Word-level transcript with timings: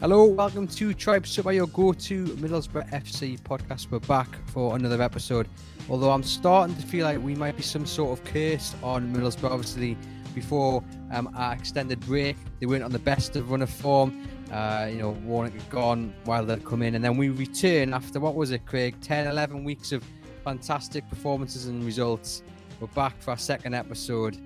Hello, 0.00 0.24
welcome 0.24 0.66
to 0.66 0.94
Tribe 0.94 1.26
Super, 1.26 1.52
your 1.52 1.66
go-to 1.66 2.24
Middlesbrough 2.24 2.90
FC 2.90 3.38
podcast. 3.38 3.90
We're 3.90 3.98
back 3.98 4.28
for 4.46 4.74
another 4.74 5.02
episode. 5.02 5.46
Although 5.90 6.12
I'm 6.12 6.22
starting 6.22 6.74
to 6.76 6.82
feel 6.86 7.04
like 7.04 7.22
we 7.22 7.34
might 7.34 7.54
be 7.54 7.62
some 7.62 7.84
sort 7.84 8.18
of 8.18 8.24
curse 8.24 8.74
on 8.82 9.14
Middlesbrough. 9.14 9.50
Obviously, 9.50 9.98
before 10.34 10.82
um, 11.12 11.30
our 11.36 11.52
extended 11.52 12.00
break, 12.00 12.38
they 12.60 12.64
weren't 12.64 12.82
on 12.82 12.92
the 12.92 12.98
best 12.98 13.36
of 13.36 13.50
run 13.50 13.60
of 13.60 13.68
form. 13.68 14.26
Uh, 14.50 14.88
you 14.90 14.96
know, 14.96 15.10
Warnock 15.22 15.52
had 15.52 15.68
gone 15.68 16.14
while 16.24 16.46
they'd 16.46 16.64
come 16.64 16.80
in, 16.80 16.94
and 16.94 17.04
then 17.04 17.18
we 17.18 17.28
return 17.28 17.92
after 17.92 18.20
what 18.20 18.34
was 18.34 18.52
it, 18.52 18.64
Craig? 18.64 18.96
10, 19.02 19.26
11 19.26 19.64
weeks 19.64 19.92
of 19.92 20.02
fantastic 20.42 21.06
performances 21.10 21.66
and 21.66 21.84
results. 21.84 22.42
We're 22.80 22.86
back 22.86 23.20
for 23.20 23.32
our 23.32 23.38
second 23.38 23.74
episode 23.74 24.38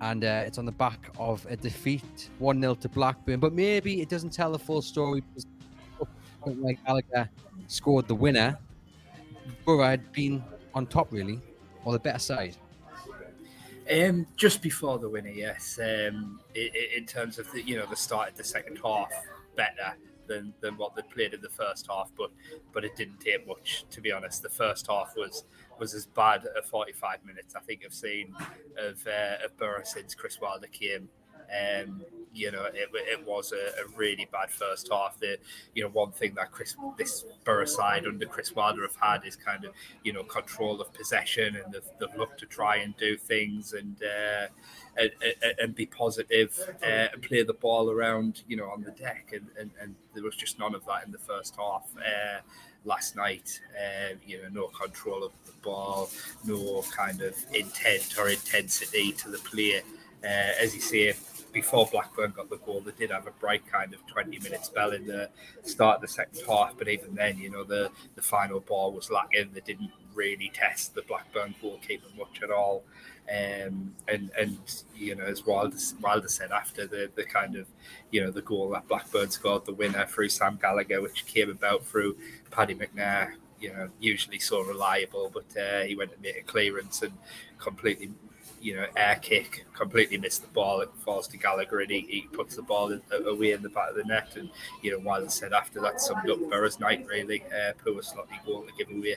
and 0.00 0.24
uh, 0.24 0.42
it's 0.46 0.58
on 0.58 0.64
the 0.64 0.72
back 0.72 1.10
of 1.18 1.46
a 1.50 1.56
defeat 1.56 2.30
1 2.38 2.60
0 2.60 2.74
to 2.76 2.88
Blackburn. 2.88 3.40
But 3.40 3.52
maybe 3.52 4.00
it 4.00 4.08
doesn't 4.08 4.30
tell 4.30 4.52
the 4.52 4.58
full 4.58 4.82
story 4.82 5.22
because 5.22 5.46
like 6.46 6.84
Gallagher 6.86 7.28
scored 7.66 8.08
the 8.08 8.14
winner. 8.14 8.58
Borough 9.64 9.84
had 9.84 10.10
been 10.12 10.42
on 10.74 10.86
top, 10.86 11.12
really, 11.12 11.40
or 11.84 11.92
the 11.92 11.98
better 11.98 12.18
side. 12.18 12.56
Um, 13.90 14.26
just 14.36 14.62
before 14.62 14.98
the 14.98 15.08
winner, 15.08 15.30
yes. 15.30 15.78
Um, 15.82 16.40
i 16.56 16.70
i 16.74 16.96
in 16.96 17.06
terms 17.06 17.38
of 17.38 17.50
the 17.52 17.62
you 17.62 17.76
know 17.76 17.86
the 17.86 17.96
start 17.96 18.30
of 18.30 18.36
the 18.36 18.44
second 18.44 18.78
half, 18.82 19.10
better 19.56 19.96
than, 20.26 20.54
than 20.60 20.76
what 20.76 20.94
they 20.94 21.02
played 21.02 21.34
in 21.34 21.40
the 21.40 21.50
first 21.50 21.88
half, 21.90 22.10
but 22.16 22.30
but 22.72 22.84
it 22.84 22.94
didn't 22.96 23.20
take 23.20 23.46
much 23.46 23.84
to 23.90 24.00
be 24.00 24.12
honest. 24.12 24.42
The 24.42 24.48
first 24.48 24.86
half 24.86 25.14
was 25.16 25.44
was 25.80 25.94
as 25.94 26.06
bad 26.06 26.46
at 26.56 26.66
45 26.66 27.24
minutes 27.24 27.56
I 27.56 27.60
think 27.60 27.80
I've 27.84 27.94
seen 27.94 28.34
of 28.78 29.04
uh, 29.06 29.44
of 29.44 29.56
Borough 29.56 29.82
since 29.82 30.14
Chris 30.14 30.40
Wilder 30.40 30.68
came. 30.68 31.08
Um, 31.50 32.02
you 32.32 32.50
know, 32.52 32.64
it, 32.64 32.88
it 32.94 33.26
was 33.26 33.52
a, 33.52 33.82
a, 33.82 33.96
really 33.96 34.28
bad 34.30 34.50
first 34.50 34.88
half. 34.90 35.18
The 35.18 35.38
you 35.74 35.82
know 35.82 35.90
one 35.90 36.12
thing 36.12 36.34
that 36.34 36.52
Chris 36.52 36.76
this 36.96 37.24
Borough 37.44 37.64
side 37.64 38.06
under 38.06 38.26
Chris 38.26 38.54
Wilder 38.54 38.82
have 38.82 38.96
had 38.96 39.26
is 39.26 39.36
kind 39.36 39.64
of 39.64 39.72
you 40.04 40.12
know 40.12 40.22
control 40.22 40.80
of 40.80 40.92
possession 40.92 41.56
and 41.56 41.72
they've, 41.72 41.82
they've 41.98 42.18
looked 42.18 42.38
to 42.40 42.46
try 42.46 42.76
and 42.76 42.96
do 42.96 43.16
things 43.16 43.72
and 43.72 43.96
uh, 44.02 44.46
and, 44.96 45.10
and, 45.58 45.74
be 45.74 45.86
positive 45.86 46.58
uh, 46.82 47.06
and 47.12 47.22
play 47.22 47.42
the 47.42 47.54
ball 47.54 47.90
around 47.90 48.42
you 48.46 48.56
know 48.56 48.68
on 48.70 48.82
the 48.82 48.90
deck 48.90 49.30
and, 49.32 49.46
and, 49.58 49.70
and 49.80 49.94
there 50.14 50.24
was 50.24 50.36
just 50.36 50.58
none 50.58 50.74
of 50.74 50.84
that 50.86 51.04
in 51.06 51.12
the 51.12 51.18
first 51.18 51.56
half. 51.56 51.90
Uh, 51.96 52.40
last 52.84 53.14
night. 53.14 53.60
Um, 53.76 54.18
you 54.26 54.42
know, 54.42 54.48
no 54.48 54.68
control 54.68 55.24
of 55.24 55.32
the 55.44 55.52
ball, 55.62 56.08
no 56.44 56.82
kind 56.90 57.20
of 57.20 57.36
intent 57.54 58.16
or 58.18 58.28
intensity 58.28 59.12
to 59.12 59.28
the 59.28 59.38
play. 59.38 59.82
Uh, 60.22 60.52
as 60.60 60.74
you 60.74 60.80
say, 60.80 61.14
before 61.52 61.86
Blackburn 61.86 62.32
got 62.32 62.50
the 62.50 62.58
goal, 62.58 62.80
they 62.80 62.92
did 62.92 63.10
have 63.10 63.26
a 63.26 63.32
bright 63.32 63.66
kind 63.70 63.94
of 63.94 64.06
20 64.06 64.38
minute 64.38 64.64
spell 64.64 64.92
in 64.92 65.06
the 65.06 65.28
start 65.62 65.96
of 65.96 66.02
the 66.02 66.08
second 66.08 66.40
half. 66.46 66.76
But 66.78 66.88
even 66.88 67.14
then, 67.14 67.38
you 67.38 67.50
know, 67.50 67.64
the, 67.64 67.90
the 68.14 68.22
final 68.22 68.60
ball 68.60 68.92
was 68.92 69.10
lacking. 69.10 69.50
They 69.52 69.60
didn't 69.60 69.90
really 70.14 70.50
test 70.52 70.94
the 70.94 71.02
Blackburn 71.02 71.54
goalkeeper 71.60 72.08
much 72.16 72.42
at 72.42 72.50
all. 72.50 72.84
Um, 73.28 73.94
and 74.08 74.30
and 74.38 74.58
you 74.96 75.14
know, 75.14 75.24
as 75.24 75.46
Wilder, 75.46 75.76
Wilder 76.00 76.28
said 76.28 76.50
after 76.50 76.86
the 76.86 77.10
the 77.14 77.24
kind 77.24 77.54
of 77.54 77.66
you 78.10 78.24
know 78.24 78.30
the 78.30 78.42
goal 78.42 78.70
that 78.70 78.88
Blackburn 78.88 79.30
scored, 79.30 79.66
the 79.66 79.74
winner 79.74 80.04
through 80.06 80.30
Sam 80.30 80.58
Gallagher, 80.60 81.00
which 81.00 81.26
came 81.26 81.48
about 81.48 81.86
through 81.86 82.16
Paddy 82.50 82.74
McNair. 82.74 83.34
You 83.60 83.72
know, 83.74 83.88
usually 84.00 84.38
so 84.38 84.62
reliable, 84.62 85.30
but 85.32 85.54
uh, 85.56 85.82
he 85.82 85.94
went 85.94 86.12
and 86.12 86.22
made 86.22 86.36
a 86.36 86.42
clearance 86.42 87.02
and 87.02 87.12
completely 87.58 88.10
you 88.60 88.76
know, 88.76 88.86
air 88.96 89.18
kick, 89.20 89.66
completely 89.74 90.18
missed 90.18 90.42
the 90.42 90.48
ball. 90.48 90.80
It 90.80 90.90
falls 91.04 91.26
to 91.28 91.36
Gallagher 91.36 91.80
and 91.80 91.90
he, 91.90 92.00
he 92.08 92.28
puts 92.32 92.56
the 92.56 92.62
ball 92.62 92.92
in, 92.92 93.02
away 93.26 93.52
in 93.52 93.62
the 93.62 93.68
back 93.70 93.90
of 93.90 93.96
the 93.96 94.04
net. 94.04 94.36
And, 94.36 94.50
you 94.82 94.92
know, 94.92 94.98
Wilder 94.98 95.28
said 95.28 95.52
after 95.52 95.80
that 95.80 96.00
summed 96.00 96.28
up 96.28 96.38
Borough's 96.50 96.78
night, 96.78 97.06
really. 97.08 97.42
Uh, 97.44 97.72
poor 97.84 98.02
sloppy 98.02 98.38
goal 98.44 98.62
to 98.62 98.72
give 98.76 98.94
away. 98.94 99.16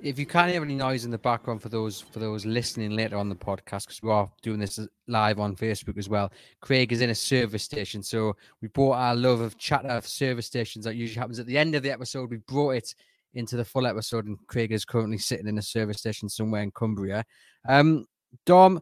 If 0.00 0.18
you 0.18 0.26
can't 0.26 0.52
hear 0.52 0.62
any 0.62 0.76
noise 0.76 1.04
in 1.04 1.10
the 1.10 1.18
background 1.18 1.60
for 1.60 1.68
those 1.68 2.00
for 2.00 2.20
those 2.20 2.46
listening 2.46 2.92
later 2.92 3.16
on 3.16 3.28
the 3.28 3.34
podcast, 3.34 3.86
because 3.86 4.00
we 4.00 4.10
are 4.10 4.30
doing 4.42 4.60
this 4.60 4.78
live 5.08 5.40
on 5.40 5.56
Facebook 5.56 5.98
as 5.98 6.08
well. 6.08 6.30
Craig 6.60 6.92
is 6.92 7.00
in 7.00 7.10
a 7.10 7.14
service 7.14 7.64
station, 7.64 8.00
so 8.00 8.36
we 8.62 8.68
brought 8.68 8.92
our 8.92 9.16
love 9.16 9.40
of 9.40 9.58
chatter 9.58 9.88
of 9.88 10.06
service 10.06 10.46
stations 10.46 10.84
that 10.84 10.94
usually 10.94 11.18
happens 11.18 11.40
at 11.40 11.46
the 11.46 11.58
end 11.58 11.74
of 11.74 11.82
the 11.82 11.90
episode. 11.90 12.30
We 12.30 12.36
brought 12.36 12.76
it 12.76 12.94
into 13.34 13.56
the 13.56 13.64
full 13.64 13.88
episode, 13.88 14.26
and 14.26 14.38
Craig 14.46 14.70
is 14.70 14.84
currently 14.84 15.18
sitting 15.18 15.48
in 15.48 15.58
a 15.58 15.62
service 15.62 15.98
station 15.98 16.28
somewhere 16.28 16.62
in 16.62 16.70
Cumbria. 16.70 17.24
Um, 17.68 18.06
Dom, 18.46 18.80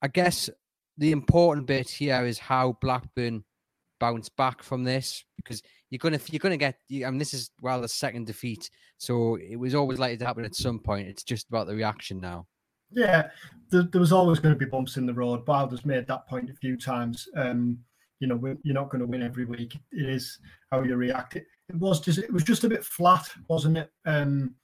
I 0.00 0.08
guess 0.08 0.50
the 0.98 1.12
important 1.12 1.66
bit 1.66 1.88
here 1.88 2.24
is 2.24 2.38
how 2.38 2.76
Blackburn 2.80 3.44
bounce 4.00 4.28
back 4.28 4.62
from 4.62 4.84
this 4.84 5.24
because 5.36 5.62
you're 5.90 5.98
gonna 5.98 6.20
you're 6.30 6.40
gonna 6.40 6.56
get. 6.56 6.76
I 6.90 7.10
mean, 7.10 7.18
this 7.18 7.34
is 7.34 7.50
well 7.60 7.80
the 7.80 7.88
second 7.88 8.26
defeat, 8.26 8.70
so 8.98 9.36
it 9.36 9.56
was 9.56 9.74
always 9.74 9.98
likely 9.98 10.16
to 10.18 10.26
happen 10.26 10.44
at 10.44 10.54
some 10.54 10.78
point. 10.78 11.08
It's 11.08 11.22
just 11.22 11.48
about 11.48 11.66
the 11.66 11.74
reaction 11.74 12.20
now. 12.20 12.46
Yeah, 12.94 13.30
there, 13.70 13.84
there 13.84 14.00
was 14.00 14.12
always 14.12 14.38
going 14.38 14.54
to 14.54 14.58
be 14.58 14.66
bumps 14.66 14.96
in 14.96 15.06
the 15.06 15.14
road. 15.14 15.46
Wilder's 15.46 15.84
made 15.84 16.06
that 16.06 16.28
point 16.28 16.50
a 16.50 16.54
few 16.54 16.76
times. 16.76 17.26
Um, 17.36 17.78
you 18.20 18.28
know, 18.28 18.38
you're 18.62 18.74
not 18.74 18.90
going 18.90 19.00
to 19.00 19.06
win 19.06 19.22
every 19.22 19.44
week. 19.44 19.74
It 19.90 20.08
is 20.08 20.38
how 20.70 20.82
you 20.82 20.94
react. 20.96 21.36
It, 21.36 21.46
it 21.68 21.76
was 21.76 22.00
just 22.00 22.18
it 22.18 22.32
was 22.32 22.44
just 22.44 22.64
a 22.64 22.68
bit 22.68 22.84
flat, 22.84 23.28
wasn't 23.48 23.78
it? 23.78 23.90
Um, 24.04 24.54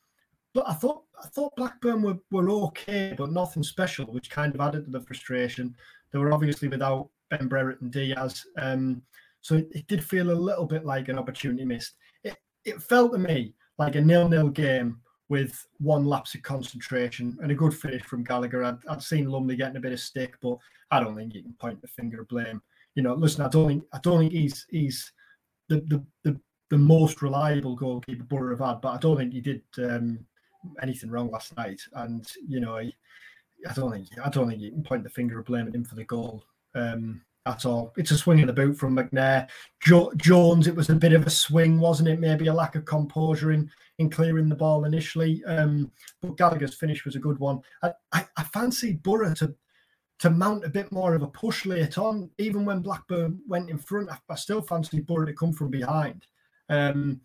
I 0.66 0.74
thought 0.74 1.02
I 1.22 1.28
thought 1.28 1.56
Blackburn 1.56 2.02
were, 2.02 2.18
were 2.30 2.50
okay, 2.50 3.14
but 3.16 3.30
nothing 3.30 3.62
special, 3.62 4.06
which 4.06 4.30
kind 4.30 4.54
of 4.54 4.60
added 4.60 4.84
to 4.84 4.90
the 4.90 5.00
frustration. 5.00 5.74
They 6.12 6.18
were 6.18 6.32
obviously 6.32 6.68
without 6.68 7.10
Ben 7.30 7.48
Brereton 7.48 7.84
and 7.84 7.92
Diaz, 7.92 8.44
um, 8.56 9.02
so 9.42 9.56
it, 9.56 9.68
it, 9.72 9.86
did 9.86 10.02
feel 10.02 10.30
a 10.30 10.32
little 10.32 10.64
bit 10.64 10.84
like 10.84 11.08
an 11.08 11.18
opportunity 11.18 11.64
missed. 11.64 11.96
It 12.24 12.36
it 12.64 12.82
felt 12.82 13.12
to 13.12 13.18
me 13.18 13.54
like 13.78 13.94
a 13.94 14.00
nil-nil 14.00 14.48
game 14.48 15.00
with 15.28 15.66
one 15.78 16.04
lapse 16.04 16.34
of 16.34 16.42
concentration 16.42 17.36
and 17.42 17.50
a 17.52 17.54
good 17.54 17.74
finish 17.74 18.02
from 18.02 18.24
Gallagher. 18.24 18.64
I'd, 18.64 18.78
I'd 18.88 19.02
seen 19.02 19.28
Lumley 19.28 19.56
getting 19.56 19.76
a 19.76 19.80
bit 19.80 19.92
of 19.92 20.00
stick, 20.00 20.34
but 20.40 20.56
I 20.90 21.00
don't 21.00 21.14
think 21.14 21.34
you 21.34 21.42
can 21.42 21.52
point 21.54 21.80
the 21.82 21.88
finger 21.88 22.22
of 22.22 22.28
blame. 22.28 22.62
You 22.94 23.02
know, 23.02 23.14
listen, 23.14 23.44
I 23.44 23.48
don't 23.48 23.68
think 23.68 23.84
I 23.92 23.98
don't 24.02 24.20
think 24.20 24.32
he's 24.32 24.66
he's 24.70 25.12
the 25.68 25.80
the 25.82 26.04
the, 26.24 26.40
the 26.70 26.78
most 26.78 27.22
reliable 27.22 27.76
goalkeeper 27.76 28.24
Borough 28.24 28.56
have 28.56 28.66
had, 28.66 28.80
but 28.80 28.94
I 28.94 28.98
don't 28.98 29.16
think 29.16 29.32
he 29.32 29.40
did 29.40 29.62
um, 29.78 30.18
anything 30.82 31.10
wrong 31.10 31.30
last 31.30 31.56
night. 31.56 31.80
And 31.94 32.26
you 32.46 32.60
know, 32.60 32.76
I, 32.76 32.92
I 33.68 33.72
don't 33.74 33.92
think 33.92 34.08
I 34.22 34.28
don't 34.28 34.48
think 34.48 34.60
you 34.60 34.70
can 34.70 34.82
point 34.82 35.04
the 35.04 35.10
finger 35.10 35.38
of 35.38 35.46
blame 35.46 35.72
him 35.72 35.84
for 35.84 35.94
the 35.94 36.04
goal. 36.04 36.44
Um, 36.74 37.22
at 37.48 37.64
all. 37.64 37.92
It's 37.96 38.10
a 38.10 38.18
swing 38.18 38.40
in 38.40 38.46
the 38.46 38.52
boot 38.52 38.76
from 38.76 38.96
McNair. 38.96 39.48
Jo- 39.80 40.12
Jones, 40.16 40.66
it 40.66 40.76
was 40.76 40.90
a 40.90 40.94
bit 40.94 41.12
of 41.14 41.26
a 41.26 41.30
swing, 41.30 41.80
wasn't 41.80 42.08
it? 42.08 42.20
Maybe 42.20 42.48
a 42.48 42.54
lack 42.54 42.74
of 42.74 42.84
composure 42.84 43.52
in 43.52 43.70
in 43.98 44.10
clearing 44.10 44.48
the 44.48 44.54
ball 44.54 44.84
initially. 44.84 45.42
Um, 45.44 45.90
but 46.20 46.36
Gallagher's 46.36 46.74
finish 46.74 47.04
was 47.04 47.16
a 47.16 47.20
good 47.20 47.38
one. 47.38 47.60
I, 47.82 47.92
I, 48.12 48.26
I 48.36 48.44
fancied 48.44 49.02
Borough 49.02 49.34
to 49.34 49.54
to 50.20 50.30
mount 50.30 50.64
a 50.64 50.68
bit 50.68 50.90
more 50.90 51.14
of 51.14 51.22
a 51.22 51.28
push 51.28 51.64
late 51.64 51.96
on. 51.96 52.30
Even 52.38 52.64
when 52.64 52.80
Blackburn 52.80 53.40
went 53.46 53.70
in 53.70 53.78
front, 53.78 54.10
I, 54.10 54.18
I 54.28 54.34
still 54.34 54.62
fancied 54.62 55.06
Borough 55.06 55.26
to 55.26 55.32
come 55.32 55.52
from 55.52 55.70
behind. 55.70 56.26
Um, 56.68 57.20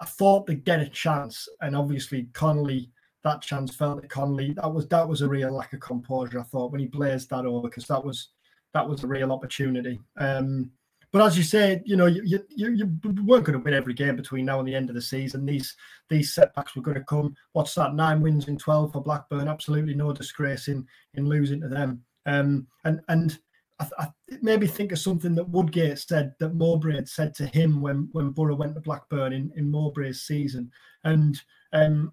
I 0.00 0.04
thought 0.04 0.46
they'd 0.46 0.64
get 0.64 0.80
a 0.80 0.88
chance, 0.88 1.48
and 1.60 1.76
obviously 1.76 2.28
Connolly, 2.32 2.90
that 3.26 3.42
chance 3.42 3.74
fell 3.74 4.00
to 4.00 4.06
Connolly. 4.06 4.52
That 4.52 4.72
was 4.72 4.88
that 4.88 5.06
was 5.08 5.22
a 5.22 5.28
real 5.28 5.52
lack 5.52 5.72
of 5.72 5.80
composure. 5.80 6.40
I 6.40 6.44
thought 6.44 6.70
when 6.70 6.80
he 6.80 6.86
blazed 6.86 7.28
that 7.30 7.44
over 7.44 7.68
because 7.68 7.86
that 7.88 8.04
was 8.04 8.28
that 8.72 8.88
was 8.88 9.02
a 9.02 9.06
real 9.06 9.32
opportunity. 9.32 10.00
Um, 10.16 10.70
but 11.12 11.22
as 11.22 11.36
you 11.36 11.44
said, 11.44 11.82
you 11.86 11.96
know, 11.96 12.06
you, 12.06 12.22
you, 12.24 12.44
you 12.50 12.90
weren't 13.24 13.44
going 13.44 13.58
to 13.58 13.64
win 13.64 13.72
every 13.72 13.94
game 13.94 14.16
between 14.16 14.44
now 14.44 14.58
and 14.58 14.68
the 14.68 14.74
end 14.74 14.90
of 14.90 14.94
the 14.94 15.02
season. 15.02 15.46
These 15.46 15.74
these 16.08 16.34
setbacks 16.34 16.76
were 16.76 16.82
going 16.82 16.96
to 16.96 17.04
come. 17.04 17.34
What's 17.52 17.74
that? 17.74 17.94
Nine 17.94 18.20
wins 18.20 18.48
in 18.48 18.58
twelve 18.58 18.92
for 18.92 19.02
Blackburn. 19.02 19.48
Absolutely 19.48 19.94
no 19.94 20.12
disgrace 20.12 20.68
in 20.68 20.86
in 21.14 21.28
losing 21.28 21.60
to 21.62 21.68
them. 21.68 22.02
Um, 22.26 22.66
and 22.84 23.00
and 23.08 23.38
I, 23.80 23.88
I, 23.98 24.08
it 24.28 24.42
made 24.42 24.60
me 24.60 24.66
think 24.66 24.92
of 24.92 24.98
something 24.98 25.34
that 25.34 25.48
Woodgate 25.48 25.98
said 25.98 26.34
that 26.38 26.54
Mowbray 26.54 26.94
had 26.94 27.08
said 27.08 27.34
to 27.36 27.46
him 27.46 27.80
when 27.80 28.08
when 28.12 28.30
Borough 28.30 28.56
went 28.56 28.74
to 28.74 28.80
Blackburn 28.80 29.32
in, 29.32 29.52
in 29.56 29.70
Mowbray's 29.70 30.22
season. 30.22 30.70
And 31.04 31.40
um, 31.72 32.12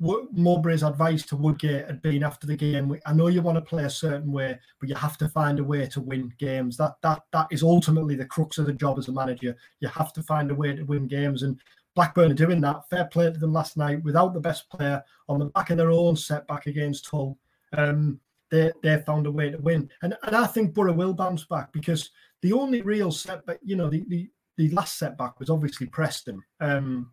Mowbray's 0.00 0.82
advice 0.82 1.26
to 1.26 1.36
Woodgate 1.36 1.86
had 1.86 2.00
been 2.00 2.24
after 2.24 2.46
the 2.46 2.56
game. 2.56 2.98
I 3.04 3.12
know 3.12 3.26
you 3.26 3.42
want 3.42 3.56
to 3.56 3.62
play 3.62 3.84
a 3.84 3.90
certain 3.90 4.32
way, 4.32 4.58
but 4.78 4.88
you 4.88 4.94
have 4.94 5.18
to 5.18 5.28
find 5.28 5.58
a 5.58 5.64
way 5.64 5.86
to 5.88 6.00
win 6.00 6.32
games. 6.38 6.76
That 6.78 6.94
that 7.02 7.22
that 7.32 7.48
is 7.50 7.62
ultimately 7.62 8.14
the 8.14 8.24
crux 8.24 8.56
of 8.58 8.66
the 8.66 8.72
job 8.72 8.98
as 8.98 9.08
a 9.08 9.12
manager. 9.12 9.56
You 9.80 9.88
have 9.88 10.12
to 10.14 10.22
find 10.22 10.50
a 10.50 10.54
way 10.54 10.74
to 10.74 10.84
win 10.84 11.06
games, 11.06 11.42
and 11.42 11.60
Blackburn 11.94 12.30
are 12.30 12.34
doing 12.34 12.62
that. 12.62 12.88
Fair 12.88 13.06
play 13.06 13.30
to 13.30 13.38
them 13.38 13.52
last 13.52 13.76
night 13.76 14.02
without 14.02 14.32
the 14.32 14.40
best 14.40 14.70
player 14.70 15.02
on 15.28 15.38
the 15.38 15.46
back 15.46 15.70
of 15.70 15.76
their 15.76 15.90
own 15.90 16.16
setback 16.16 16.66
against 16.66 17.06
Hull. 17.08 17.36
Um, 17.76 18.20
they 18.50 18.72
they 18.82 19.02
found 19.02 19.26
a 19.26 19.30
way 19.30 19.50
to 19.50 19.58
win, 19.58 19.90
and 20.02 20.16
and 20.22 20.34
I 20.34 20.46
think 20.46 20.72
Borough 20.72 20.94
will 20.94 21.12
bounce 21.12 21.44
back 21.44 21.72
because 21.72 22.10
the 22.40 22.54
only 22.54 22.80
real 22.80 23.12
setback, 23.12 23.58
you 23.62 23.76
know, 23.76 23.90
the 23.90 24.04
the, 24.08 24.30
the 24.56 24.70
last 24.70 24.98
setback 24.98 25.38
was 25.38 25.50
obviously 25.50 25.88
Preston. 25.88 26.42
Um, 26.60 27.12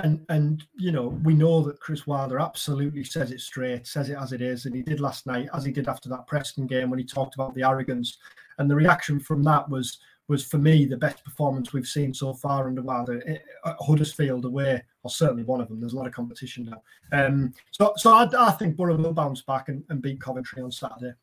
and 0.00 0.24
and 0.28 0.64
you 0.74 0.92
know 0.92 1.08
we 1.24 1.34
know 1.34 1.62
that 1.62 1.80
Chris 1.80 2.06
Wilder 2.06 2.38
absolutely 2.38 3.04
says 3.04 3.30
it 3.30 3.40
straight, 3.40 3.86
says 3.86 4.10
it 4.10 4.18
as 4.18 4.32
it 4.32 4.42
is, 4.42 4.66
and 4.66 4.74
he 4.74 4.82
did 4.82 5.00
last 5.00 5.26
night, 5.26 5.48
as 5.54 5.64
he 5.64 5.72
did 5.72 5.88
after 5.88 6.08
that 6.10 6.26
Preston 6.26 6.66
game 6.66 6.90
when 6.90 6.98
he 6.98 7.04
talked 7.04 7.34
about 7.34 7.54
the 7.54 7.62
arrogance, 7.62 8.18
and 8.58 8.70
the 8.70 8.74
reaction 8.74 9.18
from 9.18 9.42
that 9.44 9.68
was 9.68 9.98
was 10.28 10.44
for 10.44 10.58
me 10.58 10.84
the 10.84 10.96
best 10.96 11.24
performance 11.24 11.72
we've 11.72 11.86
seen 11.86 12.12
so 12.12 12.34
far 12.34 12.66
under 12.66 12.82
Wilder 12.82 13.22
eh, 13.26 13.38
at 13.64 13.76
Huddersfield 13.80 14.44
away, 14.44 14.82
or 15.02 15.10
certainly 15.10 15.44
one 15.44 15.60
of 15.60 15.68
them. 15.68 15.80
There's 15.80 15.92
a 15.92 15.96
lot 15.96 16.08
of 16.08 16.12
competition 16.12 16.70
now, 16.70 16.82
um, 17.12 17.54
so 17.70 17.94
so 17.96 18.12
I, 18.12 18.28
I 18.38 18.50
think 18.52 18.76
Borough 18.76 18.96
will 18.96 19.14
bounce 19.14 19.42
back 19.42 19.68
and, 19.68 19.82
and 19.88 20.02
beat 20.02 20.20
Coventry 20.20 20.62
on 20.62 20.72
Saturday. 20.72 21.14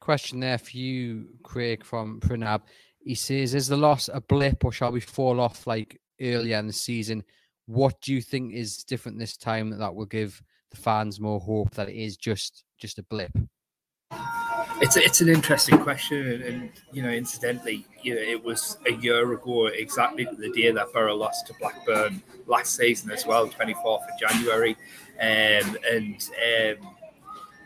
Question 0.00 0.40
there 0.40 0.58
for 0.58 0.76
you, 0.76 1.28
Craig 1.42 1.84
from 1.84 2.20
Pranab. 2.20 2.62
He 2.98 3.14
says, 3.14 3.54
"Is 3.54 3.68
the 3.68 3.78
loss 3.78 4.10
a 4.12 4.20
blip, 4.20 4.62
or 4.62 4.72
shall 4.72 4.92
we 4.92 5.00
fall 5.00 5.40
off 5.40 5.66
like 5.66 5.98
earlier 6.20 6.58
in 6.58 6.66
the 6.66 6.72
season?" 6.74 7.24
What 7.66 8.00
do 8.00 8.12
you 8.12 8.20
think 8.20 8.52
is 8.52 8.84
different 8.84 9.18
this 9.18 9.36
time 9.36 9.70
that 9.70 9.78
that 9.78 9.94
will 9.94 10.06
give 10.06 10.42
the 10.70 10.76
fans 10.76 11.20
more 11.20 11.40
hope 11.40 11.70
that 11.72 11.88
it 11.88 11.96
is 11.96 12.16
just 12.16 12.64
just 12.78 12.98
a 12.98 13.02
blip? 13.04 13.32
It's 14.80 14.96
it's 14.96 15.20
an 15.20 15.28
interesting 15.28 15.78
question, 15.78 16.42
and, 16.42 16.70
you 16.92 17.02
know, 17.02 17.08
incidentally, 17.08 17.86
you 18.02 18.14
know, 18.16 18.20
it 18.20 18.42
was 18.42 18.76
a 18.86 18.92
year 18.92 19.32
ago 19.32 19.66
exactly 19.66 20.28
the 20.38 20.50
day 20.50 20.70
that 20.72 20.92
Borough 20.92 21.16
lost 21.16 21.46
to 21.46 21.54
Blackburn 21.60 22.22
last 22.46 22.76
season 22.76 23.10
as 23.10 23.24
well, 23.24 23.48
twenty 23.48 23.74
fourth 23.74 24.02
of 24.02 24.18
January, 24.18 24.76
um, 25.20 25.78
and 25.90 26.28
um, 26.50 26.96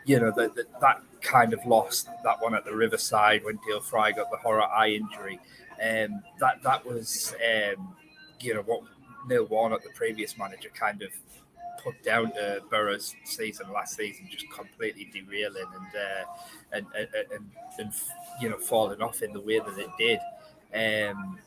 you 0.05 0.19
know 0.19 0.31
that 0.31 0.55
that 0.79 1.01
kind 1.21 1.51
of 1.53 1.65
loss, 1.65 2.03
that 2.23 2.41
one 2.41 2.53
at 2.53 2.63
the 2.63 2.73
Riverside 2.73 3.43
when 3.43 3.59
Dael 3.67 3.81
Fry 3.81 4.11
got 4.11 4.29
the 4.31 4.37
horror 4.37 4.63
eye 4.63 4.89
injury, 4.91 5.39
um, 5.83 6.21
that 6.39 6.61
that 6.63 6.85
was 6.85 7.35
um, 7.43 7.95
you 8.39 8.53
know 8.53 8.61
what 8.61 8.83
Neil 9.27 9.45
Warnock, 9.45 9.83
the 9.83 9.89
previous 9.89 10.37
manager, 10.37 10.69
kind 10.73 11.01
of 11.01 11.11
put 11.83 12.01
down 12.03 12.31
to 12.33 12.61
Borough's 12.69 13.15
season 13.23 13.71
last 13.71 13.95
season, 13.95 14.27
just 14.29 14.49
completely 14.51 15.09
derailing 15.13 15.63
and 15.63 15.95
uh, 15.95 16.25
and, 16.71 16.85
and, 16.97 17.07
and, 17.33 17.51
and 17.77 17.93
you 18.41 18.49
know 18.49 18.57
falling 18.57 19.01
off 19.01 19.21
in 19.21 19.33
the 19.33 19.41
way 19.41 19.59
that 19.59 19.77
it 19.77 19.89
did. 19.97 20.19
Um, 20.73 21.39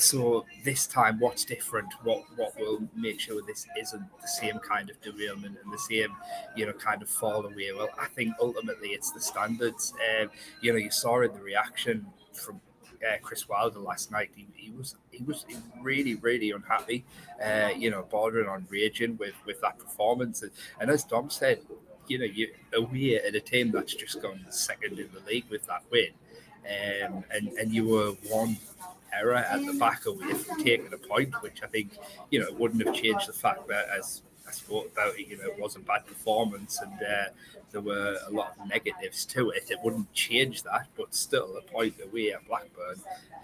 so 0.00 0.46
this 0.64 0.86
time, 0.86 1.20
what's 1.20 1.44
different? 1.44 1.92
What 2.02 2.24
what 2.36 2.58
will 2.58 2.80
make 2.96 3.20
sure 3.20 3.42
this 3.46 3.66
isn't 3.78 4.04
the 4.20 4.28
same 4.28 4.58
kind 4.58 4.90
of 4.90 5.00
derailment 5.02 5.58
and 5.62 5.72
the 5.72 5.78
same, 5.78 6.16
you 6.56 6.66
know, 6.66 6.72
kind 6.72 7.02
of 7.02 7.08
fall 7.08 7.44
away? 7.44 7.70
Well, 7.76 7.90
I 8.00 8.06
think 8.06 8.34
ultimately 8.40 8.88
it's 8.88 9.10
the 9.10 9.20
standards. 9.20 9.92
Um, 10.20 10.30
you 10.62 10.72
know, 10.72 10.78
you 10.78 10.90
saw 10.90 11.20
in 11.20 11.32
the 11.32 11.40
reaction 11.40 12.06
from 12.32 12.60
uh, 13.06 13.16
Chris 13.22 13.48
Wilder 13.48 13.78
last 13.78 14.10
night. 14.10 14.30
He, 14.34 14.46
he 14.54 14.70
was 14.70 14.96
he 15.10 15.22
was 15.24 15.44
really 15.80 16.14
really 16.16 16.50
unhappy, 16.50 17.04
uh, 17.44 17.70
you 17.76 17.90
know, 17.90 18.06
bordering 18.10 18.48
on 18.48 18.66
raging 18.70 19.16
with 19.16 19.34
with 19.46 19.60
that 19.60 19.78
performance. 19.78 20.42
And, 20.42 20.50
and 20.80 20.90
as 20.90 21.04
Dom 21.04 21.30
said, 21.30 21.60
you 22.08 22.18
know, 22.18 22.24
you 22.24 22.52
away 22.74 23.16
at 23.16 23.34
a 23.34 23.40
team 23.40 23.70
that's 23.70 23.94
just 23.94 24.20
gone 24.20 24.44
second 24.50 24.98
in 24.98 25.08
the 25.12 25.20
league 25.30 25.46
with 25.50 25.66
that 25.66 25.82
win, 25.90 26.10
um, 26.64 27.24
and 27.30 27.48
and 27.48 27.72
you 27.72 27.86
were 27.88 28.12
one 28.28 28.56
error 29.12 29.34
at 29.34 29.64
the 29.66 29.72
back 29.74 30.06
away 30.06 30.32
from 30.34 30.62
taking 30.62 30.92
a 30.92 30.98
point, 30.98 31.34
which 31.42 31.62
I 31.62 31.66
think 31.66 31.96
you 32.30 32.40
know 32.40 32.52
wouldn't 32.52 32.84
have 32.86 32.94
changed 32.94 33.28
the 33.28 33.32
fact 33.32 33.66
that 33.68 33.86
as 33.96 34.22
I 34.50 34.52
spoke 34.52 34.90
about 34.92 35.14
it, 35.16 35.28
you 35.28 35.36
know, 35.36 35.44
it 35.44 35.60
was 35.60 35.76
a 35.76 35.78
bad 35.78 36.06
performance 36.06 36.80
and 36.80 36.92
uh, 36.94 37.30
there 37.70 37.80
were 37.80 38.18
a 38.26 38.30
lot 38.30 38.56
of 38.58 38.68
negatives 38.68 39.24
to 39.26 39.50
it. 39.50 39.70
It 39.70 39.78
wouldn't 39.84 40.12
change 40.12 40.64
that, 40.64 40.88
but 40.96 41.14
still, 41.14 41.56
a 41.56 41.62
point 41.62 41.94
away 42.04 42.32
at 42.32 42.46
Blackburn 42.48 42.96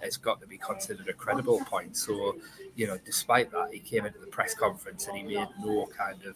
has 0.02 0.16
got 0.16 0.40
to 0.40 0.48
be 0.48 0.58
considered 0.58 1.08
a 1.08 1.12
credible 1.12 1.60
point. 1.64 1.96
So, 1.96 2.36
you 2.74 2.88
know, 2.88 2.98
despite 3.04 3.52
that, 3.52 3.68
he 3.72 3.78
came 3.78 4.04
into 4.04 4.18
the 4.18 4.26
press 4.26 4.52
conference 4.52 5.06
and 5.06 5.16
he 5.16 5.22
made 5.22 5.46
no 5.64 5.88
kind 5.96 6.18
of, 6.24 6.34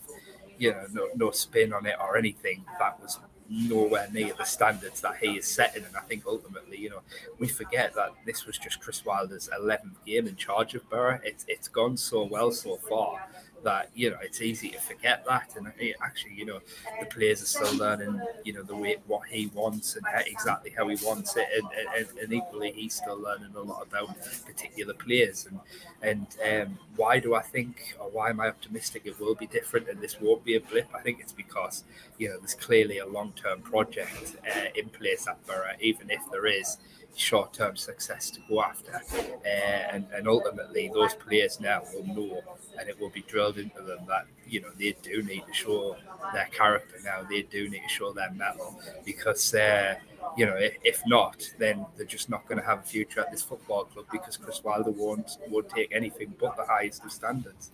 you 0.56 0.70
know, 0.70 0.84
no, 0.92 1.08
no 1.16 1.30
spin 1.32 1.72
on 1.72 1.84
it 1.84 1.96
or 2.00 2.16
anything. 2.16 2.64
That 2.78 3.00
was 3.00 3.18
nowhere 3.48 4.08
near 4.12 4.32
the 4.38 4.44
standards 4.44 5.00
that 5.00 5.16
he 5.16 5.38
is 5.38 5.48
setting. 5.48 5.84
And 5.84 5.96
I 5.96 6.02
think 6.02 6.22
ultimately, 6.28 6.78
you 6.78 6.90
know, 6.90 7.00
we 7.40 7.48
forget 7.48 7.92
that 7.96 8.10
this 8.24 8.46
was 8.46 8.56
just 8.56 8.80
Chris 8.80 9.04
Wilder's 9.04 9.50
11th 9.60 9.96
game 10.06 10.28
in 10.28 10.36
charge 10.36 10.76
of 10.76 10.88
Borough. 10.88 11.18
It's, 11.24 11.44
it's 11.48 11.66
gone 11.66 11.96
so 11.96 12.22
well 12.22 12.52
so 12.52 12.76
far 12.76 13.26
that 13.64 13.90
you 13.94 14.10
know 14.10 14.16
it's 14.22 14.40
easy 14.40 14.70
to 14.70 14.78
forget 14.78 15.24
that. 15.26 15.54
And 15.56 15.72
actually 16.02 16.34
you 16.34 16.46
know 16.46 16.60
the 16.98 17.06
players 17.06 17.42
are 17.42 17.46
still 17.46 17.76
learning 17.76 18.20
you 18.44 18.52
know 18.52 18.62
the 18.62 18.76
way 18.76 18.96
what 19.06 19.28
he 19.28 19.50
wants 19.54 19.96
and 19.96 20.04
how, 20.06 20.20
exactly 20.20 20.72
how 20.76 20.88
he 20.88 20.96
wants 21.04 21.36
it. 21.36 21.46
And, 21.56 21.66
and, 21.96 22.18
and, 22.18 22.32
equally 22.32 22.72
he's 22.72 22.94
still 22.94 23.20
learning 23.20 23.54
a 23.54 23.60
lot 23.60 23.86
about 23.86 24.16
particular 24.46 24.94
players. 24.94 25.46
And 25.48 25.60
and 26.02 26.68
um, 26.68 26.78
why 26.96 27.18
do 27.18 27.34
I 27.34 27.42
think 27.42 27.96
or 28.00 28.08
why 28.10 28.30
am 28.30 28.40
I 28.40 28.48
optimistic 28.48 29.02
it 29.04 29.20
will 29.20 29.34
be 29.34 29.46
different 29.46 29.88
and 29.88 30.00
this 30.00 30.20
won't 30.20 30.44
be 30.44 30.56
a 30.56 30.60
blip? 30.60 30.88
I 30.94 31.00
think 31.00 31.20
it's 31.20 31.32
because 31.32 31.84
you 32.18 32.28
know 32.28 32.38
there's 32.38 32.54
clearly 32.54 32.98
a 32.98 33.06
long-term 33.06 33.62
project 33.62 34.36
uh, 34.46 34.66
in 34.74 34.88
place 34.88 35.26
at 35.26 35.44
Borough 35.46 35.76
even 35.80 36.10
if 36.10 36.20
there 36.30 36.46
is 36.46 36.78
short 37.16 37.52
term 37.52 37.76
success 37.76 38.30
to 38.30 38.40
go 38.48 38.62
after. 38.62 39.00
Uh, 39.44 39.48
and, 39.48 40.06
and 40.14 40.28
ultimately, 40.28 40.90
those 40.92 41.14
players 41.14 41.60
now 41.60 41.82
will 41.92 42.06
know 42.14 42.42
and 42.78 42.88
it 42.88 42.98
will 42.98 43.10
be 43.10 43.22
drilled 43.22 43.58
into 43.58 43.82
them 43.82 43.98
that, 44.08 44.26
you 44.46 44.60
know, 44.60 44.68
they 44.78 44.96
do 45.02 45.22
need 45.22 45.44
to 45.46 45.52
show 45.52 45.96
their 46.32 46.46
character 46.46 46.96
now. 47.04 47.22
They 47.28 47.42
do 47.42 47.68
need 47.68 47.82
to 47.82 47.88
show 47.88 48.12
their 48.12 48.30
mettle 48.32 48.80
because, 49.04 49.54
uh, 49.54 49.96
you 50.36 50.46
know, 50.46 50.56
if, 50.58 51.02
not, 51.06 51.42
then 51.58 51.84
they're 51.96 52.06
just 52.06 52.30
not 52.30 52.46
going 52.46 52.60
to 52.60 52.66
have 52.66 52.80
a 52.80 52.82
future 52.82 53.20
at 53.20 53.30
this 53.30 53.42
football 53.42 53.84
club 53.84 54.06
because 54.12 54.36
Chris 54.36 54.62
Wilder 54.62 54.90
won't, 54.90 55.38
won't 55.48 55.68
take 55.68 55.90
anything 55.92 56.34
but 56.40 56.56
the 56.56 56.64
highest 56.64 57.04
of 57.04 57.12
standards. 57.12 57.72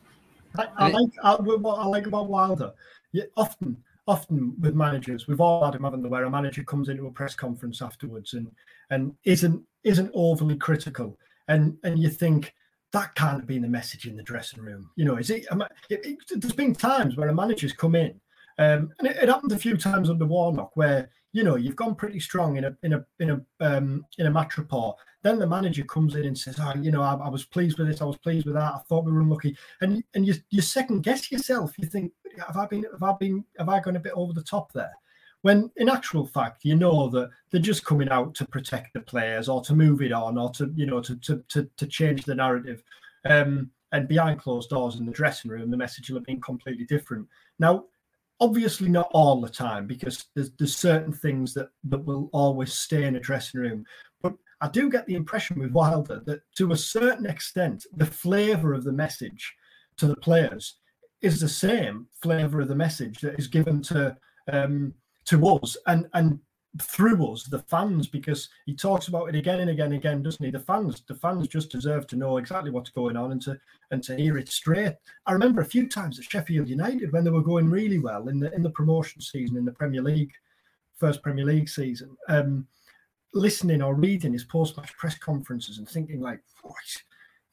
I, 0.57 0.69
I 0.77 0.89
like 0.89 1.11
I, 1.23 1.35
what 1.35 1.79
I 1.79 1.87
like 1.87 2.07
about 2.07 2.29
Wilder. 2.29 2.73
Often 3.37 3.77
often 4.07 4.55
with 4.61 4.75
managers, 4.75 5.27
we've 5.27 5.41
all 5.41 5.65
had 5.65 5.75
them, 5.75 5.85
haven't 5.85 6.03
we, 6.03 6.09
where 6.09 6.25
a 6.25 6.31
manager 6.31 6.63
comes 6.63 6.89
into 6.89 7.07
a 7.07 7.11
press 7.11 7.35
conference 7.35 7.83
afterwards 7.83 8.35
and 8.35 8.51
and 8.91 9.15
isn't 9.25 9.63
isn't 9.85 10.11
overly 10.15 10.57
critical, 10.57 11.19
and 11.49 11.77
and 11.85 11.99
you 11.99 12.09
think 12.09 12.55
that 12.93 13.15
can't 13.15 13.41
have 13.41 13.47
been 13.47 13.63
the 13.63 13.69
message 13.69 14.07
in 14.07 14.17
the 14.17 14.23
dressing 14.23 14.63
room. 14.63 14.91
You 14.97 15.05
know, 15.05 15.17
is 15.17 15.31
it? 15.31 15.47
it, 15.91 16.01
it 16.07 16.41
there's 16.41 16.53
been 16.53 16.75
times 16.75 17.17
where 17.17 17.29
a 17.29 17.35
manager's 17.35 17.73
come 17.73 17.95
in, 17.95 18.21
um, 18.59 18.91
and 18.99 19.09
it, 19.09 19.17
it 19.17 19.29
happened 19.29 19.53
a 19.53 19.59
few 19.59 19.77
times 19.77 20.09
under 20.09 20.25
Warnock 20.25 20.77
where 20.77 21.11
you 21.33 21.45
know 21.45 21.57
you've 21.57 21.77
gone 21.77 21.95
pretty 21.95 22.21
strong 22.21 22.57
in 22.57 22.65
a 22.65 22.77
in 22.83 22.95
a 22.95 23.05
in 23.21 23.31
a 23.31 23.41
um, 23.61 24.05
in 24.19 24.27
a 24.27 24.31
match 24.31 24.57
report. 24.57 24.97
Then 25.23 25.39
the 25.39 25.47
manager 25.47 25.85
comes 25.85 26.15
in 26.15 26.25
and 26.25 26.39
says, 26.39 26.59
"Oh, 26.61 26.73
you 26.81 26.91
know, 26.91 27.03
I, 27.03 27.15
I, 27.15 27.29
was 27.29 27.45
pleased 27.45 27.79
with 27.79 27.89
this. 27.89 28.01
I 28.01 28.05
was 28.05 28.17
pleased 28.17 28.47
with 28.47 28.55
that. 28.55 28.75
I 28.75 28.79
thought 28.89 29.05
we 29.05 29.13
were 29.13 29.21
unlucky." 29.21 29.57
And 29.81 30.03
and 30.15 30.27
you 30.27 30.35
you 30.51 30.63
second 30.63 31.03
guess 31.03 31.31
yourself. 31.31 31.75
You 31.79 31.87
think, 31.87 32.13
"Have 32.47 32.57
I 32.57 32.67
been? 32.67 32.85
Have 32.91 33.03
I 33.03 33.15
been? 33.19 33.45
Have 33.59 33.69
I 33.69 33.81
gone 33.81 33.97
a 33.97 34.01
bit 34.01 34.13
over 34.15 34.33
the 34.33 34.43
top 34.43 34.73
there?" 34.73 34.93
When 35.43 35.71
in 35.77 35.91
actual 35.91 36.27
fact, 36.27 36.65
you 36.65 36.77
know 36.77 37.09
that 37.11 37.31
they're 37.51 37.61
just 37.61 37.85
coming 37.85 38.09
out 38.09 38.35
to 38.37 38.47
protect 38.47 38.95
the 38.95 39.01
players 39.01 39.49
or 39.49 39.61
to 39.63 39.75
move 39.75 40.01
it 40.01 40.13
on 40.13 40.39
or 40.39 40.51
to 40.53 40.73
you 40.75 40.87
know 40.87 41.03
to 41.03 41.17
to 41.17 41.45
to, 41.49 41.69
to 41.77 41.87
change 41.87 42.25
the 42.25 42.35
narrative. 42.35 42.83
Um, 43.27 43.71
and 43.93 44.09
behind 44.09 44.41
closed 44.41 44.71
doors 44.71 44.97
in 44.97 45.07
the 45.07 45.13
dressing 45.13 45.51
room, 45.51 45.71
the 45.71 45.77
message 45.77 46.09
will 46.09 46.19
have 46.19 46.27
been 46.27 46.41
completely 46.41 46.85
different. 46.85 47.27
Now, 47.59 47.85
obviously 48.41 48.89
not 48.89 49.09
all 49.13 49.41
the 49.41 49.49
time 49.49 49.87
because 49.87 50.27
there's, 50.35 50.53
there's 50.59 50.77
certain 50.77 51.13
things 51.13 51.55
that, 51.55 51.69
that 51.85 52.05
will 52.05 52.29
always 52.33 52.73
stay 52.73 53.05
in 53.05 53.17
a 53.17 53.21
dressing 53.21 53.61
room. 53.61 53.85
But 54.23 54.35
I 54.61 54.69
do 54.69 54.91
get 54.91 55.07
the 55.07 55.15
impression 55.15 55.59
with 55.59 55.73
Wilder 55.73 56.23
that 56.27 56.41
to 56.57 56.73
a 56.73 56.77
certain 56.77 57.27
extent, 57.27 57.87
the 57.97 58.07
flavour 58.07 58.75
of 58.75 58.85
the 58.85 58.93
message 58.93 59.55
to 59.99 60.07
the 60.07 60.17
players 60.17 60.77
is 61.23 61.41
the 61.41 61.49
same 61.49 62.07
flavour 62.23 62.61
of 62.61 62.69
the 62.69 62.75
message 62.75 63.21
that 63.21 63.39
is 63.39 63.49
given 63.49 63.83
to 63.83 64.17
um, 64.53 64.93
to 65.25 65.45
us 65.49 65.77
and 65.87 66.07
and 66.15 66.39
through 66.81 67.25
us, 67.33 67.45
the 67.45 67.61
fans, 67.61 68.07
because 68.07 68.49
he 68.65 68.75
talks 68.75 69.09
about 69.09 69.29
it 69.29 69.35
again 69.35 69.61
and 69.61 69.71
again 69.71 69.87
and 69.87 69.95
again, 69.95 70.23
doesn't 70.23 70.45
he? 70.45 70.51
The 70.51 70.59
fans, 70.59 71.03
the 71.07 71.15
fans 71.15 71.49
just 71.49 71.71
deserve 71.71 72.07
to 72.09 72.17
know 72.17 72.39
exactly 72.39 72.71
what's 72.71 72.91
going 72.91 73.17
on 73.17 73.33
and 73.33 73.43
to 73.43 73.59
and 73.91 74.03
to 74.05 74.17
hear 74.17 74.37
it 74.39 74.49
straight. 74.49 74.95
I 75.27 75.33
remember 75.33 75.61
a 75.61 75.67
few 75.67 75.89
times 75.89 76.19
at 76.19 76.25
Sheffield 76.25 76.69
United 76.69 77.13
when 77.13 77.25
they 77.25 77.31
were 77.31 77.43
going 77.43 77.71
really 77.71 77.99
well 77.99 78.29
in 78.29 78.41
the 78.41 78.53
in 78.55 78.63
the 78.63 78.71
promotion 78.71 79.21
season 79.21 79.57
in 79.57 79.65
the 79.65 79.73
Premier 79.73 80.03
League, 80.03 80.33
first 80.97 81.23
Premier 81.23 81.45
League 81.45 81.69
season, 81.69 82.17
um, 82.29 82.67
listening 83.35 83.83
or 83.83 83.95
reading 83.95 84.33
his 84.33 84.45
post-match 84.45 84.97
press 84.97 85.19
conferences 85.19 85.79
and 85.79 85.89
thinking 85.89 86.21
like, 86.21 86.41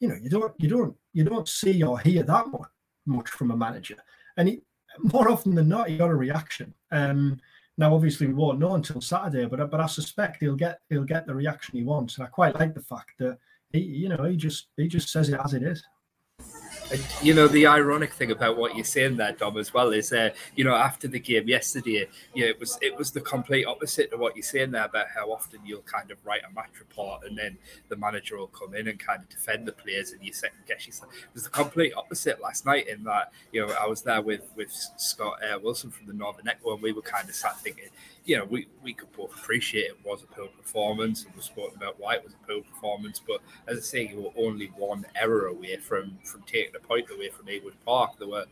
you 0.00 0.08
know, 0.08 0.16
you 0.20 0.30
don't 0.30 0.54
you 0.58 0.68
don't 0.68 0.96
you 1.12 1.24
don't 1.24 1.48
see 1.48 1.82
or 1.82 1.98
hear 1.98 2.22
that 2.22 2.48
much, 2.48 2.68
much 3.06 3.28
from 3.28 3.50
a 3.50 3.56
manager, 3.56 3.96
and 4.36 4.48
he 4.48 4.62
more 4.98 5.30
often 5.30 5.54
than 5.54 5.68
not, 5.68 5.88
he 5.88 5.96
got 5.96 6.10
a 6.10 6.14
reaction. 6.14 6.72
Um, 6.90 7.40
now, 7.76 7.94
obviously, 7.94 8.28
we 8.28 8.34
won't 8.34 8.60
know 8.60 8.74
until 8.74 9.00
Saturday, 9.00 9.46
but 9.46 9.70
but 9.70 9.80
I 9.80 9.86
suspect 9.86 10.38
he'll 10.40 10.54
get 10.54 10.78
he'll 10.90 11.04
get 11.04 11.26
the 11.26 11.34
reaction 11.34 11.76
he 11.76 11.84
wants, 11.84 12.16
and 12.16 12.26
I 12.26 12.30
quite 12.30 12.58
like 12.58 12.74
the 12.74 12.82
fact 12.82 13.12
that 13.18 13.38
he, 13.72 13.80
you 13.80 14.08
know, 14.08 14.22
he 14.24 14.36
just 14.36 14.68
he 14.76 14.86
just 14.86 15.10
says 15.10 15.28
it 15.28 15.40
as 15.44 15.54
it 15.54 15.62
is. 15.62 15.82
You 17.22 17.32
know, 17.32 17.48
the 17.48 17.66
ironic 17.66 18.12
thing 18.12 18.30
about 18.30 18.58
what 18.58 18.76
you're 18.76 18.84
saying 18.84 19.16
there, 19.16 19.32
Dom, 19.32 19.56
as 19.56 19.72
well, 19.72 19.90
is 19.90 20.12
uh, 20.12 20.30
you 20.54 20.64
know, 20.64 20.74
after 20.74 21.08
the 21.08 21.18
game 21.18 21.48
yesterday, 21.48 22.06
yeah, 22.34 22.46
it 22.46 22.60
was 22.60 22.78
it 22.82 22.96
was 22.96 23.10
the 23.10 23.22
complete 23.22 23.64
opposite 23.64 24.12
of 24.12 24.20
what 24.20 24.36
you're 24.36 24.42
saying 24.42 24.72
there 24.72 24.84
about 24.84 25.06
how 25.14 25.32
often 25.32 25.60
you'll 25.64 25.82
kind 25.82 26.10
of 26.10 26.18
write 26.24 26.42
a 26.48 26.52
match 26.52 26.78
report 26.78 27.24
and 27.24 27.36
then 27.36 27.56
the 27.88 27.96
manager 27.96 28.36
will 28.36 28.48
come 28.48 28.74
in 28.74 28.88
and 28.88 28.98
kind 28.98 29.22
of 29.22 29.28
defend 29.30 29.66
the 29.66 29.72
players 29.72 30.12
and 30.12 30.22
you 30.22 30.32
second 30.32 30.58
guess 30.68 30.86
yourself. 30.86 31.10
It 31.14 31.34
was 31.34 31.44
the 31.44 31.50
complete 31.50 31.94
opposite 31.96 32.40
last 32.42 32.66
night 32.66 32.86
in 32.86 33.02
that, 33.04 33.32
you 33.50 33.66
know, 33.66 33.74
I 33.80 33.86
was 33.86 34.02
there 34.02 34.20
with 34.20 34.42
with 34.54 34.70
Scott 34.96 35.38
uh, 35.42 35.58
Wilson 35.58 35.90
from 35.90 36.06
the 36.06 36.12
Northern 36.12 36.48
Echo 36.48 36.74
and 36.74 36.82
we 36.82 36.92
were 36.92 37.02
kind 37.02 37.28
of 37.28 37.34
sat 37.34 37.58
thinking, 37.60 37.88
you 38.24 38.38
know, 38.38 38.44
we, 38.46 38.66
we 38.82 38.94
could 38.94 39.12
both 39.12 39.36
appreciate 39.36 39.86
it 39.86 39.98
was 40.04 40.22
a 40.22 40.26
poor 40.26 40.48
performance 40.48 41.24
and 41.24 41.34
we've 41.34 41.44
spoken 41.44 41.76
about 41.76 42.00
why 42.00 42.14
it 42.14 42.24
was 42.24 42.32
a 42.32 42.46
poor 42.46 42.62
performance. 42.62 43.20
But 43.26 43.40
as 43.66 43.78
I 43.78 43.80
say, 43.80 44.08
you 44.08 44.22
were 44.22 44.42
only 44.42 44.66
one 44.76 45.04
error 45.14 45.46
away 45.46 45.76
from 45.76 46.18
from 46.24 46.42
taking 46.42 46.74
a 46.74 46.78
point 46.78 47.10
away 47.10 47.28
from 47.28 47.46
Ewood 47.46 47.74
Park. 47.84 48.18
There 48.18 48.28
were 48.28 48.46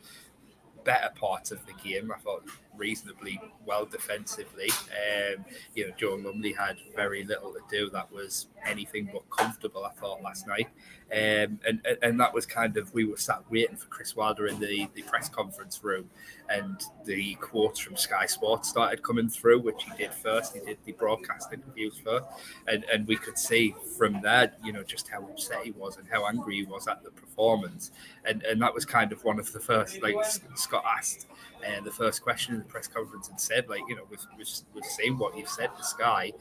better 0.84 1.10
parts 1.14 1.52
of 1.52 1.64
the 1.66 1.72
game. 1.82 2.12
I 2.12 2.18
thought 2.18 2.44
reasonably 2.76 3.40
well 3.64 3.84
defensively. 3.84 4.70
Um, 4.90 5.44
you 5.74 5.86
know, 5.86 5.94
Joe 5.96 6.18
Lumley 6.22 6.52
had 6.52 6.76
very 6.94 7.24
little 7.24 7.52
to 7.52 7.60
do. 7.70 7.90
That 7.90 8.10
was 8.12 8.48
anything 8.66 9.08
but 9.12 9.28
comfortable. 9.30 9.84
I 9.84 9.90
thought 9.90 10.22
last 10.22 10.46
night, 10.46 10.68
um, 11.12 11.60
and 11.66 11.80
and 12.02 12.18
that 12.20 12.32
was 12.32 12.46
kind 12.46 12.76
of 12.76 12.92
we 12.94 13.04
were 13.04 13.16
sat 13.16 13.42
waiting 13.50 13.76
for 13.76 13.86
Chris 13.86 14.16
Wilder 14.16 14.46
in 14.46 14.58
the 14.58 14.88
the 14.94 15.02
press 15.02 15.28
conference 15.28 15.82
room, 15.82 16.08
and 16.48 16.82
the 17.04 17.34
quotes 17.36 17.80
from 17.80 17.96
Sky 17.96 18.26
Sports 18.26 18.68
started 18.68 19.02
coming 19.02 19.28
through, 19.28 19.60
which 19.60 19.84
he 19.84 19.96
did 19.96 20.12
first. 20.14 20.54
He 20.54 20.60
did 20.60 20.78
the 20.84 20.92
broadcast 20.92 21.52
interviews 21.52 22.00
first, 22.02 22.26
and 22.66 22.84
and 22.92 23.06
we 23.06 23.16
could 23.16 23.38
see 23.38 23.74
from 23.98 24.20
there, 24.22 24.52
you 24.64 24.72
know, 24.72 24.82
just 24.82 25.08
how 25.08 25.22
upset 25.24 25.64
he 25.64 25.72
was 25.72 25.96
and 25.96 26.06
how 26.10 26.26
angry 26.26 26.56
he 26.56 26.64
was 26.64 26.88
at 26.88 27.02
the 27.04 27.10
performance, 27.10 27.90
and 28.24 28.42
and 28.42 28.60
that 28.62 28.74
was 28.74 28.84
kind 28.84 29.12
of 29.12 29.22
one 29.24 29.38
of 29.38 29.52
the 29.52 29.60
first 29.60 30.02
like 30.02 30.16
Scott 30.54 30.84
asked 30.96 31.26
uh, 31.66 31.80
the 31.82 31.90
first 31.90 32.22
question 32.22 32.61
the 32.62 32.68
press 32.68 32.86
conference 32.86 33.28
and 33.28 33.40
said, 33.40 33.68
like, 33.68 33.82
you 33.88 33.96
know, 33.96 34.02
we've, 34.10 34.24
we've, 34.36 34.48
we've 34.74 34.84
seen 34.84 35.18
what 35.18 35.36
you've 35.36 35.48
said 35.48 35.70
to 35.76 35.84
Sky. 35.84 36.32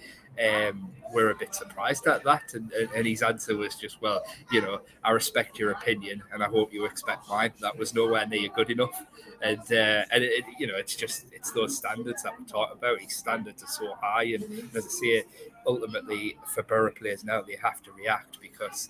Um, 0.41 0.91
we're 1.13 1.31
a 1.31 1.35
bit 1.35 1.53
surprised 1.53 2.07
at 2.07 2.23
that. 2.23 2.53
And, 2.53 2.71
and, 2.71 3.05
his 3.05 3.21
answer 3.21 3.55
was 3.57 3.75
just, 3.75 4.01
well, 4.01 4.23
you 4.51 4.61
know, 4.61 4.81
I 5.03 5.11
respect 5.11 5.59
your 5.59 5.71
opinion 5.71 6.23
and 6.31 6.41
I 6.41 6.47
hope 6.47 6.73
you 6.73 6.85
expect 6.85 7.27
mine. 7.27 7.51
That 7.59 7.77
was 7.77 7.93
nowhere 7.93 8.25
near 8.25 8.47
good 8.49 8.69
enough. 8.69 9.05
And, 9.41 9.59
uh, 9.59 10.05
and 10.11 10.23
it, 10.23 10.45
you 10.57 10.67
know, 10.67 10.77
it's 10.77 10.95
just, 10.95 11.25
it's 11.33 11.51
those 11.51 11.75
standards 11.75 12.23
that 12.23 12.39
we 12.39 12.45
talk 12.45 12.71
about. 12.73 13.01
His 13.01 13.15
standards 13.15 13.61
are 13.63 13.67
so 13.67 13.93
high. 14.01 14.23
And 14.23 14.69
as 14.75 14.85
I 14.85 14.89
say, 14.89 15.23
ultimately, 15.67 16.37
for 16.53 16.63
Borough 16.63 16.91
players 16.91 17.25
now, 17.25 17.41
they 17.41 17.57
have 17.61 17.81
to 17.83 17.91
react 17.91 18.39
because 18.41 18.89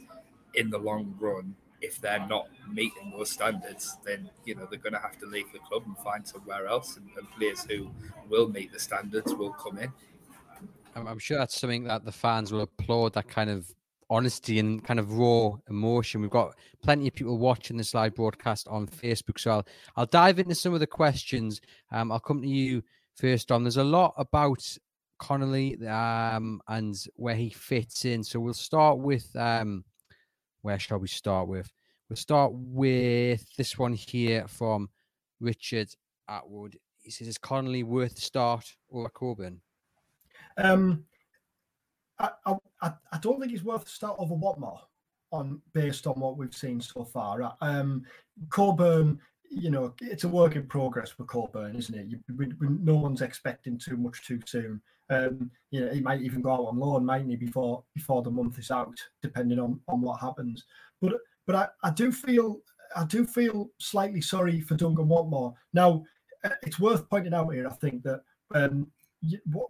in 0.54 0.70
the 0.70 0.78
long 0.78 1.16
run, 1.20 1.56
if 1.82 2.00
they're 2.00 2.26
not 2.28 2.48
meeting 2.72 3.12
those 3.16 3.32
standards, 3.32 3.98
then 4.06 4.30
you 4.46 4.56
know 4.56 4.68
they're 4.70 4.80
going 4.80 4.94
to 4.94 5.00
have 5.00 5.18
to 5.20 5.26
leave 5.26 5.52
the 5.52 5.60
club 5.60 5.84
and 5.86 5.98
find 5.98 6.26
somewhere 6.26 6.68
else. 6.68 6.98
And, 6.98 7.10
and 7.18 7.30
players 7.32 7.66
who 7.66 7.90
will 8.30 8.48
meet 8.50 8.72
the 8.72 8.80
standards 8.80 9.34
will 9.34 9.54
come 9.54 9.78
in. 9.80 9.92
I'm 10.96 11.20
sure 11.20 11.38
that's 11.38 11.60
something 11.60 11.86
that 11.86 12.06
the 12.06 12.12
fans 12.12 12.52
will 12.52 12.62
applaud. 12.62 13.14
That 13.14 13.28
kind 13.28 13.50
of 13.50 13.74
honesty 14.10 14.60
and 14.60 14.84
kind 14.84 15.00
of 15.00 15.14
raw 15.14 15.54
emotion. 15.70 16.22
We've 16.22 16.30
got 16.30 16.56
plenty 16.84 17.08
of 17.08 17.14
people 17.14 17.38
watching 17.38 17.78
this 17.78 17.94
live 17.94 18.16
broadcast 18.16 18.68
on 18.68 18.88
Facebook, 18.88 19.40
so 19.40 19.52
I'll, 19.52 19.66
I'll 19.96 20.06
dive 20.06 20.40
into 20.40 20.56
some 20.56 20.74
of 20.74 20.82
the 20.82 20.88
questions. 20.88 21.62
Um, 21.92 22.12
I'll 22.12 22.20
come 22.20 22.42
to 22.42 22.48
you 22.48 22.84
first, 23.16 23.48
Dom. 23.48 23.64
There's 23.64 23.78
a 23.78 23.84
lot 23.84 24.14
about 24.18 24.78
Connolly 25.18 25.78
um, 25.88 26.62
and 26.68 26.96
where 27.16 27.36
he 27.36 27.52
fits 27.52 28.06
in. 28.06 28.24
So 28.24 28.40
we'll 28.40 28.54
start 28.54 28.98
with 28.98 29.34
um, 29.36 29.86
where 30.62 30.80
shall 30.80 31.00
we 31.00 31.08
start 31.08 31.48
with? 31.48 31.72
We'll 32.10 32.18
start 32.18 32.52
with 32.54 33.46
this 33.56 33.78
one 33.78 33.94
here 33.94 34.48
from 34.48 34.90
Richard 35.40 35.90
Atwood. 36.28 36.78
He 37.00 37.12
says, 37.12 37.28
"Is 37.28 37.38
Connolly 37.38 37.84
worth 37.84 38.16
the 38.16 38.22
start 38.22 38.66
or 38.90 39.10
Coburn?" 39.10 39.62
Um, 40.58 41.06
I, 42.20 42.30
I, 42.82 42.94
I 43.12 43.18
don't 43.22 43.40
think 43.40 43.52
he's 43.52 43.64
worth 43.64 43.86
the 43.86 43.90
start 43.90 44.18
over 44.20 44.36
Watmore 44.36 44.82
on 45.32 45.62
based 45.74 46.08
on 46.08 46.20
what 46.20 46.38
we've 46.38 46.54
seen 46.54 46.82
so 46.82 47.04
far. 47.06 47.56
Um, 47.62 48.04
Coburn, 48.50 49.20
you 49.50 49.70
know, 49.70 49.94
it's 50.02 50.24
a 50.24 50.30
work 50.30 50.56
in 50.56 50.68
progress 50.68 51.10
for 51.10 51.26
Coburn, 51.26 51.76
isn't 51.76 51.96
it? 51.96 52.08
You, 52.08 52.20
we, 52.36 52.48
we, 52.60 52.68
no 52.82 52.96
one's 52.96 53.22
expecting 53.22 53.78
too 53.78 53.98
much 53.98 54.26
too 54.26 54.40
soon. 54.46 54.82
Um, 55.12 55.52
you 55.72 55.86
know, 55.86 55.92
he 55.92 56.00
might 56.00 56.22
even 56.22 56.42
go 56.42 56.52
out 56.52 56.68
on 56.68 56.80
loan, 56.80 57.06
mightn't 57.06 57.30
he, 57.30 57.36
before 57.36 57.84
before 57.94 58.24
the 58.24 58.32
month 58.32 58.58
is 58.58 58.72
out, 58.72 58.98
depending 59.22 59.60
on 59.60 59.80
on 59.88 60.02
what 60.02 60.20
happens. 60.20 60.64
But 61.02 61.14
but 61.46 61.56
I, 61.56 61.68
I 61.84 61.92
do 61.92 62.12
feel 62.12 62.62
I 62.96 63.06
do 63.06 63.26
feel 63.26 63.70
slightly 63.78 64.22
sorry 64.22 64.62
for 64.62 64.76
Duncan 64.76 65.08
Watmore. 65.08 65.54
Now, 65.74 66.04
uh, 66.44 66.50
it's 66.64 66.80
worth 66.80 67.10
pointing 67.10 67.34
out 67.34 67.54
here, 67.54 67.68
I 67.68 67.74
think 67.74 68.04
that 68.04 68.22
um, 68.56 68.88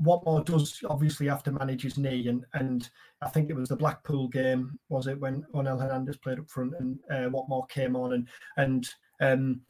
Watmore 0.02 0.46
does 0.46 0.80
obviously 0.90 1.28
have 1.28 1.44
to 1.44 1.52
manage 1.52 1.82
his 1.84 1.98
knee, 1.98 2.28
and 2.28 2.46
and 2.54 2.90
I 3.22 3.30
think 3.30 3.50
it 3.50 3.56
was 3.56 3.70
the 3.70 3.76
Blackpool 3.76 4.28
game, 4.28 4.80
was 4.90 5.08
it 5.08 5.20
when 5.20 5.44
Onel 5.54 5.82
Hernandez 5.82 6.18
played 6.18 6.40
up 6.40 6.50
front 6.50 6.74
and 6.80 7.00
uh, 7.10 7.30
Watmore 7.30 7.68
came 7.70 7.96
on, 7.96 8.14
and 8.14 8.28
and 8.58 8.90
um, 9.22 9.62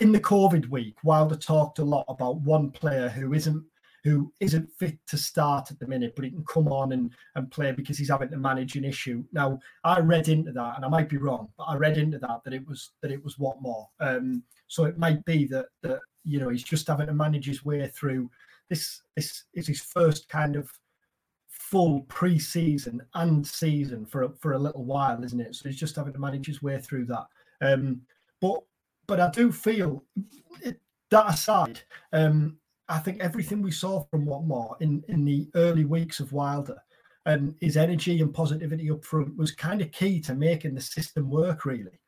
in 0.00 0.10
the 0.10 0.20
COVID 0.20 0.68
week, 0.70 0.96
Wilder 1.04 1.36
talked 1.36 1.78
a 1.78 1.84
lot 1.84 2.06
about 2.08 2.40
one 2.40 2.70
player 2.70 3.08
who 3.08 3.34
isn't 3.34 3.64
who 4.06 4.32
isn't 4.38 4.70
fit 4.78 4.96
to 5.08 5.16
start 5.18 5.72
at 5.72 5.80
the 5.80 5.86
minute, 5.86 6.14
but 6.14 6.24
he 6.24 6.30
can 6.30 6.44
come 6.44 6.68
on 6.68 6.92
and, 6.92 7.12
and 7.34 7.50
play 7.50 7.72
because 7.72 7.98
he's 7.98 8.08
having 8.08 8.30
to 8.30 8.36
manage 8.36 8.76
an 8.76 8.84
issue. 8.84 9.24
Now, 9.32 9.58
I 9.82 9.98
read 9.98 10.28
into 10.28 10.52
that, 10.52 10.76
and 10.76 10.84
I 10.84 10.88
might 10.88 11.08
be 11.08 11.16
wrong, 11.16 11.48
but 11.58 11.64
I 11.64 11.74
read 11.74 11.98
into 11.98 12.18
that 12.20 12.42
that 12.44 12.54
it 12.54 12.66
was 12.68 12.90
that 13.02 13.10
it 13.10 13.22
was 13.24 13.34
Watmore. 13.34 13.86
Um, 13.98 14.44
so 14.68 14.84
it 14.84 14.96
might 14.96 15.24
be 15.24 15.46
that 15.46 15.66
that 15.82 15.98
you 16.22 16.38
know 16.38 16.50
he's 16.50 16.62
just 16.62 16.86
having 16.86 17.08
to 17.08 17.14
manage 17.14 17.46
his 17.46 17.64
way 17.64 17.88
through. 17.88 18.30
This 18.68 19.02
this 19.16 19.42
is 19.54 19.66
his 19.66 19.80
first 19.80 20.28
kind 20.28 20.54
of 20.54 20.70
full 21.48 22.02
pre-season 22.02 23.02
and 23.14 23.44
season 23.44 24.06
for 24.06 24.22
a, 24.22 24.30
for 24.38 24.52
a 24.52 24.58
little 24.58 24.84
while, 24.84 25.24
isn't 25.24 25.40
it? 25.40 25.56
So 25.56 25.68
he's 25.68 25.80
just 25.80 25.96
having 25.96 26.12
to 26.12 26.20
manage 26.20 26.46
his 26.46 26.62
way 26.62 26.78
through 26.80 27.06
that. 27.06 27.26
Um, 27.60 28.02
but 28.40 28.62
but 29.08 29.18
I 29.18 29.30
do 29.30 29.50
feel 29.50 30.04
it, 30.62 30.80
that 31.10 31.28
aside, 31.28 31.80
um, 32.12 32.58
I 32.88 32.98
think 32.98 33.20
everything 33.20 33.62
we 33.62 33.72
saw 33.72 34.04
from 34.04 34.26
Watmore 34.26 34.80
in, 34.80 35.02
in 35.08 35.24
the 35.24 35.48
early 35.54 35.84
weeks 35.84 36.20
of 36.20 36.32
Wilder 36.32 36.76
and 37.26 37.54
his 37.60 37.76
energy 37.76 38.20
and 38.20 38.32
positivity 38.32 38.90
up 38.90 39.04
front 39.04 39.36
was 39.36 39.50
kind 39.50 39.82
of 39.82 39.90
key 39.90 40.20
to 40.20 40.34
making 40.34 40.74
the 40.74 40.80
system 40.80 41.28
work, 41.28 41.64
really. 41.64 42.00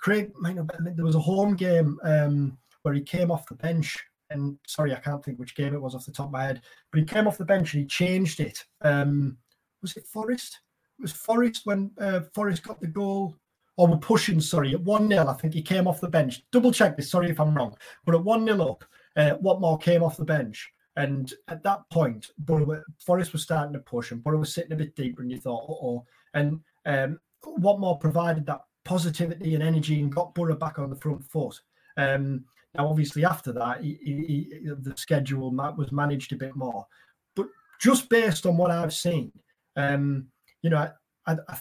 Craig 0.00 0.32
there 0.42 1.04
was 1.04 1.14
a 1.14 1.20
home 1.20 1.54
game 1.54 1.98
um, 2.02 2.58
where 2.82 2.94
he 2.94 3.00
came 3.00 3.30
off 3.30 3.46
the 3.46 3.54
bench, 3.54 3.96
and 4.30 4.58
sorry, 4.66 4.94
I 4.94 4.98
can't 5.00 5.24
think 5.24 5.38
which 5.38 5.56
game 5.56 5.74
it 5.74 5.80
was 5.80 5.94
off 5.94 6.04
the 6.04 6.12
top 6.12 6.26
of 6.26 6.32
my 6.32 6.44
head, 6.44 6.62
but 6.90 6.98
he 6.98 7.06
came 7.06 7.26
off 7.26 7.38
the 7.38 7.44
bench 7.44 7.72
and 7.72 7.82
he 7.82 7.86
changed 7.86 8.40
it. 8.40 8.62
Um, 8.82 9.38
was 9.82 9.96
it 9.96 10.06
Forest? 10.06 10.60
It 10.98 11.02
was 11.02 11.12
Forest 11.12 11.62
when 11.64 11.92
uh, 12.00 12.20
Forest 12.34 12.64
got 12.64 12.80
the 12.80 12.86
goal 12.88 13.36
or 13.76 13.86
were 13.86 13.98
pushing, 13.98 14.40
sorry, 14.40 14.72
at 14.72 14.80
1 14.80 15.08
0. 15.08 15.26
I 15.26 15.32
think 15.34 15.54
he 15.54 15.62
came 15.62 15.86
off 15.86 16.00
the 16.00 16.08
bench. 16.08 16.42
Double 16.50 16.72
check 16.72 16.96
this, 16.96 17.10
sorry 17.10 17.30
if 17.30 17.38
I'm 17.38 17.54
wrong. 17.54 17.76
But 18.04 18.14
at 18.14 18.24
1 18.24 18.46
0 18.46 18.68
up, 18.68 18.84
uh, 19.16 19.36
Watmore 19.42 19.80
came 19.80 20.02
off 20.02 20.16
the 20.16 20.24
bench. 20.24 20.70
And 20.96 21.32
at 21.48 21.62
that 21.62 21.80
point, 21.90 22.30
Borough, 22.38 22.82
Forest 23.04 23.32
was 23.32 23.42
starting 23.42 23.74
to 23.74 23.80
push, 23.80 24.12
and 24.12 24.24
Borough 24.24 24.38
was 24.38 24.54
sitting 24.54 24.72
a 24.72 24.76
bit 24.76 24.96
deeper, 24.96 25.20
and 25.20 25.30
you 25.30 25.38
thought, 25.38 25.66
oh, 25.68 26.04
and 26.32 26.60
um, 26.86 27.20
Watmore 27.44 28.00
provided 28.00 28.46
that 28.46 28.62
positivity 28.84 29.54
and 29.54 29.62
energy 29.62 30.00
and 30.00 30.14
got 30.14 30.34
Borough 30.34 30.56
back 30.56 30.78
on 30.78 30.88
the 30.88 30.96
front 30.96 31.22
foot. 31.24 31.60
Um, 31.98 32.44
now, 32.74 32.88
obviously, 32.88 33.24
after 33.24 33.52
that, 33.52 33.82
he, 33.82 33.98
he, 34.02 34.48
he, 34.62 34.70
the 34.80 34.94
schedule 34.96 35.50
was 35.50 35.92
managed 35.92 36.32
a 36.32 36.36
bit 36.36 36.56
more. 36.56 36.86
But 37.34 37.48
just 37.80 38.08
based 38.08 38.46
on 38.46 38.56
what 38.56 38.70
I've 38.70 38.94
seen, 38.94 39.32
um, 39.76 40.26
you 40.62 40.70
know, 40.70 40.90
I, 41.26 41.36
I, 41.48 41.58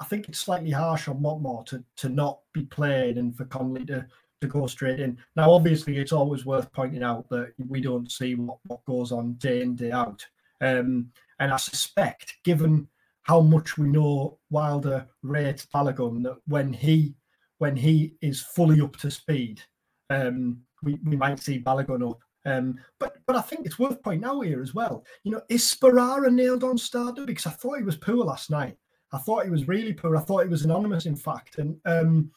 I, 0.00 0.04
think 0.04 0.28
it's 0.28 0.38
slightly 0.38 0.70
harsh 0.70 1.08
on 1.08 1.20
Watmore 1.20 1.66
to 1.66 1.84
to 1.96 2.08
not 2.08 2.40
be 2.52 2.64
played 2.64 3.16
and 3.16 3.36
for 3.36 3.44
Connolly 3.46 3.86
to 3.86 4.06
to 4.40 4.46
go 4.46 4.66
straight 4.66 5.00
in. 5.00 5.18
Now, 5.36 5.50
obviously, 5.50 5.98
it's 5.98 6.12
always 6.12 6.46
worth 6.46 6.72
pointing 6.72 7.02
out 7.02 7.28
that 7.30 7.52
we 7.68 7.80
don't 7.80 8.10
see 8.10 8.34
what, 8.34 8.58
what 8.66 8.84
goes 8.84 9.12
on 9.12 9.34
day 9.34 9.62
in, 9.62 9.76
day 9.76 9.92
out. 9.92 10.24
Um, 10.60 11.10
and 11.38 11.52
I 11.52 11.56
suspect, 11.56 12.36
given 12.44 12.88
how 13.22 13.40
much 13.40 13.78
we 13.78 13.88
know 13.88 14.38
Wilder 14.50 15.06
rates 15.22 15.66
Balogun, 15.72 16.22
that 16.24 16.38
when 16.46 16.72
he 16.72 17.14
when 17.58 17.76
he 17.76 18.14
is 18.22 18.40
fully 18.40 18.80
up 18.80 18.96
to 18.96 19.10
speed, 19.10 19.60
um, 20.08 20.58
we, 20.82 20.98
we 21.04 21.14
might 21.14 21.38
see 21.38 21.60
Balogun 21.60 22.10
up. 22.10 22.20
Um, 22.46 22.78
but 22.98 23.18
but 23.26 23.36
I 23.36 23.42
think 23.42 23.66
it's 23.66 23.78
worth 23.78 24.02
pointing 24.02 24.28
out 24.28 24.40
here 24.40 24.62
as 24.62 24.74
well. 24.74 25.04
You 25.24 25.32
know, 25.32 25.42
is 25.48 25.70
Sporar 25.70 26.30
nailed 26.32 26.64
on 26.64 26.78
starter? 26.78 27.26
Because 27.26 27.46
I 27.46 27.50
thought 27.50 27.78
he 27.78 27.84
was 27.84 27.96
poor 27.96 28.16
last 28.16 28.50
night. 28.50 28.76
I 29.12 29.18
thought 29.18 29.44
he 29.44 29.50
was 29.50 29.68
really 29.68 29.92
poor. 29.92 30.16
I 30.16 30.20
thought 30.20 30.44
he 30.44 30.48
was 30.48 30.64
anonymous, 30.64 31.06
in 31.06 31.16
fact. 31.16 31.58
And 31.58 31.76
um, 31.84 32.30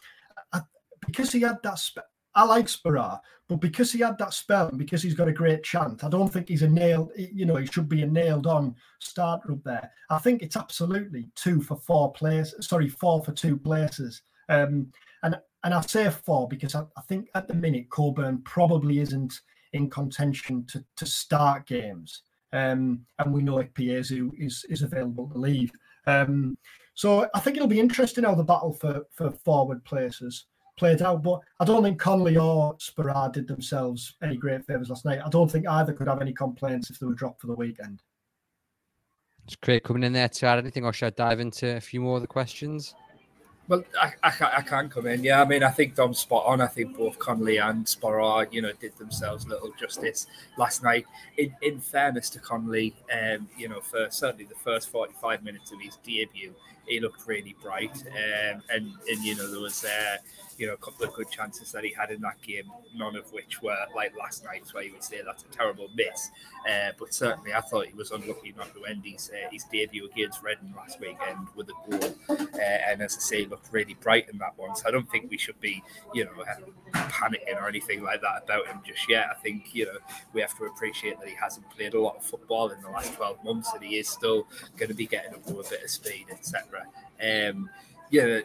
because 1.05 1.31
he 1.31 1.41
had 1.41 1.57
that 1.63 1.79
spe- 1.79 1.99
I 2.35 2.45
like 2.45 2.65
Sporar, 2.65 3.19
but 3.47 3.57
because 3.57 3.91
he 3.91 3.99
had 3.99 4.17
that 4.17 4.33
spell 4.33 4.69
and 4.69 4.77
because 4.77 5.03
he's 5.03 5.13
got 5.13 5.27
a 5.27 5.33
great 5.33 5.63
chant, 5.63 6.03
I 6.03 6.09
don't 6.09 6.31
think 6.31 6.49
he's 6.49 6.63
a 6.63 6.67
nailed. 6.67 7.11
You 7.15 7.45
know, 7.45 7.57
he 7.57 7.67
should 7.67 7.87
be 7.87 8.01
a 8.01 8.07
nailed 8.07 8.47
on 8.47 8.75
starter 8.99 9.51
up 9.51 9.63
there. 9.63 9.91
I 10.09 10.17
think 10.17 10.41
it's 10.41 10.57
absolutely 10.57 11.29
two 11.35 11.61
for 11.61 11.77
four 11.77 12.11
places. 12.13 12.67
Sorry, 12.67 12.89
four 12.89 13.23
for 13.23 13.31
two 13.31 13.57
places. 13.57 14.21
Um, 14.49 14.91
and 15.21 15.37
and 15.63 15.73
I 15.73 15.81
say 15.81 16.09
four 16.09 16.47
because 16.47 16.75
I, 16.75 16.83
I 16.97 17.01
think 17.01 17.29
at 17.35 17.47
the 17.47 17.53
minute 17.53 17.89
Coburn 17.89 18.41
probably 18.43 18.99
isn't 18.99 19.39
in 19.73 19.89
contention 19.89 20.65
to 20.67 20.83
to 20.95 21.05
start 21.05 21.67
games. 21.67 22.23
Um, 22.51 23.05
and 23.19 23.33
we 23.33 23.43
know 23.43 23.63
Ikpeazu 23.63 24.31
is 24.37 24.65
is 24.69 24.81
available 24.81 25.29
to 25.29 25.37
leave. 25.37 25.71
Um, 26.07 26.57
so 26.95 27.27
I 27.33 27.39
think 27.39 27.57
it'll 27.57 27.67
be 27.67 27.79
interesting 27.79 28.23
how 28.23 28.35
the 28.35 28.43
battle 28.43 28.73
for 28.73 29.03
for 29.11 29.31
forward 29.31 29.83
places 29.85 30.45
played 30.77 31.01
out. 31.01 31.23
But 31.23 31.39
I 31.59 31.65
don't 31.65 31.83
think 31.83 31.99
Connolly 31.99 32.37
or 32.37 32.75
Sporar 32.77 33.31
did 33.31 33.47
themselves 33.47 34.15
any 34.21 34.37
great 34.37 34.65
favours 34.65 34.89
last 34.89 35.05
night. 35.05 35.19
I 35.25 35.29
don't 35.29 35.51
think 35.51 35.67
either 35.67 35.93
could 35.93 36.07
have 36.07 36.21
any 36.21 36.33
complaints 36.33 36.89
if 36.89 36.99
they 36.99 37.05
were 37.05 37.13
dropped 37.13 37.41
for 37.41 37.47
the 37.47 37.55
weekend. 37.55 38.01
It's 39.45 39.55
great 39.57 39.83
coming 39.83 40.03
in 40.03 40.13
there 40.13 40.29
to 40.29 40.45
add 40.45 40.59
anything, 40.59 40.85
or 40.85 40.93
should 40.93 41.07
I 41.07 41.09
dive 41.11 41.39
into 41.39 41.75
a 41.75 41.81
few 41.81 41.99
more 41.99 42.15
of 42.15 42.21
the 42.21 42.27
questions? 42.27 42.95
Well, 43.69 43.83
I, 44.01 44.11
I, 44.23 44.29
can, 44.29 44.49
I 44.57 44.61
can 44.61 44.89
come 44.89 45.07
in. 45.07 45.23
Yeah, 45.23 45.41
I 45.41 45.45
mean, 45.45 45.63
I 45.63 45.69
think 45.69 45.95
Dom's 45.95 46.19
spot 46.19 46.43
on. 46.45 46.59
I 46.59 46.67
think 46.67 46.97
both 46.97 47.17
Connolly 47.17 47.57
and 47.57 47.85
Sporar, 47.85 48.51
you 48.51 48.61
know, 48.61 48.71
did 48.79 48.97
themselves 48.97 49.47
little 49.47 49.71
justice 49.79 50.27
last 50.57 50.83
night. 50.83 51.05
In, 51.37 51.55
in 51.61 51.79
fairness 51.79 52.29
to 52.31 52.39
Connolly, 52.39 52.93
um, 53.11 53.47
you 53.57 53.69
know, 53.69 53.79
for 53.79 54.07
certainly 54.09 54.45
the 54.45 54.55
first 54.55 54.89
45 54.89 55.43
minutes 55.43 55.71
of 55.71 55.79
his 55.79 55.97
debut, 56.03 56.53
he 56.85 56.99
looked 56.99 57.27
really 57.27 57.55
bright. 57.61 58.03
Um, 58.07 58.61
and, 58.69 58.93
and, 59.09 59.23
you 59.23 59.35
know, 59.35 59.49
there 59.49 59.61
was, 59.61 59.85
uh, 59.85 60.17
you 60.57 60.67
know, 60.67 60.73
a 60.73 60.77
couple 60.77 61.05
of 61.05 61.13
good 61.13 61.29
chances 61.29 61.71
that 61.71 61.83
he 61.83 61.93
had 61.93 62.11
in 62.11 62.21
that 62.21 62.41
game, 62.41 62.65
none 62.95 63.15
of 63.15 63.31
which 63.31 63.61
were 63.61 63.75
like 63.95 64.13
last 64.17 64.43
night's, 64.43 64.73
where 64.73 64.83
you 64.83 64.93
would 64.93 65.03
say 65.03 65.21
that's 65.25 65.43
a 65.43 65.47
terrible 65.47 65.89
miss. 65.95 66.29
Uh, 66.69 66.91
but 66.99 67.13
certainly, 67.13 67.53
I 67.53 67.61
thought 67.61 67.87
he 67.87 67.93
was 67.93 68.11
unlucky 68.11 68.53
not 68.55 68.73
to 68.75 68.85
end 68.85 69.03
his, 69.05 69.31
uh, 69.33 69.49
his 69.51 69.63
debut 69.65 70.09
against 70.11 70.43
Reading 70.43 70.73
last 70.75 70.99
weekend 70.99 71.47
with 71.55 71.69
a 71.69 71.89
goal. 71.89 72.15
Uh, 72.29 72.59
and 72.59 73.01
as 73.01 73.15
I 73.17 73.19
say, 73.19 73.45
looked 73.45 73.71
really 73.71 73.95
bright 73.95 74.29
in 74.29 74.37
that 74.39 74.57
one. 74.57 74.75
So 74.75 74.87
I 74.87 74.91
don't 74.91 75.09
think 75.09 75.29
we 75.29 75.37
should 75.37 75.59
be, 75.59 75.83
you 76.13 76.25
know, 76.25 76.31
panicking 76.93 77.61
or 77.61 77.67
anything 77.67 78.03
like 78.03 78.21
that 78.21 78.43
about 78.43 78.67
him 78.67 78.79
just 78.85 79.09
yet. 79.09 79.27
I 79.31 79.35
think, 79.35 79.73
you 79.73 79.85
know, 79.85 79.97
we 80.33 80.41
have 80.41 80.57
to 80.57 80.65
appreciate 80.65 81.19
that 81.19 81.27
he 81.27 81.35
hasn't 81.35 81.69
played 81.71 81.93
a 81.93 82.01
lot 82.01 82.17
of 82.17 82.23
football 82.23 82.69
in 82.69 82.81
the 82.81 82.89
last 82.89 83.13
12 83.13 83.43
months 83.43 83.71
and 83.73 83.83
he 83.83 83.97
is 83.97 84.07
still 84.07 84.47
going 84.77 84.89
to 84.89 84.95
be 84.95 85.05
getting 85.05 85.33
up 85.33 85.45
to 85.45 85.59
a 85.59 85.69
bit 85.69 85.83
of 85.83 85.89
speed, 85.89 86.25
etc. 86.31 86.72
Um, 87.21 87.69
yeah, 88.09 88.41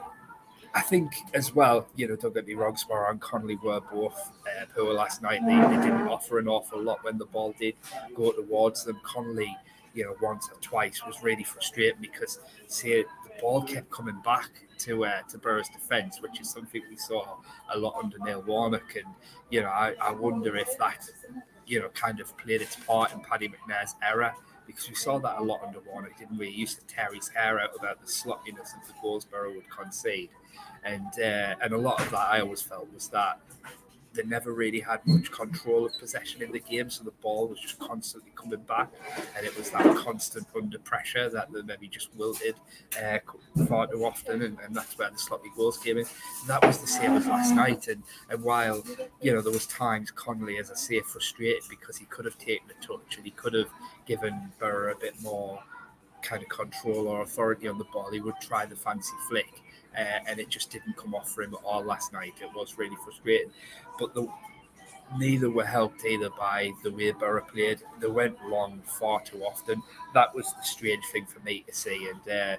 I 0.74 0.80
think 0.82 1.12
as 1.34 1.54
well, 1.54 1.88
you 1.96 2.08
know, 2.08 2.16
don't 2.16 2.34
get 2.34 2.46
me 2.46 2.54
wrong, 2.54 2.76
Sporar 2.76 3.10
and 3.10 3.20
Connolly 3.20 3.56
were 3.56 3.80
both 3.80 4.32
uh, 4.46 4.64
poor 4.74 4.92
last 4.92 5.22
night. 5.22 5.40
They, 5.44 5.56
they, 5.56 5.82
didn't 5.82 6.08
offer 6.08 6.38
an 6.38 6.48
awful 6.48 6.80
lot 6.80 7.02
when 7.04 7.18
the 7.18 7.26
ball 7.26 7.54
did 7.58 7.74
go 8.14 8.32
towards 8.32 8.84
them. 8.84 9.00
Connolly, 9.02 9.56
you 9.94 10.04
know, 10.04 10.14
once 10.20 10.48
or 10.52 10.60
twice 10.60 11.04
was 11.06 11.22
really 11.22 11.42
frustrating 11.42 12.00
because 12.00 12.38
see 12.66 13.02
the 13.02 13.40
ball 13.40 13.62
kept 13.62 13.90
coming 13.90 14.20
back 14.24 14.50
to 14.78 15.04
uh, 15.04 15.22
to 15.30 15.38
Boro's 15.38 15.68
defence, 15.68 16.20
which 16.20 16.40
is 16.40 16.50
something 16.50 16.82
we 16.88 16.96
saw 16.96 17.38
a 17.74 17.78
lot 17.78 17.96
under 18.02 18.18
Neil 18.18 18.42
Warnock. 18.42 18.94
And 18.96 19.06
you 19.50 19.62
know, 19.62 19.68
I, 19.68 19.94
I 20.00 20.12
wonder 20.12 20.56
if 20.56 20.76
that 20.78 21.08
you 21.66 21.80
know 21.80 21.88
kind 21.88 22.20
of 22.20 22.36
played 22.36 22.62
its 22.62 22.76
part 22.76 23.12
in 23.12 23.20
Paddy 23.20 23.48
McNair's 23.48 23.94
error 24.02 24.32
because 24.68 24.88
we 24.88 24.94
saw 24.94 25.18
that 25.18 25.38
a 25.38 25.42
lot 25.42 25.62
under 25.66 25.80
Warnock, 25.80 26.16
didn't 26.16 26.38
we? 26.38 26.50
He 26.50 26.60
used 26.60 26.78
to 26.78 26.86
tear 26.86 27.12
his 27.12 27.28
hair 27.28 27.58
out 27.58 27.70
about 27.76 28.00
the 28.00 28.06
sloppiness 28.06 28.72
of 28.80 28.86
the 28.86 28.94
goals 29.02 29.24
Boro 29.24 29.52
would 29.52 29.68
concede 29.68 30.30
and 30.84 31.06
uh, 31.18 31.54
and 31.62 31.72
a 31.72 31.78
lot 31.78 32.00
of 32.00 32.10
that 32.10 32.28
I 32.30 32.40
always 32.40 32.62
felt 32.62 32.92
was 32.92 33.08
that 33.08 33.40
they 34.18 34.24
never 34.24 34.52
really 34.52 34.80
had 34.80 35.00
much 35.06 35.30
control 35.30 35.86
of 35.86 35.96
possession 35.98 36.42
in 36.42 36.50
the 36.50 36.58
game, 36.58 36.90
so 36.90 37.04
the 37.04 37.12
ball 37.22 37.46
was 37.46 37.60
just 37.60 37.78
constantly 37.78 38.32
coming 38.34 38.60
back, 38.62 38.90
and 39.36 39.46
it 39.46 39.56
was 39.56 39.70
that 39.70 39.96
constant 39.96 40.44
under 40.56 40.78
pressure 40.80 41.30
that 41.30 41.52
they 41.52 41.62
maybe 41.62 41.86
just 41.86 42.12
wilted 42.16 42.56
uh, 43.00 43.18
far 43.68 43.86
too 43.86 44.04
often, 44.04 44.42
and, 44.42 44.58
and, 44.64 44.74
that's 44.74 44.98
where 44.98 45.08
the 45.08 45.18
sloppy 45.18 45.50
goals 45.56 45.78
came 45.78 45.98
in. 45.98 46.04
And 46.04 46.48
that 46.48 46.66
was 46.66 46.78
the 46.78 46.88
same 46.88 47.12
as 47.12 47.26
last 47.26 47.54
night, 47.54 47.86
and 47.86 48.02
and 48.28 48.42
while 48.42 48.84
you 49.22 49.32
know 49.32 49.40
there 49.40 49.52
was 49.52 49.66
times 49.66 50.10
Connolly, 50.10 50.58
as 50.58 50.70
I 50.72 50.74
say, 50.74 51.00
frustrated 51.00 51.62
because 51.70 51.96
he 51.96 52.04
could 52.06 52.24
have 52.24 52.38
taken 52.38 52.66
a 52.70 52.84
touch 52.84 53.16
and 53.16 53.24
he 53.24 53.30
could 53.30 53.54
have 53.54 53.70
given 54.04 54.52
Boro 54.58 54.92
a 54.92 54.98
bit 54.98 55.14
more 55.22 55.62
kind 56.22 56.42
of 56.42 56.48
control 56.48 57.06
or 57.06 57.22
authority 57.22 57.68
on 57.68 57.78
the 57.78 57.84
ball, 57.84 58.10
he 58.10 58.20
would 58.20 58.34
try 58.40 58.66
the 58.66 58.74
fancy 58.74 59.12
flick 59.28 59.62
uh, 59.96 60.20
and 60.26 60.38
it 60.38 60.48
just 60.48 60.70
didn't 60.70 60.96
come 60.96 61.14
off 61.14 61.30
for 61.30 61.42
him 61.42 61.54
at 61.54 61.60
all 61.64 61.82
last 61.82 62.12
night. 62.12 62.34
It 62.40 62.50
was 62.54 62.78
really 62.78 62.96
frustrating. 63.04 63.50
But 63.98 64.14
the, 64.14 64.28
neither 65.16 65.50
were 65.50 65.64
helped 65.64 66.04
either 66.04 66.30
by 66.30 66.72
the 66.82 66.90
way 66.90 67.10
Boro 67.12 67.42
played. 67.42 67.80
They 68.00 68.08
went 68.08 68.36
long 68.46 68.82
far 68.84 69.20
too 69.22 69.42
often. 69.42 69.82
That 70.14 70.34
was 70.34 70.52
the 70.52 70.62
strange 70.62 71.04
thing 71.12 71.26
for 71.26 71.40
me 71.40 71.64
to 71.66 71.74
see. 71.74 72.08
And, 72.08 72.32
uh, 72.32 72.56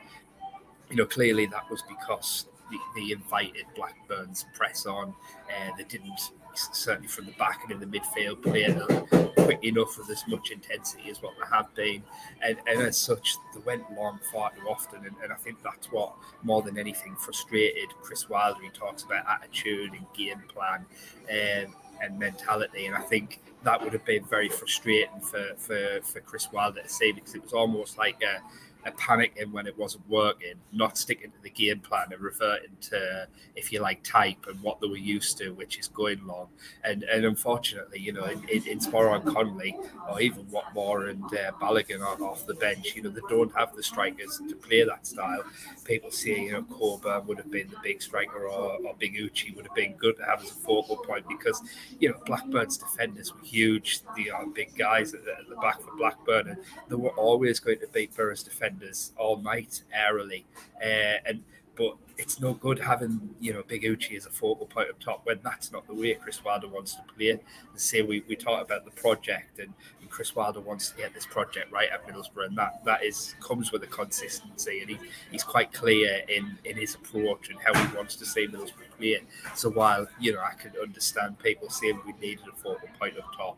you 0.89 0.95
know, 0.95 1.05
clearly 1.05 1.45
that 1.47 1.69
was 1.69 1.83
because 1.83 2.47
they, 2.95 3.11
invited 3.11 3.65
Blackburn's 3.75 4.45
press 4.53 4.85
on. 4.85 5.09
Uh, 5.49 5.75
they 5.77 5.83
didn't, 5.83 6.31
certainly 6.53 7.07
from 7.07 7.25
the 7.25 7.31
back 7.33 7.61
and 7.63 7.71
in 7.71 7.79
the 7.79 7.99
midfield, 7.99 8.41
playing 8.41 8.79
play 8.79 9.29
quick 9.49 9.63
enough 9.63 9.97
with 9.97 10.09
as 10.09 10.23
much 10.27 10.51
intensity 10.51 11.09
as 11.09 11.21
what 11.21 11.33
they 11.39 11.55
have 11.55 11.73
been. 11.73 12.03
And, 12.41 12.57
and 12.67 12.81
as 12.81 12.97
such, 12.97 13.35
they 13.53 13.59
went 13.61 13.83
long 13.93 14.19
far 14.31 14.51
too 14.51 14.67
often. 14.67 15.05
And, 15.05 15.15
and 15.23 15.33
I 15.33 15.35
think 15.35 15.61
that's 15.63 15.91
what, 15.91 16.13
more 16.43 16.61
than 16.61 16.77
anything, 16.77 17.15
frustrated 17.15 17.89
Chris 18.01 18.29
Wilder. 18.29 18.61
He 18.61 18.69
talks 18.69 19.03
about 19.03 19.25
attitude 19.27 19.93
and 19.93 20.05
game 20.13 20.43
plan 20.47 20.85
um, 21.29 21.75
and 22.01 22.19
mentality. 22.19 22.85
And 22.85 22.95
I 22.95 23.01
think 23.01 23.39
that 23.63 23.81
would 23.81 23.93
have 23.93 24.05
been 24.05 24.23
very 24.25 24.49
frustrating 24.49 25.19
for, 25.19 25.53
for, 25.57 25.99
for 26.03 26.19
Chris 26.21 26.51
Wilder 26.51 26.83
to 26.83 26.89
say 26.89 27.11
because 27.11 27.35
it 27.35 27.43
was 27.43 27.53
almost 27.53 27.97
like 27.97 28.21
a 28.21 28.41
a 28.85 28.91
panicking 28.91 29.51
when 29.51 29.67
it 29.67 29.77
wasn't 29.77 30.07
working, 30.09 30.53
not 30.71 30.97
sticking 30.97 31.31
to 31.31 31.41
the 31.41 31.49
game 31.49 31.79
plan 31.79 32.07
and 32.11 32.21
reverting 32.21 32.75
to, 32.81 33.27
if 33.55 33.71
you 33.71 33.81
like, 33.81 34.01
type 34.03 34.45
and 34.47 34.61
what 34.61 34.79
they 34.79 34.87
were 34.87 34.97
used 34.97 35.37
to, 35.37 35.51
which 35.51 35.77
is 35.77 35.87
going 35.87 36.25
long. 36.25 36.47
And 36.83 37.03
and 37.03 37.25
unfortunately, 37.25 37.99
you 37.99 38.13
know, 38.13 38.23
in, 38.23 38.67
in 38.67 38.79
Sporar 38.79 39.21
and 39.21 39.25
Connolly, 39.25 39.75
or 40.09 40.21
even 40.21 40.45
Watmore 40.45 41.09
and 41.09 41.23
uh, 41.25 41.51
Balogun 41.61 42.01
are 42.01 42.21
off 42.23 42.45
the 42.47 42.53
bench, 42.53 42.95
you 42.95 43.01
know, 43.01 43.09
they 43.09 43.21
don't 43.29 43.53
have 43.55 43.75
the 43.75 43.83
strikers 43.83 44.41
to 44.47 44.55
play 44.55 44.83
that 44.83 45.05
style. 45.05 45.43
People 45.83 46.11
say, 46.11 46.39
you 46.39 46.53
know, 46.53 46.63
Coburn 46.63 47.27
would 47.27 47.37
have 47.37 47.51
been 47.51 47.67
the 47.67 47.77
big 47.83 48.01
striker 48.01 48.47
or, 48.47 48.77
or 48.85 48.95
Big 48.97 49.15
Uche 49.15 49.53
would 49.55 49.65
have 49.65 49.75
been 49.75 49.93
good 49.93 50.15
to 50.17 50.23
have 50.23 50.41
as 50.41 50.51
a 50.51 50.53
focal 50.53 50.97
point 50.97 51.27
because, 51.27 51.61
you 51.99 52.09
know, 52.09 52.15
Blackburn's 52.25 52.77
defenders 52.77 53.33
were 53.33 53.43
huge. 53.43 54.01
They 54.15 54.29
are 54.29 54.45
big 54.45 54.75
guys 54.77 55.13
at 55.13 55.25
the, 55.25 55.31
at 55.31 55.49
the 55.49 55.55
back 55.55 55.81
for 55.81 55.95
Blackburn, 55.97 56.47
and 56.49 56.57
they 56.87 56.95
were 56.95 57.09
always 57.11 57.59
going 57.59 57.79
to 57.79 57.87
beat 57.87 58.15
Boro's 58.15 58.43
defenders 58.43 58.69
defenders 58.79 59.11
all 59.17 59.37
night 59.37 59.83
airily, 59.93 60.45
uh, 60.83 61.19
and 61.25 61.43
but 61.77 61.95
it's 62.17 62.41
no 62.41 62.53
good 62.53 62.77
having 62.77 63.33
you 63.39 63.53
know 63.53 63.63
Big 63.65 63.83
Uche 63.83 64.15
as 64.17 64.25
a 64.25 64.29
focal 64.29 64.65
point 64.65 64.89
up 64.89 64.99
top 64.99 65.21
when 65.23 65.39
that's 65.43 65.71
not 65.71 65.87
the 65.87 65.93
way 65.93 66.13
Chris 66.15 66.43
Wilder 66.43 66.67
wants 66.67 66.95
to 66.95 67.01
play. 67.15 67.39
The 67.73 67.79
say 67.79 68.01
we, 68.01 68.23
we 68.27 68.35
talk 68.35 68.61
about 68.61 68.83
the 68.83 68.91
project 68.91 69.59
and, 69.59 69.73
and, 70.01 70.09
Chris 70.09 70.35
Wilder 70.35 70.59
wants 70.59 70.89
to 70.89 70.97
get 70.97 71.13
this 71.13 71.25
project 71.25 71.71
right 71.71 71.87
at 71.89 72.05
Middlesbrough, 72.05 72.47
and 72.47 72.57
that 72.57 72.83
that 72.83 73.03
is 73.03 73.35
comes 73.39 73.71
with 73.71 73.83
a 73.83 73.87
consistency, 73.87 74.81
and 74.81 74.89
he, 74.89 74.97
he's 75.31 75.43
quite 75.43 75.71
clear 75.71 76.21
in 76.27 76.57
in 76.65 76.75
his 76.75 76.95
approach 76.95 77.49
and 77.49 77.59
how 77.59 77.73
he 77.73 77.95
wants 77.95 78.15
to 78.17 78.25
see 78.25 78.47
Middlesbrough 78.47 78.97
play. 78.97 79.21
So 79.55 79.69
while 79.69 80.07
you 80.19 80.33
know 80.33 80.41
I 80.41 80.55
can 80.61 80.73
understand 80.81 81.39
people 81.39 81.69
saying 81.69 81.99
we 82.05 82.13
needed 82.19 82.45
a 82.51 82.55
focal 82.55 82.89
point 82.99 83.17
up 83.17 83.33
top, 83.37 83.57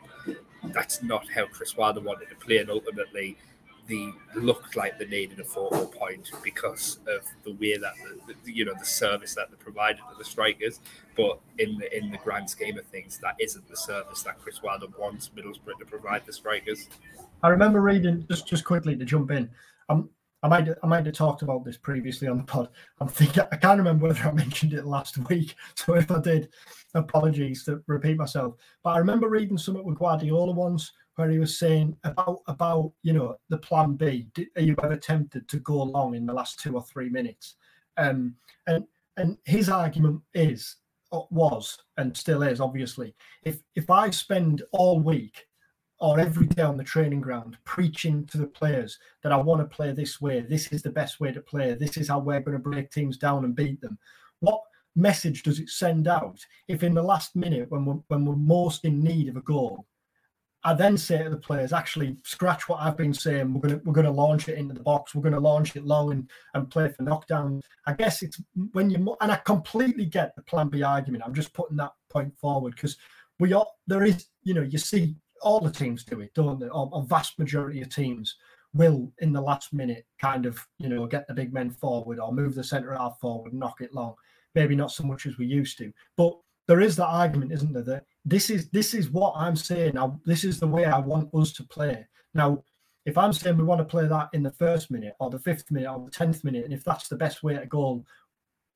that's 0.65 1.01
not 1.01 1.25
how 1.33 1.47
Chris 1.47 1.75
Wilder 1.75 2.01
wanted 2.01 2.29
to 2.29 2.35
play, 2.35 2.57
and 2.57 2.69
ultimately 2.69 3.37
they 3.87 4.11
looked 4.35 4.75
like 4.75 4.97
they 4.97 5.05
needed 5.05 5.39
a 5.39 5.43
focal 5.43 5.85
point 5.85 6.31
because 6.43 6.99
of 7.07 7.25
the 7.43 7.53
way 7.53 7.77
that 7.77 7.93
the, 8.27 8.33
the, 8.43 8.51
you 8.51 8.65
know 8.65 8.73
the 8.77 8.85
service 8.85 9.35
that 9.35 9.49
they 9.49 9.57
provided 9.57 9.97
to 9.97 10.17
the 10.17 10.25
strikers. 10.25 10.79
But 11.15 11.39
in 11.59 11.77
the 11.77 11.97
in 11.97 12.11
the 12.11 12.17
grand 12.17 12.49
scheme 12.49 12.77
of 12.77 12.85
things, 12.87 13.19
that 13.19 13.35
isn't 13.39 13.67
the 13.67 13.77
service 13.77 14.23
that 14.23 14.39
Chris 14.39 14.61
Wilder 14.63 14.87
wants 14.97 15.29
Middlesbrough 15.29 15.79
to 15.79 15.85
provide 15.85 16.25
the 16.25 16.33
strikers. 16.33 16.87
I 17.43 17.49
remember 17.49 17.81
reading 17.81 18.25
just 18.29 18.47
just 18.47 18.65
quickly 18.65 18.95
to 18.95 19.05
jump 19.05 19.31
in. 19.31 19.49
Um, 19.89 20.09
I 20.43 20.47
might 20.47 20.67
I 20.83 20.87
might 20.87 21.05
have 21.05 21.15
talked 21.15 21.41
about 21.43 21.63
this 21.63 21.77
previously 21.77 22.27
on 22.27 22.37
the 22.37 22.43
pod. 22.43 22.69
I'm 22.99 23.07
thinking 23.07 23.43
I 23.51 23.57
can't 23.57 23.77
remember 23.77 24.07
whether 24.07 24.27
I 24.27 24.31
mentioned 24.33 24.73
it 24.73 24.85
last 24.85 25.17
week. 25.29 25.55
So 25.75 25.95
if 25.95 26.09
I 26.09 26.19
did, 26.19 26.49
apologies 26.93 27.63
to 27.65 27.83
repeat 27.87 28.17
myself. 28.17 28.55
But 28.83 28.91
I 28.91 28.97
remember 28.97 29.29
reading 29.29 29.57
something 29.57 29.83
with 29.83 29.99
Guardiola 29.99 30.53
once 30.53 30.91
where 31.15 31.29
he 31.29 31.39
was 31.39 31.57
saying 31.57 31.97
about 32.03 32.39
about 32.47 32.91
you 33.03 33.13
know 33.13 33.35
the 33.49 33.57
plan 33.57 33.95
B. 33.95 34.27
Are 34.55 34.61
you 34.61 34.75
ever 34.83 34.95
tempted 34.95 35.47
to 35.49 35.59
go 35.59 35.83
long 35.83 36.15
in 36.15 36.25
the 36.25 36.33
last 36.33 36.59
two 36.59 36.75
or 36.75 36.83
three 36.83 37.09
minutes? 37.09 37.55
Um, 37.97 38.35
and 38.67 38.85
and 39.17 39.37
his 39.45 39.69
argument 39.69 40.21
is 40.33 40.77
uh, 41.11 41.21
was 41.29 41.77
and 41.97 42.15
still 42.15 42.43
is 42.43 42.61
obviously 42.61 43.13
if 43.43 43.61
if 43.75 43.89
I 43.89 44.09
spend 44.09 44.63
all 44.71 44.99
week 44.99 45.47
or 45.99 46.19
every 46.19 46.47
day 46.47 46.63
on 46.63 46.77
the 46.77 46.83
training 46.83 47.21
ground 47.21 47.57
preaching 47.63 48.25
to 48.25 48.39
the 48.39 48.47
players 48.47 48.97
that 49.21 49.31
I 49.31 49.37
want 49.37 49.61
to 49.61 49.75
play 49.75 49.91
this 49.91 50.19
way, 50.19 50.39
this 50.39 50.71
is 50.71 50.81
the 50.81 50.89
best 50.89 51.19
way 51.19 51.31
to 51.31 51.41
play, 51.41 51.75
this 51.75 51.95
is 51.95 52.07
how 52.07 52.17
we're 52.17 52.39
going 52.39 52.57
to 52.57 52.59
break 52.59 52.89
teams 52.89 53.17
down 53.17 53.45
and 53.45 53.55
beat 53.55 53.79
them. 53.81 53.99
What 54.39 54.61
message 54.95 55.43
does 55.43 55.59
it 55.59 55.69
send 55.69 56.07
out 56.07 56.43
if 56.67 56.81
in 56.83 56.93
the 56.93 57.03
last 57.03 57.35
minute 57.35 57.69
when 57.69 57.85
we're 57.85 57.99
when 58.07 58.25
we're 58.25 58.35
most 58.35 58.83
in 58.83 59.03
need 59.03 59.29
of 59.29 59.37
a 59.37 59.41
goal 59.41 59.85
I 60.63 60.73
then 60.75 60.95
say 60.95 61.23
to 61.23 61.29
the 61.29 61.37
players, 61.37 61.73
actually 61.73 62.17
scratch 62.23 62.69
what 62.69 62.81
I've 62.81 62.97
been 62.97 63.13
saying. 63.13 63.53
We're 63.53 63.61
gonna 63.61 63.81
we're 63.83 63.93
gonna 63.93 64.11
launch 64.11 64.47
it 64.47 64.57
into 64.57 64.73
the 64.73 64.83
box. 64.83 65.15
We're 65.15 65.23
gonna 65.23 65.39
launch 65.39 65.75
it 65.75 65.85
long 65.85 66.11
and, 66.11 66.29
and 66.53 66.69
play 66.69 66.89
for 66.89 67.03
knockdown. 67.03 67.61
I 67.87 67.93
guess 67.93 68.21
it's 68.21 68.39
when 68.73 68.89
you 68.89 69.15
and 69.21 69.31
I 69.31 69.37
completely 69.37 70.05
get 70.05 70.35
the 70.35 70.43
plan 70.43 70.69
B 70.69 70.83
argument. 70.83 71.23
I'm 71.25 71.33
just 71.33 71.53
putting 71.53 71.77
that 71.77 71.93
point 72.09 72.37
forward 72.37 72.75
because 72.75 72.97
we 73.39 73.53
are 73.53 73.65
there 73.87 74.03
is 74.03 74.27
you 74.43 74.53
know 74.53 74.61
you 74.61 74.77
see 74.77 75.15
all 75.41 75.59
the 75.59 75.71
teams 75.71 76.03
do 76.03 76.21
it, 76.21 76.33
don't 76.35 76.59
they? 76.59 76.69
a 76.71 77.01
vast 77.03 77.39
majority 77.39 77.81
of 77.81 77.89
teams 77.89 78.35
will 78.73 79.11
in 79.19 79.33
the 79.33 79.41
last 79.41 79.73
minute 79.73 80.05
kind 80.19 80.45
of 80.45 80.59
you 80.77 80.87
know 80.87 81.07
get 81.07 81.27
the 81.27 81.33
big 81.33 81.51
men 81.51 81.71
forward 81.71 82.19
or 82.19 82.31
move 82.31 82.53
the 82.53 82.63
centre 82.63 82.93
half 82.93 83.19
forward, 83.19 83.53
knock 83.53 83.81
it 83.81 83.95
long. 83.95 84.13
Maybe 84.53 84.75
not 84.75 84.91
so 84.91 85.03
much 85.03 85.25
as 85.25 85.37
we 85.37 85.47
used 85.47 85.77
to, 85.79 85.91
but 86.17 86.37
there 86.67 86.81
is 86.81 86.95
that 86.97 87.07
argument, 87.07 87.51
isn't 87.51 87.73
there? 87.73 87.83
That 87.83 88.05
this 88.25 88.49
is 88.49 88.69
this 88.69 88.93
is 88.93 89.09
what 89.09 89.33
I'm 89.35 89.55
saying. 89.55 89.93
Now, 89.95 90.19
this 90.25 90.43
is 90.43 90.59
the 90.59 90.67
way 90.67 90.85
I 90.85 90.99
want 90.99 91.33
us 91.33 91.51
to 91.53 91.63
play. 91.63 92.05
Now, 92.33 92.63
if 93.05 93.17
I'm 93.17 93.33
saying 93.33 93.57
we 93.57 93.63
want 93.63 93.79
to 93.79 93.85
play 93.85 94.07
that 94.07 94.29
in 94.33 94.43
the 94.43 94.51
first 94.51 94.91
minute 94.91 95.15
or 95.19 95.29
the 95.29 95.39
fifth 95.39 95.71
minute 95.71 95.91
or 95.91 96.05
the 96.05 96.11
tenth 96.11 96.43
minute, 96.43 96.65
and 96.65 96.73
if 96.73 96.83
that's 96.83 97.07
the 97.07 97.15
best 97.15 97.41
way 97.41 97.55
to 97.57 97.65
go, 97.65 98.05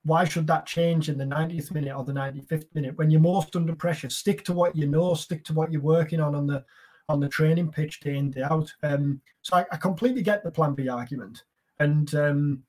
why 0.04 0.26
should 0.26 0.48
that 0.48 0.66
change 0.66 1.10
in 1.10 1.18
the 1.18 1.26
90th 1.26 1.72
minute 1.72 1.96
or 1.96 2.04
the 2.04 2.14
95th 2.14 2.74
minute 2.74 2.98
when 2.98 3.10
you're 3.10 3.22
most 3.22 3.56
under 3.56 3.76
pressure? 3.76 4.10
Stick 4.10 4.44
to 4.46 4.54
what 4.54 4.76
you 4.76 4.88
know, 4.88 5.14
stick 5.14 5.44
to 5.46 5.54
what 5.54 5.72
you're 5.72 5.82
working 5.82 6.20
on 6.20 6.34
on 6.36 6.48
the 6.48 6.64
on 7.08 7.20
the 7.20 7.30
training 7.30 7.72
pitch 7.72 8.00
day 8.00 8.18
in 8.18 8.32
day 8.32 8.42
out. 8.42 8.74
Um, 8.82 9.22
so 9.42 9.58
I, 9.58 9.66
I 9.72 9.78
completely 9.78 10.24
get 10.24 10.44
the 10.44 10.52
plan 10.52 10.74
B 10.74 10.90
argument, 10.90 11.44
and 11.80 12.14
um, 12.16 12.64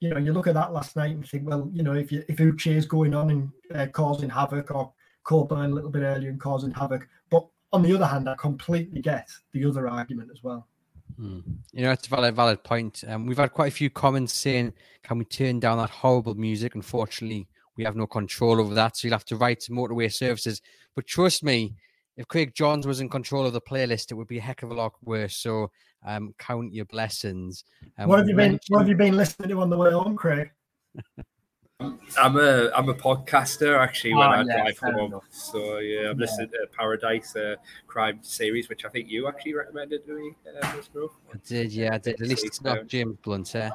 you 0.00 0.10
know, 0.10 0.18
you 0.18 0.32
look 0.32 0.46
at 0.46 0.54
that 0.54 0.72
last 0.72 0.96
night 0.96 1.14
and 1.14 1.26
think, 1.26 1.48
well, 1.48 1.68
you 1.72 1.82
know, 1.82 1.94
if 1.94 2.12
you 2.12 2.24
if 2.28 2.36
Uche 2.36 2.74
is 2.74 2.86
going 2.86 3.14
on 3.14 3.30
and 3.30 3.50
uh, 3.74 3.86
causing 3.86 4.30
havoc 4.30 4.70
or 4.70 4.92
Coburn 5.24 5.70
a 5.70 5.74
little 5.74 5.90
bit 5.90 6.02
earlier 6.02 6.30
and 6.30 6.40
causing 6.40 6.70
havoc. 6.70 7.08
But 7.30 7.46
on 7.72 7.82
the 7.82 7.94
other 7.94 8.06
hand, 8.06 8.28
I 8.28 8.34
completely 8.34 9.00
get 9.00 9.28
the 9.52 9.64
other 9.64 9.88
argument 9.88 10.30
as 10.32 10.42
well. 10.42 10.68
Hmm. 11.16 11.40
You 11.72 11.82
know, 11.82 11.92
it's 11.92 12.06
a 12.06 12.10
valid, 12.10 12.34
valid 12.34 12.62
point. 12.62 13.04
Um, 13.06 13.26
we've 13.26 13.38
had 13.38 13.52
quite 13.52 13.68
a 13.68 13.74
few 13.74 13.90
comments 13.90 14.34
saying, 14.34 14.72
"Can 15.02 15.18
we 15.18 15.24
turn 15.24 15.60
down 15.60 15.78
that 15.78 15.90
horrible 15.90 16.34
music?" 16.34 16.74
Unfortunately, 16.74 17.48
we 17.76 17.84
have 17.84 17.96
no 17.96 18.06
control 18.06 18.60
over 18.60 18.74
that, 18.74 18.96
so 18.96 19.06
you'll 19.06 19.14
have 19.14 19.24
to 19.26 19.36
write 19.36 19.60
to 19.60 19.72
motorway 19.72 20.12
services. 20.12 20.60
But 20.94 21.06
trust 21.06 21.42
me, 21.42 21.74
if 22.16 22.26
Craig 22.28 22.54
Johns 22.54 22.86
was 22.86 23.00
in 23.00 23.08
control 23.08 23.46
of 23.46 23.52
the 23.52 23.60
playlist, 23.60 24.10
it 24.10 24.14
would 24.14 24.28
be 24.28 24.38
a 24.38 24.42
heck 24.42 24.62
of 24.62 24.70
a 24.70 24.74
lot 24.74 24.92
worse. 25.02 25.36
So, 25.36 25.70
um, 26.04 26.34
count 26.38 26.72
your 26.72 26.84
blessings. 26.86 27.64
Um, 27.98 28.08
what 28.08 28.18
have 28.18 28.28
you 28.28 28.36
been? 28.36 28.58
What 28.68 28.80
have 28.80 28.88
you 28.88 28.96
been 28.96 29.16
listening 29.16 29.50
to 29.50 29.60
on 29.60 29.70
the 29.70 29.76
way 29.76 29.92
home, 29.92 30.16
Craig? 30.16 30.50
I'm 31.80 32.36
a 32.36 32.70
I'm 32.70 32.88
a 32.88 32.94
podcaster 32.94 33.76
actually 33.76 34.14
when 34.14 34.28
oh, 34.28 34.30
I 34.30 34.44
yeah, 34.44 34.62
drive 34.62 34.78
home. 34.78 35.06
Enough. 35.06 35.24
So 35.30 35.78
yeah, 35.78 35.98
I've 35.98 36.04
yeah. 36.04 36.12
listening 36.16 36.48
to 36.50 36.66
Paradise 36.76 37.34
uh, 37.34 37.56
crime 37.88 38.20
series, 38.22 38.68
which 38.68 38.84
I 38.84 38.88
think 38.88 39.10
you 39.10 39.26
actually 39.26 39.54
recommended 39.54 40.06
to 40.06 40.14
me. 40.14 40.36
Uh, 40.62 40.66
I 40.66 41.38
did, 41.44 41.72
yeah, 41.72 41.94
I 41.94 41.98
did. 41.98 42.20
At 42.20 42.28
least 42.28 42.44
it's 42.44 42.62
not 42.62 42.86
James 42.86 43.16
Blunt. 43.22 43.54
Eh? 43.56 43.70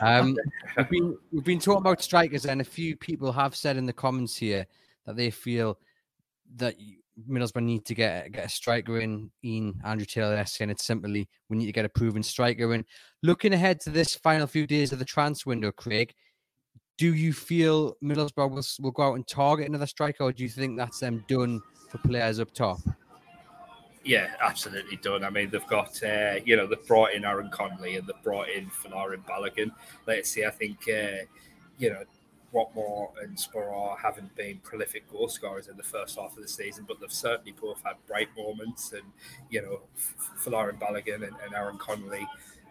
Um, 0.00 0.36
we've 0.76 0.88
been 0.88 1.18
we've 1.32 1.44
been 1.44 1.58
talking 1.58 1.80
about 1.80 2.02
strikers, 2.02 2.46
and 2.46 2.60
a 2.60 2.64
few 2.64 2.96
people 2.96 3.32
have 3.32 3.56
said 3.56 3.76
in 3.76 3.86
the 3.86 3.92
comments 3.92 4.36
here 4.36 4.66
that 5.06 5.16
they 5.16 5.30
feel 5.30 5.76
that 6.56 6.76
Middlesbrough 7.28 7.64
need 7.64 7.84
to 7.86 7.94
get 7.96 8.30
get 8.30 8.46
a 8.46 8.48
striker 8.48 9.00
in. 9.00 9.28
Ian 9.42 9.80
Andrew 9.84 10.06
Taylor 10.06 10.44
saying 10.44 10.70
it's 10.70 10.84
simply 10.84 11.28
we 11.48 11.56
need 11.56 11.66
to 11.66 11.72
get 11.72 11.84
a 11.84 11.88
proven 11.88 12.22
striker 12.22 12.72
in. 12.74 12.84
Looking 13.24 13.52
ahead 13.52 13.80
to 13.80 13.90
this 13.90 14.14
final 14.14 14.46
few 14.46 14.68
days 14.68 14.92
of 14.92 15.00
the 15.00 15.04
transfer 15.04 15.50
window, 15.50 15.72
Craig 15.72 16.14
do 16.98 17.14
you 17.14 17.32
feel 17.32 17.96
Middlesbrough 18.02 18.50
will, 18.50 18.84
will 18.84 18.90
go 18.90 19.02
out 19.02 19.14
and 19.14 19.26
target 19.26 19.68
another 19.68 19.86
striker, 19.86 20.24
or 20.24 20.32
do 20.32 20.42
you 20.42 20.48
think 20.48 20.76
that's 20.76 21.00
them 21.00 21.24
done 21.28 21.62
for 21.88 21.98
players 21.98 22.38
up 22.40 22.52
top? 22.52 22.78
Yeah, 24.04 24.30
absolutely 24.40 24.96
done. 24.96 25.24
I 25.24 25.30
mean, 25.30 25.50
they've 25.50 25.66
got, 25.66 26.02
uh, 26.02 26.36
you 26.44 26.56
know, 26.56 26.66
they've 26.66 26.86
brought 26.86 27.12
in 27.12 27.24
Aaron 27.24 27.50
Connolly 27.50 27.96
and 27.96 28.06
they've 28.06 28.22
brought 28.22 28.48
in 28.48 28.66
Folarin 28.70 29.24
Balogun. 29.26 29.72
Let's 30.06 30.30
see, 30.30 30.44
I 30.44 30.50
think, 30.50 30.78
uh, 30.88 31.24
you 31.78 31.90
know, 31.90 32.02
Watmore 32.54 33.10
and 33.22 33.36
Sporar 33.36 33.98
haven't 33.98 34.34
been 34.34 34.58
prolific 34.58 35.10
goal 35.10 35.28
scorers 35.28 35.68
in 35.68 35.76
the 35.76 35.82
first 35.82 36.18
half 36.18 36.36
of 36.36 36.42
the 36.42 36.48
season, 36.48 36.84
but 36.88 36.98
they've 36.98 37.12
certainly 37.12 37.52
both 37.52 37.82
had 37.84 37.94
bright 38.06 38.28
moments. 38.36 38.92
And, 38.92 39.04
you 39.50 39.62
know, 39.62 39.80
Folarin 40.42 40.80
Balogun 40.80 41.26
and, 41.26 41.36
and 41.44 41.54
Aaron 41.54 41.78
Connolly, 41.78 42.26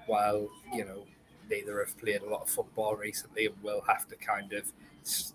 while, 0.08 0.50
you 0.74 0.84
know, 0.84 1.06
neither 1.50 1.80
have 1.80 1.98
played 1.98 2.22
a 2.22 2.30
lot 2.30 2.44
of 2.44 2.50
football 2.50 2.96
recently 2.96 3.48
and 3.48 3.56
will 3.64 3.82
have 3.88 4.08
to 4.08 4.16
kind 4.16 4.54
of 4.54 4.72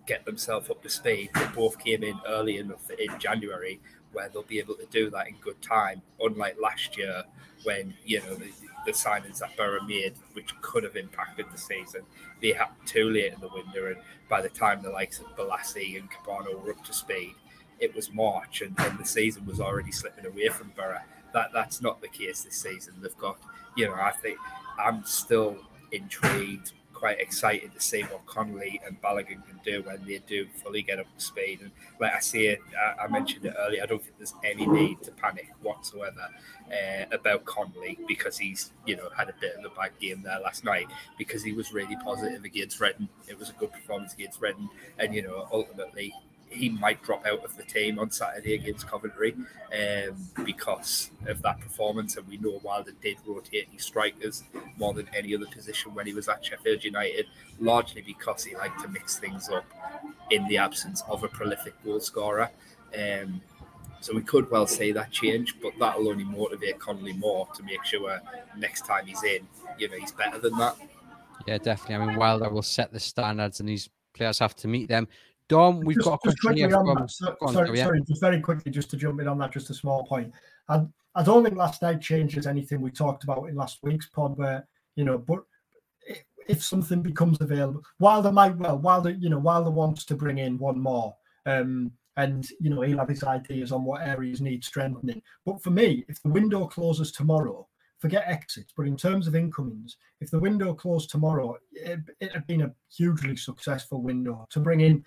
get 0.06 0.24
themselves 0.24 0.70
up 0.70 0.82
to 0.82 0.88
speed. 0.88 1.30
They 1.34 1.46
both 1.54 1.78
came 1.78 2.02
in 2.02 2.18
early 2.26 2.58
enough 2.58 2.88
in 2.90 3.18
January 3.18 3.80
where 4.12 4.28
they'll 4.28 4.42
be 4.44 4.60
able 4.60 4.74
to 4.76 4.86
do 4.86 5.10
that 5.10 5.26
in 5.28 5.34
good 5.40 5.60
time, 5.60 6.00
unlike 6.20 6.56
last 6.62 6.96
year 6.96 7.24
when, 7.64 7.94
you 8.04 8.20
know, 8.20 8.34
the, 8.34 8.50
the 8.86 8.92
signings 8.92 9.38
that 9.38 9.56
Boro 9.56 9.82
made, 9.82 10.14
which 10.34 10.54
could 10.60 10.84
have 10.84 10.96
impacted 10.96 11.46
the 11.52 11.58
season, 11.58 12.02
they 12.40 12.52
happened 12.52 12.86
too 12.86 13.10
late 13.10 13.32
in 13.32 13.40
the 13.40 13.48
winter. 13.48 13.88
And 13.88 14.00
by 14.28 14.40
the 14.40 14.48
time 14.48 14.82
the 14.82 14.90
likes 14.90 15.18
of 15.18 15.26
Bolasie 15.36 15.98
and 15.98 16.08
Kebano 16.10 16.62
were 16.62 16.70
up 16.70 16.84
to 16.84 16.92
speed, 16.92 17.34
it 17.80 17.94
was 17.94 18.12
March 18.12 18.62
and, 18.62 18.74
and 18.78 18.98
the 18.98 19.04
season 19.04 19.44
was 19.46 19.60
already 19.60 19.90
slipping 19.90 20.26
away 20.26 20.48
from 20.48 20.72
Boro. 20.76 21.00
That 21.32 21.50
that's 21.52 21.82
not 21.82 22.00
the 22.00 22.08
case 22.08 22.42
this 22.44 22.56
season. 22.56 22.94
They've 23.00 23.18
got, 23.18 23.38
you 23.76 23.88
know, 23.88 23.94
I 23.94 24.12
think 24.12 24.38
I'm 24.78 25.04
still 25.04 25.56
intrigued, 25.94 26.72
quite 26.92 27.20
excited 27.20 27.70
to 27.74 27.80
see 27.80 28.02
what 28.02 28.24
Connolly 28.24 28.80
and 28.86 29.00
Balogun 29.02 29.46
can 29.46 29.60
do 29.64 29.82
when 29.82 30.02
they 30.06 30.18
do 30.26 30.46
fully 30.62 30.80
get 30.80 30.98
up 30.98 31.06
to 31.16 31.22
speed. 31.22 31.60
And 31.60 31.70
like 32.00 32.14
I 32.14 32.20
see 32.20 32.50
I, 32.50 33.04
I 33.04 33.08
mentioned 33.08 33.44
it 33.44 33.54
earlier. 33.58 33.82
I 33.82 33.86
don't 33.86 34.02
think 34.02 34.16
there's 34.16 34.34
any 34.42 34.66
need 34.66 35.02
to 35.02 35.10
panic 35.10 35.50
whatsoever 35.60 36.28
uh, 36.72 37.04
about 37.12 37.44
Connolly 37.44 37.98
because 38.08 38.38
he's 38.38 38.72
you 38.86 38.96
know 38.96 39.10
had 39.14 39.28
a 39.28 39.34
bit 39.40 39.56
of 39.56 39.64
a 39.64 39.74
bad 39.74 39.90
game 40.00 40.22
there 40.22 40.40
last 40.40 40.64
night 40.64 40.86
because 41.18 41.42
he 41.42 41.52
was 41.52 41.72
really 41.72 41.96
positive 42.02 42.44
against 42.44 42.80
Reading. 42.80 43.08
It 43.28 43.38
was 43.38 43.50
a 43.50 43.54
good 43.54 43.72
performance 43.72 44.14
against 44.14 44.40
Reading, 44.40 44.68
and 44.98 45.14
you 45.14 45.22
know 45.22 45.46
ultimately 45.52 46.14
he 46.54 46.68
might 46.68 47.02
drop 47.02 47.26
out 47.26 47.44
of 47.44 47.56
the 47.56 47.62
team 47.62 47.98
on 47.98 48.10
Saturday 48.10 48.54
against 48.54 48.86
Coventry 48.86 49.34
um, 49.72 50.16
because 50.44 51.10
of 51.26 51.42
that 51.42 51.60
performance. 51.60 52.16
And 52.16 52.26
we 52.26 52.36
know 52.38 52.60
Wilder 52.62 52.92
did 53.02 53.18
rotate 53.26 53.68
his 53.70 53.84
strikers 53.84 54.44
more 54.76 54.94
than 54.94 55.08
any 55.14 55.34
other 55.34 55.46
position 55.46 55.94
when 55.94 56.06
he 56.06 56.14
was 56.14 56.28
at 56.28 56.44
Sheffield 56.44 56.84
United, 56.84 57.26
largely 57.58 58.02
because 58.02 58.44
he 58.44 58.56
liked 58.56 58.80
to 58.82 58.88
mix 58.88 59.18
things 59.18 59.48
up 59.48 59.64
in 60.30 60.46
the 60.48 60.58
absence 60.58 61.02
of 61.08 61.24
a 61.24 61.28
prolific 61.28 61.74
goal 61.84 62.00
scorer. 62.00 62.50
Um, 62.96 63.40
so 64.00 64.14
we 64.14 64.20
could 64.22 64.50
well 64.50 64.66
see 64.66 64.92
that 64.92 65.10
change, 65.10 65.56
but 65.62 65.72
that'll 65.78 66.08
only 66.08 66.24
motivate 66.24 66.78
Connolly 66.78 67.14
more 67.14 67.48
to 67.54 67.62
make 67.62 67.84
sure 67.84 68.20
next 68.56 68.84
time 68.84 69.06
he's 69.06 69.22
in, 69.22 69.48
you 69.78 69.88
know, 69.88 69.96
he's 69.96 70.12
better 70.12 70.38
than 70.38 70.56
that. 70.58 70.76
Yeah, 71.46 71.58
definitely. 71.58 71.94
I 71.96 72.06
mean, 72.06 72.16
Wilder 72.16 72.50
will 72.50 72.62
set 72.62 72.92
the 72.92 73.00
standards, 73.00 73.60
and 73.60 73.68
these 73.68 73.88
players 74.12 74.38
have 74.38 74.54
to 74.56 74.68
meet 74.68 74.88
them. 74.88 75.08
Dom, 75.48 75.80
we've 75.80 75.96
just, 75.96 76.06
got 76.06 76.14
a 76.14 76.18
question 76.18 76.56
here 76.56 76.70
from... 76.70 76.88
on, 76.88 77.08
sorry, 77.08 77.76
sorry, 77.76 78.00
just 78.08 78.20
very 78.20 78.40
quickly, 78.40 78.72
just 78.72 78.90
to 78.90 78.96
jump 78.96 79.20
in 79.20 79.28
on 79.28 79.38
that, 79.38 79.52
just 79.52 79.70
a 79.70 79.74
small 79.74 80.04
point. 80.04 80.32
I, 80.68 80.84
I 81.14 81.22
don't 81.22 81.44
think 81.44 81.56
last 81.56 81.82
night 81.82 82.00
changes 82.00 82.46
anything 82.46 82.80
we 82.80 82.90
talked 82.90 83.24
about 83.24 83.44
in 83.48 83.54
last 83.54 83.78
week's 83.82 84.08
pod, 84.08 84.36
where 84.38 84.66
you 84.96 85.04
know, 85.04 85.18
but 85.18 85.44
if 86.48 86.62
something 86.62 87.02
becomes 87.02 87.40
available, 87.40 87.82
Wilder 87.98 88.32
might 88.32 88.56
well, 88.56 88.78
Wilder, 88.78 89.10
you 89.10 89.28
know, 89.28 89.38
Wilder 89.38 89.70
wants 89.70 90.04
to 90.06 90.16
bring 90.16 90.38
in 90.38 90.58
one 90.58 90.78
more, 90.78 91.14
um, 91.46 91.92
and 92.16 92.48
you 92.60 92.70
know, 92.70 92.80
he'll 92.80 92.98
have 92.98 93.08
his 93.08 93.24
ideas 93.24 93.70
on 93.70 93.84
what 93.84 94.06
areas 94.06 94.40
need 94.40 94.64
strengthening. 94.64 95.20
But 95.44 95.62
for 95.62 95.70
me, 95.70 96.04
if 96.08 96.22
the 96.22 96.30
window 96.30 96.66
closes 96.66 97.12
tomorrow, 97.12 97.68
forget 97.98 98.24
exits, 98.26 98.72
but 98.76 98.86
in 98.86 98.96
terms 98.96 99.26
of 99.26 99.34
incomings, 99.34 99.96
if 100.20 100.30
the 100.30 100.38
window 100.38 100.74
closed 100.74 101.10
tomorrow, 101.10 101.56
it, 101.72 102.00
it 102.20 102.32
had 102.32 102.46
been 102.46 102.62
a 102.62 102.72
hugely 102.94 103.36
successful 103.36 104.02
window 104.02 104.46
to 104.50 104.60
bring 104.60 104.80
in 104.80 105.04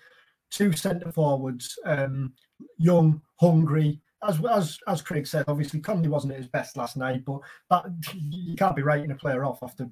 two 0.50 0.72
centre 0.72 1.12
forwards, 1.12 1.78
um, 1.84 2.32
young, 2.76 3.20
hungry. 3.36 4.00
As 4.26 4.44
as 4.44 4.78
as 4.88 5.02
Craig 5.02 5.26
said, 5.26 5.44
obviously 5.46 5.80
Connolly 5.80 6.08
wasn't 6.08 6.32
at 6.32 6.38
his 6.38 6.48
best 6.48 6.76
last 6.76 6.96
night, 6.96 7.24
but 7.24 7.40
that 7.70 7.84
you 8.14 8.56
can't 8.56 8.76
be 8.76 8.82
writing 8.82 9.12
a 9.12 9.14
player 9.16 9.44
off 9.44 9.62
after 9.62 9.88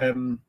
um, 0.00 0.40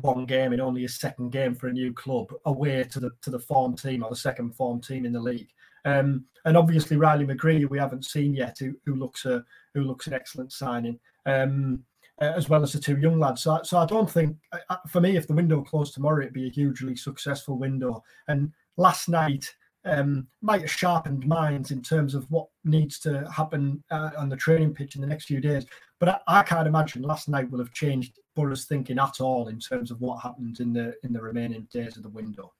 one 0.00 0.24
game 0.24 0.52
in 0.52 0.60
only 0.60 0.82
his 0.82 0.98
second 0.98 1.30
game 1.30 1.54
for 1.54 1.68
a 1.68 1.72
new 1.72 1.92
club 1.92 2.32
away 2.46 2.84
to 2.84 3.00
the 3.00 3.10
to 3.22 3.30
the 3.30 3.38
form 3.38 3.76
team 3.76 4.02
or 4.02 4.10
the 4.10 4.16
second 4.16 4.54
form 4.54 4.80
team 4.80 5.04
in 5.04 5.12
the 5.12 5.20
league. 5.20 5.50
Um, 5.84 6.24
and 6.44 6.56
obviously 6.56 6.96
Riley 6.96 7.26
McGree, 7.26 7.68
we 7.68 7.78
haven't 7.78 8.04
seen 8.04 8.34
yet, 8.34 8.58
who, 8.58 8.74
who 8.86 8.94
looks 8.94 9.26
a 9.26 9.44
who 9.74 9.82
looks 9.82 10.06
an 10.06 10.14
excellent 10.14 10.52
signing. 10.52 10.98
Um, 11.26 11.84
uh, 12.20 12.32
as 12.36 12.48
well 12.50 12.62
as 12.62 12.72
the 12.72 12.78
two 12.78 12.98
young 12.98 13.18
lads. 13.18 13.42
So, 13.42 13.60
so 13.62 13.78
I 13.78 13.86
don't 13.86 14.10
think, 14.10 14.36
uh, 14.52 14.76
for 14.88 15.00
me, 15.00 15.16
if 15.16 15.26
the 15.26 15.32
window 15.32 15.62
closed 15.62 15.94
tomorrow, 15.94 16.20
it'd 16.20 16.34
be 16.34 16.46
a 16.46 16.50
hugely 16.50 16.94
successful 16.94 17.56
window. 17.56 18.04
And 18.28 18.52
last 18.80 19.08
night 19.08 19.54
um, 19.84 20.26
might 20.42 20.62
have 20.62 20.70
sharpened 20.70 21.26
minds 21.26 21.70
in 21.70 21.82
terms 21.82 22.14
of 22.14 22.28
what 22.30 22.48
needs 22.64 22.98
to 23.00 23.30
happen 23.30 23.82
uh, 23.90 24.10
on 24.16 24.28
the 24.28 24.36
training 24.36 24.74
pitch 24.74 24.94
in 24.94 25.00
the 25.00 25.06
next 25.06 25.26
few 25.26 25.40
days. 25.40 25.66
But 25.98 26.08
I, 26.08 26.40
I, 26.40 26.42
can't 26.42 26.66
imagine 26.66 27.02
last 27.02 27.28
night 27.28 27.50
will 27.50 27.58
have 27.58 27.72
changed 27.72 28.18
Boro's 28.34 28.64
thinking 28.64 28.98
at 28.98 29.20
all 29.20 29.48
in 29.48 29.58
terms 29.58 29.90
of 29.90 30.00
what 30.00 30.22
happens 30.22 30.60
in 30.60 30.72
the 30.72 30.94
in 31.02 31.12
the 31.12 31.20
remaining 31.20 31.68
days 31.72 31.96
of 31.96 32.02
the 32.02 32.08
window. 32.08 32.52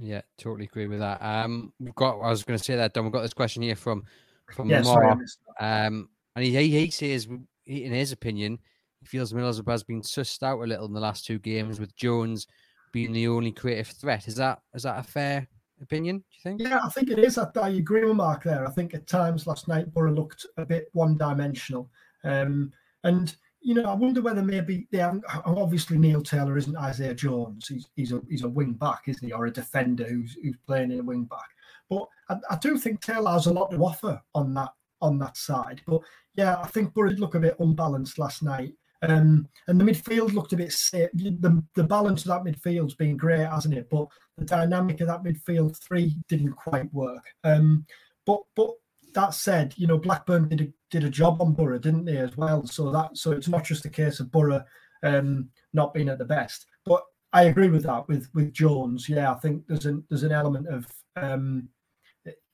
Yeah, 0.00 0.22
totally 0.36 0.66
agree 0.66 0.88
with 0.88 0.98
that. 0.98 1.22
Um, 1.22 1.72
we've 1.78 1.94
got. 1.94 2.20
I 2.20 2.28
was 2.28 2.42
going 2.42 2.58
to 2.58 2.64
say 2.64 2.76
that. 2.76 2.92
Don. 2.92 3.04
We've 3.04 3.12
got 3.12 3.22
this 3.22 3.34
question 3.34 3.62
here 3.62 3.76
from 3.76 4.04
from 4.52 4.68
Yeah, 4.68 4.82
sorry. 4.82 5.16
Um, 5.60 6.08
and 6.34 6.44
he, 6.44 6.50
he 6.68 6.90
says, 6.90 7.26
he- 7.64 7.84
in 7.84 7.92
his 7.92 8.12
opinion, 8.12 8.58
he 9.00 9.06
feels 9.06 9.32
Middlesbrough 9.32 9.70
has 9.70 9.84
been 9.84 10.02
sussed 10.02 10.42
out 10.42 10.60
a 10.60 10.66
little 10.66 10.86
in 10.86 10.92
the 10.92 11.00
last 11.00 11.24
two 11.24 11.38
games, 11.38 11.80
with 11.80 11.96
Jones 11.96 12.46
being 12.92 13.12
the 13.12 13.28
only 13.28 13.52
creative 13.52 13.88
threat. 13.88 14.28
Is 14.28 14.36
that 14.36 14.60
is 14.74 14.82
that 14.84 14.98
a 14.98 15.02
fair 15.02 15.46
opinion? 15.80 16.18
Do 16.18 16.24
you 16.30 16.42
think? 16.42 16.60
Yeah, 16.60 16.80
I 16.82 16.88
think 16.88 17.10
it 17.10 17.18
is. 17.18 17.38
I, 17.38 17.48
I 17.60 17.70
agree 17.70 18.04
with 18.04 18.16
Mark 18.16 18.44
there. 18.44 18.66
I 18.66 18.70
think 18.70 18.94
at 18.94 19.06
times 19.06 19.46
last 19.46 19.68
night 19.68 19.92
Borough 19.92 20.12
looked 20.12 20.46
a 20.56 20.64
bit 20.64 20.88
one-dimensional, 20.92 21.90
um, 22.24 22.72
and 23.04 23.34
you 23.60 23.74
know 23.74 23.84
I 23.84 23.94
wonder 23.94 24.22
whether 24.22 24.42
maybe 24.42 24.86
they 24.90 24.98
haven't. 24.98 25.24
Obviously, 25.44 25.98
Neil 25.98 26.22
Taylor 26.22 26.56
isn't 26.56 26.76
Isaiah 26.76 27.14
Jones. 27.14 27.68
He's 27.68 27.88
he's 27.96 28.12
a 28.12 28.20
he's 28.28 28.44
a 28.44 28.48
wing 28.48 28.72
back, 28.72 29.02
isn't 29.06 29.26
he, 29.26 29.32
or 29.32 29.46
a 29.46 29.52
defender 29.52 30.04
who's 30.04 30.36
who's 30.42 30.56
playing 30.66 30.92
in 30.92 31.00
a 31.00 31.04
wing 31.04 31.24
back. 31.24 31.48
But 31.88 32.06
I, 32.28 32.36
I 32.50 32.56
do 32.56 32.78
think 32.78 33.00
Taylor 33.00 33.32
has 33.32 33.46
a 33.46 33.52
lot 33.52 33.70
to 33.70 33.78
offer 33.78 34.20
on 34.34 34.54
that 34.54 34.70
on 35.02 35.18
that 35.18 35.36
side. 35.36 35.82
But 35.86 36.00
yeah, 36.34 36.60
I 36.60 36.66
think 36.68 36.94
Borough 36.94 37.10
look 37.10 37.34
a 37.34 37.40
bit 37.40 37.56
unbalanced 37.60 38.18
last 38.18 38.42
night. 38.42 38.74
Um, 39.06 39.48
and 39.68 39.80
the 39.80 39.84
midfield 39.84 40.34
looked 40.34 40.52
a 40.52 40.56
bit 40.56 40.72
safe. 40.72 41.10
The, 41.14 41.62
the 41.74 41.84
balance 41.84 42.24
of 42.24 42.28
that 42.28 42.44
midfield's 42.44 42.94
been 42.94 43.16
great, 43.16 43.46
hasn't 43.46 43.74
it? 43.74 43.88
But 43.90 44.08
the 44.36 44.44
dynamic 44.44 45.00
of 45.00 45.08
that 45.08 45.22
midfield 45.22 45.76
three 45.78 46.16
didn't 46.28 46.54
quite 46.54 46.92
work. 46.92 47.24
Um, 47.44 47.86
but 48.24 48.40
but 48.54 48.70
that 49.14 49.34
said, 49.34 49.74
you 49.76 49.86
know 49.86 49.98
Blackburn 49.98 50.48
did 50.48 50.60
a, 50.60 50.68
did 50.90 51.04
a 51.04 51.10
job 51.10 51.40
on 51.40 51.54
Borough, 51.54 51.78
didn't 51.78 52.04
they 52.04 52.18
as 52.18 52.36
well? 52.36 52.66
So 52.66 52.90
that 52.90 53.16
so 53.16 53.32
it's 53.32 53.48
not 53.48 53.64
just 53.64 53.84
a 53.84 53.90
case 53.90 54.20
of 54.20 54.30
Borough 54.30 54.64
um, 55.02 55.48
not 55.72 55.94
being 55.94 56.08
at 56.08 56.18
the 56.18 56.24
best. 56.24 56.66
But 56.84 57.02
I 57.32 57.44
agree 57.44 57.68
with 57.68 57.84
that 57.84 58.08
with 58.08 58.28
with 58.34 58.52
Jones. 58.52 59.08
Yeah, 59.08 59.32
I 59.32 59.34
think 59.36 59.66
there's 59.66 59.86
an 59.86 60.04
there's 60.08 60.22
an 60.22 60.32
element 60.32 60.68
of 60.68 60.86
um, 61.16 61.68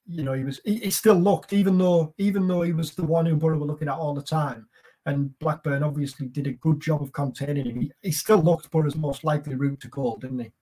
you 0.06 0.24
know 0.24 0.32
he 0.32 0.44
was 0.44 0.60
he, 0.64 0.76
he 0.76 0.90
still 0.90 1.14
looked 1.14 1.52
even 1.52 1.78
though 1.78 2.14
even 2.18 2.46
though 2.46 2.62
he 2.62 2.72
was 2.72 2.94
the 2.94 3.04
one 3.04 3.26
who 3.26 3.36
Borough 3.36 3.58
were 3.58 3.66
looking 3.66 3.88
at 3.88 3.94
all 3.94 4.14
the 4.14 4.22
time. 4.22 4.66
And 5.04 5.36
Blackburn 5.40 5.82
obviously 5.82 6.28
did 6.28 6.46
a 6.46 6.52
good 6.52 6.80
job 6.80 7.02
of 7.02 7.12
containing 7.12 7.66
him. 7.66 7.80
He, 7.80 7.92
he 8.02 8.12
still 8.12 8.40
looked 8.40 8.70
Borough's 8.70 8.94
most 8.94 9.24
likely 9.24 9.54
route 9.56 9.80
to 9.80 9.88
goal, 9.88 10.16
didn't 10.16 10.38
he? 10.38 10.52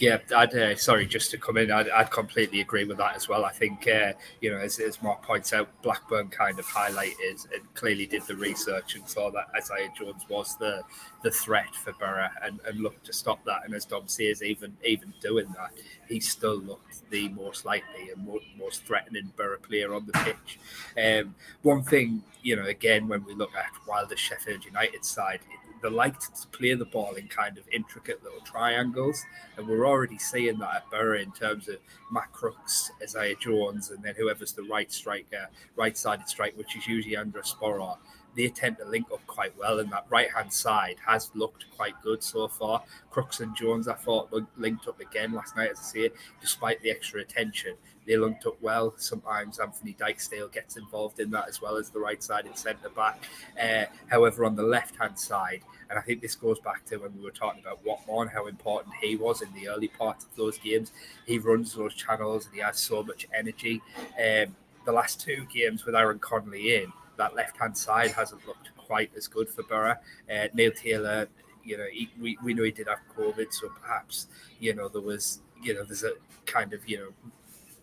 Yeah, 0.00 0.16
I'd 0.34 0.54
uh, 0.54 0.76
sorry 0.76 1.06
just 1.06 1.30
to 1.32 1.36
come 1.38 1.58
in. 1.58 1.70
I'd, 1.70 1.90
I'd 1.90 2.10
completely 2.10 2.62
agree 2.62 2.84
with 2.84 2.96
that 2.96 3.16
as 3.16 3.28
well. 3.28 3.44
I 3.44 3.52
think 3.52 3.86
uh, 3.86 4.14
you 4.40 4.50
know, 4.50 4.56
as, 4.56 4.78
as 4.78 5.02
Mark 5.02 5.22
points 5.22 5.52
out, 5.52 5.68
Blackburn 5.82 6.28
kind 6.28 6.58
of 6.58 6.64
highlighted 6.64 7.46
and 7.54 7.74
clearly 7.74 8.06
did 8.06 8.22
the 8.22 8.34
research 8.34 8.94
and 8.94 9.06
saw 9.06 9.30
that 9.30 9.48
Isaiah 9.54 9.92
Jones 9.96 10.24
was 10.30 10.56
the 10.56 10.80
the 11.22 11.30
threat 11.30 11.74
for 11.84 11.92
Borough 11.92 12.30
and, 12.42 12.60
and 12.66 12.80
looked 12.80 13.04
to 13.06 13.12
stop 13.12 13.44
that. 13.44 13.60
And 13.66 13.74
as 13.74 13.84
Dom 13.84 14.08
says, 14.08 14.42
even 14.42 14.74
even 14.86 15.12
doing 15.20 15.54
that, 15.58 15.72
he 16.08 16.18
still 16.18 16.58
looked 16.58 17.08
the 17.10 17.28
most 17.28 17.66
likely 17.66 18.08
and 18.08 18.24
more, 18.24 18.40
most 18.58 18.84
threatening 18.86 19.30
Borough 19.36 19.58
player 19.58 19.92
on 19.94 20.06
the 20.06 20.12
pitch. 20.12 20.58
Um, 20.96 21.34
one 21.60 21.82
thing, 21.82 22.22
you 22.42 22.56
know, 22.56 22.64
again 22.64 23.06
when 23.06 23.22
we 23.26 23.34
look 23.34 23.54
at 23.54 23.70
Wilder 23.86 24.16
Sheffield 24.16 24.64
United 24.64 25.04
side. 25.04 25.40
They 25.82 25.88
liked 25.88 26.34
to 26.36 26.48
play 26.48 26.74
the 26.74 26.84
ball 26.84 27.14
in 27.14 27.28
kind 27.28 27.56
of 27.56 27.64
intricate 27.72 28.22
little 28.22 28.40
triangles, 28.40 29.24
and 29.56 29.66
we're 29.66 29.86
already 29.86 30.18
seeing 30.18 30.58
that 30.58 30.74
at 30.76 30.90
Borough 30.90 31.18
in 31.18 31.32
terms 31.32 31.68
of 31.68 31.76
Matt 32.12 32.32
Crooks, 32.32 32.90
Isaiah 33.02 33.34
Jones, 33.40 33.90
and 33.90 34.02
then 34.02 34.14
whoever's 34.14 34.52
the 34.52 34.64
right 34.64 34.92
striker, 34.92 35.48
right-sided 35.76 36.28
strike, 36.28 36.56
which 36.56 36.76
is 36.76 36.86
usually 36.86 37.16
under 37.16 37.38
a 37.38 37.42
Sporar. 37.42 37.96
They 38.36 38.48
tend 38.48 38.78
to 38.78 38.84
link 38.84 39.06
up 39.12 39.26
quite 39.26 39.56
well, 39.58 39.80
and 39.80 39.90
that 39.90 40.06
right-hand 40.08 40.52
side 40.52 40.96
has 41.06 41.30
looked 41.34 41.64
quite 41.76 41.94
good 42.02 42.22
so 42.22 42.46
far. 42.46 42.84
Crooks 43.10 43.40
and 43.40 43.56
Jones, 43.56 43.88
I 43.88 43.94
thought, 43.94 44.32
linked 44.56 44.86
up 44.86 45.00
again 45.00 45.32
last 45.32 45.56
night, 45.56 45.70
as 45.70 45.78
I 45.78 45.82
say, 45.82 46.10
despite 46.40 46.80
the 46.82 46.90
extra 46.90 47.20
attention. 47.20 47.74
They 48.10 48.16
linked 48.16 48.44
up 48.44 48.60
well. 48.60 48.92
Sometimes 48.96 49.60
Anthony 49.60 49.94
Dijksteel 49.96 50.52
gets 50.52 50.76
involved 50.76 51.20
in 51.20 51.30
that 51.30 51.48
as 51.48 51.62
well 51.62 51.76
as 51.76 51.90
the 51.90 52.00
right-sided 52.00 52.58
centre 52.58 52.88
back. 52.88 53.22
Uh, 53.56 53.84
however, 54.08 54.44
on 54.44 54.56
the 54.56 54.64
left-hand 54.64 55.16
side, 55.16 55.62
and 55.88 55.96
I 55.96 56.02
think 56.02 56.20
this 56.20 56.34
goes 56.34 56.58
back 56.58 56.84
to 56.86 56.96
when 56.96 57.16
we 57.16 57.22
were 57.22 57.30
talking 57.30 57.62
about 57.62 57.84
Watmore 57.84 58.22
and 58.22 58.30
how 58.32 58.48
important 58.48 58.96
he 59.00 59.14
was 59.14 59.42
in 59.42 59.54
the 59.54 59.68
early 59.68 59.86
part 59.86 60.24
of 60.24 60.34
those 60.36 60.58
games. 60.58 60.90
He 61.24 61.38
runs 61.38 61.72
those 61.72 61.94
channels 61.94 62.46
and 62.46 62.54
he 62.56 62.60
has 62.62 62.80
so 62.80 63.04
much 63.04 63.28
energy. 63.32 63.80
Um, 64.18 64.56
the 64.84 64.92
last 64.92 65.20
two 65.20 65.46
games 65.54 65.86
with 65.86 65.94
Aaron 65.94 66.18
Connolly 66.18 66.82
in, 66.82 66.92
that 67.16 67.36
left 67.36 67.58
hand 67.58 67.78
side 67.78 68.10
hasn't 68.10 68.44
looked 68.44 68.70
quite 68.76 69.12
as 69.16 69.28
good 69.28 69.48
for 69.48 69.62
Borough. 69.62 69.98
Uh, 70.28 70.48
Neil 70.52 70.72
Taylor, 70.72 71.28
you 71.62 71.78
know, 71.78 71.86
he, 71.92 72.10
we, 72.20 72.36
we 72.42 72.54
know 72.54 72.64
he 72.64 72.72
did 72.72 72.88
have 72.88 72.98
COVID, 73.16 73.52
so 73.52 73.68
perhaps, 73.80 74.26
you 74.58 74.74
know, 74.74 74.88
there 74.88 75.00
was, 75.00 75.42
you 75.62 75.74
know, 75.74 75.84
there's 75.84 76.02
a 76.02 76.14
kind 76.46 76.72
of, 76.72 76.88
you 76.88 76.98
know, 76.98 77.30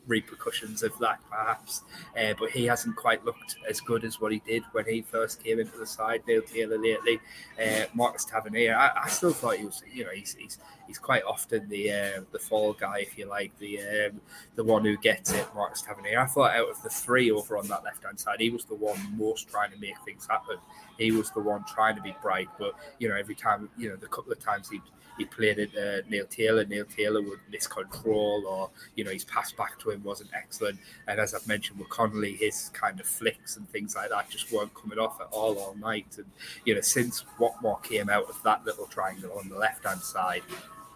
repercussions 0.07 0.83
of 0.83 0.97
that 0.99 1.19
perhaps. 1.29 1.83
Uh, 2.17 2.33
but 2.39 2.49
he 2.49 2.65
hasn't 2.65 2.95
quite 2.95 3.23
looked 3.25 3.57
as 3.69 3.79
good 3.81 4.03
as 4.03 4.19
what 4.19 4.31
he 4.31 4.39
did 4.39 4.63
when 4.71 4.85
he 4.85 5.01
first 5.01 5.43
came 5.43 5.59
into 5.59 5.77
the 5.77 5.85
side 5.85 6.23
Neil 6.27 6.41
Taylor 6.41 6.77
lately 6.77 7.19
uh, 7.61 7.85
Marcus 7.93 8.25
Tavernier. 8.25 8.75
I, 8.75 9.03
I 9.03 9.07
still 9.09 9.33
thought 9.33 9.57
he 9.57 9.65
was 9.65 9.83
you 9.91 10.03
know 10.03 10.11
he's 10.11 10.35
he's, 10.35 10.57
he's 10.87 10.97
quite 10.97 11.23
often 11.23 11.67
the 11.69 11.91
uh, 11.91 12.21
the 12.31 12.39
fall 12.39 12.73
guy 12.73 12.99
if 12.99 13.17
you 13.17 13.25
like 13.27 13.57
the 13.59 13.79
um, 13.79 14.21
the 14.55 14.63
one 14.63 14.83
who 14.83 14.97
gets 14.97 15.31
it 15.33 15.47
Marcus 15.53 15.81
Tavernier. 15.81 16.19
I 16.19 16.25
thought 16.25 16.55
out 16.55 16.69
of 16.69 16.81
the 16.83 16.89
three 16.89 17.31
over 17.31 17.57
on 17.57 17.67
that 17.67 17.83
left 17.83 18.03
hand 18.03 18.19
side 18.19 18.39
he 18.39 18.49
was 18.49 18.65
the 18.65 18.75
one 18.75 18.97
most 19.17 19.49
trying 19.49 19.71
to 19.71 19.77
make 19.77 19.95
things 20.05 20.27
happen. 20.29 20.57
He 20.97 21.11
was 21.11 21.29
the 21.31 21.41
one 21.41 21.63
trying 21.67 21.95
to 21.95 22.01
be 22.01 22.15
bright 22.21 22.47
but 22.57 22.73
you 22.99 23.09
know 23.09 23.15
every 23.15 23.35
time 23.35 23.69
you 23.77 23.89
know 23.89 23.95
the 23.95 24.07
couple 24.07 24.31
of 24.31 24.39
times 24.39 24.69
he 24.69 24.81
he 25.17 25.25
played 25.25 25.59
it 25.59 25.71
uh, 25.75 26.05
Neil 26.09 26.25
Taylor. 26.25 26.65
Neil 26.65 26.85
Taylor 26.85 27.21
would 27.21 27.39
miss 27.51 27.67
control, 27.67 28.45
or 28.47 28.69
you 28.95 29.03
know 29.03 29.11
his 29.11 29.25
pass 29.25 29.51
back 29.51 29.79
to 29.79 29.91
him 29.91 30.03
wasn't 30.03 30.29
excellent. 30.33 30.79
And 31.07 31.19
as 31.19 31.33
I've 31.33 31.47
mentioned 31.47 31.79
with 31.79 31.89
Connolly, 31.89 32.35
his 32.35 32.69
kind 32.73 32.99
of 32.99 33.05
flicks 33.05 33.57
and 33.57 33.67
things 33.69 33.95
like 33.95 34.09
that 34.09 34.29
just 34.29 34.51
weren't 34.51 34.73
coming 34.73 34.99
off 34.99 35.19
at 35.21 35.27
all 35.31 35.57
all 35.57 35.75
night. 35.75 36.07
And 36.17 36.27
you 36.65 36.75
know 36.75 36.81
since 36.81 37.23
Watmore 37.39 37.81
came 37.83 38.09
out 38.09 38.29
of 38.29 38.41
that 38.43 38.65
little 38.65 38.85
triangle 38.85 39.31
on 39.37 39.49
the 39.49 39.57
left 39.57 39.85
hand 39.85 40.01
side. 40.01 40.43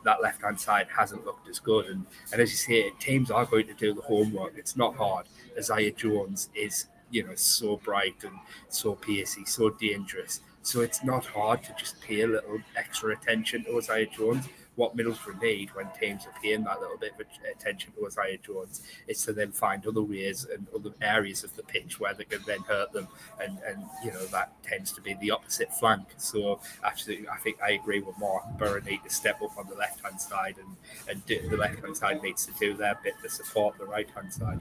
That 0.03 0.19
left 0.19 0.41
hand 0.41 0.59
side 0.59 0.87
hasn't 0.97 1.25
looked 1.25 1.47
as 1.47 1.59
good, 1.59 1.85
and, 1.85 2.07
and 2.31 2.41
as 2.41 2.49
you 2.49 2.57
say, 2.57 2.89
teams 2.99 3.29
are 3.29 3.45
going 3.45 3.67
to 3.67 3.73
do 3.75 3.93
the 3.93 4.01
homework. 4.01 4.53
It's 4.57 4.75
not 4.75 4.95
hard. 4.95 5.27
Isaiah 5.55 5.91
Jones 5.91 6.49
is, 6.55 6.87
you 7.11 7.23
know, 7.23 7.35
so 7.35 7.77
bright 7.77 8.23
and 8.23 8.33
so 8.69 8.95
piercy, 8.95 9.45
so 9.45 9.69
dangerous. 9.69 10.41
So 10.63 10.81
it's 10.81 11.03
not 11.03 11.25
hard 11.25 11.63
to 11.63 11.75
just 11.77 11.99
pay 12.01 12.21
a 12.21 12.27
little 12.27 12.59
extra 12.75 13.13
attention 13.13 13.63
to 13.65 13.77
Isaiah 13.77 14.05
Jones. 14.05 14.47
What 14.75 14.95
Middlesbrough 14.95 15.41
need 15.41 15.69
when 15.75 15.87
teams 15.99 16.25
are 16.25 16.33
paying 16.41 16.63
that 16.63 16.79
little 16.79 16.97
bit 16.97 17.13
of 17.19 17.25
attention 17.51 17.91
to 17.93 18.05
Isaiah 18.07 18.37
Jones 18.37 18.83
is 19.07 19.23
to 19.25 19.33
then 19.33 19.51
find 19.51 19.85
other 19.85 20.01
ways 20.01 20.47
and 20.51 20.65
other 20.73 20.91
areas 21.01 21.43
of 21.43 21.53
the 21.55 21.63
pitch 21.63 21.99
where 21.99 22.13
they 22.13 22.23
can 22.23 22.39
then 22.47 22.61
hurt 22.61 22.93
them, 22.93 23.07
and 23.39 23.59
and 23.67 23.83
you 24.03 24.11
know 24.11 24.25
that 24.27 24.53
tends 24.63 24.93
to 24.93 25.01
be 25.01 25.13
the 25.15 25.31
opposite 25.31 25.73
flank. 25.73 26.07
So 26.17 26.61
absolutely, 26.83 27.27
I 27.27 27.37
think 27.37 27.57
I 27.61 27.71
agree 27.71 27.99
with 27.99 28.17
Mark. 28.17 28.43
Borough 28.57 28.81
need 28.81 29.03
to 29.03 29.09
step 29.09 29.41
up 29.41 29.57
on 29.57 29.67
the 29.67 29.75
left 29.75 29.99
hand 30.05 30.21
side, 30.21 30.55
and 30.57 30.77
and 31.09 31.25
do, 31.25 31.47
the 31.49 31.57
left 31.57 31.83
hand 31.83 31.97
side 31.97 32.23
needs 32.23 32.45
to 32.45 32.53
do 32.53 32.73
their 32.73 32.97
bit 33.03 33.15
to 33.23 33.29
support 33.29 33.77
the 33.77 33.85
right 33.85 34.09
hand 34.11 34.31
side. 34.31 34.59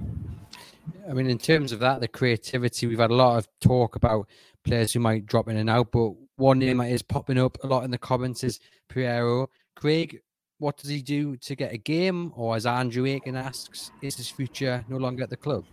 I 1.08 1.12
mean, 1.12 1.28
in 1.28 1.38
terms 1.38 1.72
of 1.72 1.80
that, 1.80 2.00
the 2.00 2.08
creativity, 2.08 2.86
we've 2.86 2.98
had 2.98 3.10
a 3.10 3.14
lot 3.14 3.38
of 3.38 3.48
talk 3.60 3.96
about 3.96 4.28
players 4.64 4.92
who 4.92 5.00
might 5.00 5.26
drop 5.26 5.48
in 5.48 5.56
and 5.56 5.70
out, 5.70 5.92
but 5.92 6.12
one 6.36 6.58
name 6.58 6.78
that 6.78 6.90
is 6.90 7.02
popping 7.02 7.38
up 7.38 7.58
a 7.62 7.66
lot 7.66 7.84
in 7.84 7.90
the 7.90 7.98
comments 7.98 8.44
is 8.44 8.60
Payero. 8.88 9.48
Craig, 9.76 10.20
what 10.58 10.76
does 10.76 10.90
he 10.90 11.02
do 11.02 11.36
to 11.36 11.54
get 11.54 11.72
a 11.72 11.78
game? 11.78 12.32
Or 12.36 12.56
as 12.56 12.66
Andrew 12.66 13.06
Aiken 13.06 13.36
asks, 13.36 13.90
is 14.02 14.16
his 14.16 14.28
future 14.28 14.84
no 14.88 14.96
longer 14.96 15.22
at 15.22 15.30
the 15.30 15.36
club? 15.36 15.64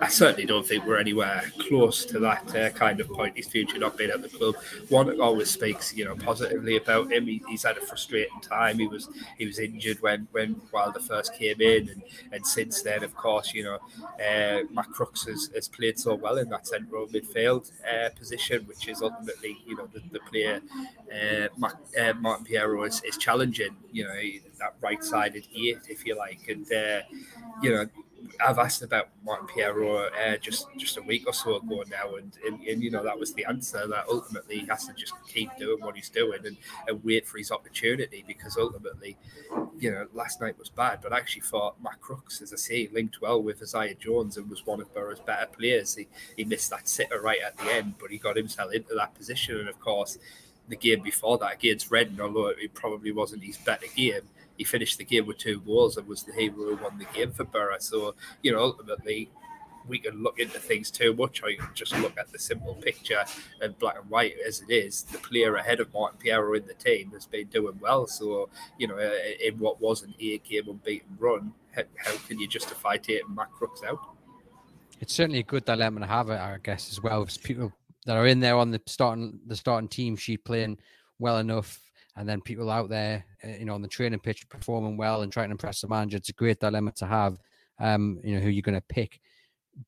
I 0.00 0.08
certainly 0.08 0.44
don't 0.44 0.66
think 0.66 0.84
we're 0.86 0.98
anywhere 0.98 1.42
close 1.58 2.04
to 2.06 2.18
that 2.20 2.54
uh, 2.54 2.70
kind 2.70 3.00
of 3.00 3.08
point. 3.08 3.36
His 3.36 3.46
future 3.46 3.78
not 3.78 3.96
being 3.96 4.10
at 4.10 4.22
the 4.22 4.28
club. 4.28 4.56
One 4.88 5.20
always 5.20 5.50
speaks, 5.50 5.94
you 5.94 6.04
know, 6.04 6.16
positively 6.16 6.76
about 6.76 7.12
him. 7.12 7.26
He, 7.26 7.42
he's 7.48 7.62
had 7.62 7.76
a 7.76 7.80
frustrating 7.80 8.40
time. 8.40 8.78
He 8.78 8.88
was 8.88 9.08
he 9.38 9.46
was 9.46 9.58
injured 9.58 10.00
when 10.00 10.26
when 10.32 10.60
Wilder 10.72 11.00
first 11.00 11.34
came 11.34 11.60
in, 11.60 11.88
and, 11.90 12.02
and 12.32 12.46
since 12.46 12.82
then, 12.82 13.04
of 13.04 13.14
course, 13.14 13.54
you 13.54 13.64
know, 13.64 13.78
uh, 14.04 14.64
Matt 14.72 14.90
Crooks 14.90 15.24
has, 15.26 15.50
has 15.54 15.68
played 15.68 15.98
so 15.98 16.14
well 16.14 16.38
in 16.38 16.48
that 16.50 16.66
central 16.66 17.06
midfield 17.06 17.70
uh, 17.86 18.10
position, 18.10 18.64
which 18.66 18.88
is 18.88 19.00
ultimately, 19.00 19.58
you 19.66 19.76
know, 19.76 19.88
the, 19.92 20.02
the 20.10 20.20
player 20.20 20.60
uh, 21.12 21.48
Mac, 21.56 21.74
uh, 22.00 22.12
Martin 22.14 22.46
Payero 22.46 22.86
is, 22.86 23.00
is 23.02 23.16
challenging. 23.16 23.76
You 23.92 24.04
know, 24.04 24.14
that 24.58 24.74
right-sided 24.80 25.46
eight, 25.54 25.78
if 25.88 26.04
you 26.04 26.16
like, 26.16 26.48
and 26.48 26.70
uh, 26.72 27.00
you 27.62 27.70
know. 27.70 27.86
I've 28.44 28.58
asked 28.58 28.82
about 28.82 29.08
Martin 29.24 29.46
Payero 29.46 30.08
uh, 30.12 30.36
just 30.38 30.66
just 30.76 30.96
a 30.96 31.02
week 31.02 31.24
or 31.26 31.32
so 31.32 31.56
ago 31.56 31.84
now, 31.88 32.16
and, 32.16 32.32
and, 32.46 32.60
and 32.62 32.82
you 32.82 32.90
know 32.90 33.02
that 33.02 33.18
was 33.18 33.32
the 33.34 33.44
answer 33.44 33.86
that 33.86 34.06
ultimately 34.10 34.60
he 34.60 34.66
has 34.66 34.86
to 34.86 34.92
just 34.94 35.14
keep 35.26 35.50
doing 35.58 35.80
what 35.80 35.96
he's 35.96 36.08
doing 36.08 36.40
and, 36.44 36.56
and 36.86 37.02
wait 37.04 37.26
for 37.26 37.38
his 37.38 37.50
opportunity 37.50 38.24
because 38.26 38.56
ultimately, 38.56 39.16
you 39.78 39.90
know, 39.90 40.06
last 40.14 40.40
night 40.40 40.58
was 40.58 40.68
bad, 40.68 41.00
but 41.02 41.12
I 41.12 41.18
actually 41.18 41.42
thought 41.42 41.82
Matt 41.82 42.00
Crooks, 42.00 42.40
as 42.40 42.52
I 42.52 42.56
say, 42.56 42.88
linked 42.92 43.20
well 43.20 43.42
with 43.42 43.62
Isaiah 43.62 43.94
Jones 43.94 44.36
and 44.36 44.48
was 44.50 44.66
one 44.66 44.80
of 44.80 44.92
Borough's 44.94 45.20
better 45.20 45.46
players. 45.46 45.94
He 45.94 46.08
he 46.36 46.44
missed 46.44 46.70
that 46.70 46.88
sitter 46.88 47.20
right 47.20 47.40
at 47.44 47.56
the 47.58 47.72
end, 47.72 47.94
but 48.00 48.10
he 48.10 48.18
got 48.18 48.36
himself 48.36 48.72
into 48.72 48.94
that 48.94 49.14
position, 49.14 49.58
and 49.58 49.68
of 49.68 49.80
course, 49.80 50.18
the 50.68 50.76
game 50.76 51.02
before 51.02 51.38
that 51.38 51.54
against 51.54 51.90
Reading, 51.90 52.20
although 52.20 52.48
it 52.48 52.74
probably 52.74 53.12
wasn't 53.12 53.44
his 53.44 53.56
better 53.58 53.86
game 53.94 54.22
he 54.58 54.64
finished 54.64 54.98
the 54.98 55.04
game 55.04 55.24
with 55.24 55.38
two 55.38 55.60
goals 55.60 55.96
and 55.96 56.06
was 56.06 56.24
the 56.24 56.32
hero 56.32 56.56
who 56.56 56.76
won 56.76 56.98
the 56.98 57.06
game 57.14 57.32
for 57.32 57.44
Borough. 57.44 57.78
So 57.78 58.14
you 58.42 58.52
know, 58.52 58.60
ultimately, 58.60 59.30
we 59.88 59.98
can 59.98 60.22
look 60.22 60.38
into 60.38 60.58
things 60.58 60.90
too 60.90 61.14
much, 61.14 61.42
can 61.42 61.56
just 61.74 61.96
look 61.98 62.16
at 62.18 62.30
the 62.30 62.38
simple 62.38 62.74
picture 62.74 63.24
and 63.62 63.78
black 63.78 63.96
and 63.98 64.08
white 64.10 64.34
as 64.46 64.60
it 64.60 64.72
is. 64.72 65.02
The 65.02 65.18
player 65.18 65.56
ahead 65.56 65.80
of 65.80 65.92
Martin 65.92 66.18
Payero 66.22 66.56
in 66.56 66.66
the 66.66 66.74
team 66.74 67.10
has 67.12 67.26
been 67.26 67.46
doing 67.46 67.78
well. 67.80 68.06
So, 68.06 68.50
you 68.78 68.86
know, 68.86 68.98
in 68.98 69.58
what 69.58 69.80
was 69.80 70.02
an 70.02 70.14
eight 70.20 70.44
game 70.44 70.68
unbeaten 70.68 71.16
run, 71.18 71.54
how, 71.74 71.82
can 72.26 72.38
you 72.38 72.48
justify 72.48 72.96
taking 72.96 73.34
Matt 73.34 73.50
Crooks 73.52 73.82
out? 73.82 73.98
It's 75.00 75.14
certainly 75.14 75.40
a 75.40 75.44
good 75.44 75.64
dilemma 75.64 76.00
to 76.00 76.06
have, 76.06 76.28
I 76.28 76.58
guess, 76.62 76.90
as 76.90 77.00
well. 77.00 77.22
As 77.22 77.38
people 77.38 77.72
that 78.04 78.16
are 78.16 78.26
in 78.26 78.40
there 78.40 78.56
on 78.56 78.70
the 78.70 78.80
starting 78.86 79.38
the 79.46 79.56
starting 79.56 79.88
team 79.88 80.16
sheet 80.16 80.44
playing 80.44 80.78
well 81.18 81.38
enough, 81.38 81.78
and 82.18 82.28
then 82.28 82.40
people 82.40 82.68
out 82.68 82.88
there, 82.90 83.24
uh, 83.44 83.48
you 83.48 83.64
know, 83.64 83.74
on 83.74 83.82
the 83.82 83.88
training 83.88 84.18
pitch 84.18 84.48
performing 84.48 84.96
well 84.96 85.22
and 85.22 85.32
trying 85.32 85.48
to 85.48 85.52
impress 85.52 85.80
the 85.80 85.88
manager. 85.88 86.16
It's 86.16 86.28
a 86.28 86.32
great 86.32 86.58
dilemma 86.58 86.92
to 86.96 87.06
have. 87.06 87.38
Um, 87.80 88.18
you 88.24 88.34
know, 88.34 88.40
who 88.40 88.48
you're 88.48 88.62
going 88.62 88.74
to 88.74 88.84
pick. 88.88 89.20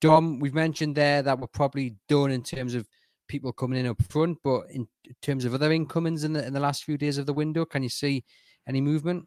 Dom, 0.00 0.38
we've 0.38 0.54
mentioned 0.54 0.94
there 0.94 1.22
that 1.22 1.40
we're 1.40 1.48
probably 1.48 1.96
done 2.08 2.30
in 2.30 2.40
terms 2.40 2.76
of 2.76 2.86
people 3.26 3.52
coming 3.52 3.80
in 3.80 3.86
up 3.86 4.00
front, 4.08 4.38
but 4.44 4.70
in 4.70 4.86
terms 5.22 5.44
of 5.44 5.54
other 5.54 5.72
incomings 5.72 6.22
in 6.22 6.32
the 6.32 6.46
in 6.46 6.52
the 6.52 6.60
last 6.60 6.84
few 6.84 6.96
days 6.96 7.18
of 7.18 7.26
the 7.26 7.32
window, 7.32 7.64
can 7.64 7.82
you 7.82 7.88
see 7.88 8.22
any 8.68 8.80
movement? 8.80 9.26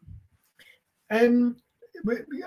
Um, 1.12 1.58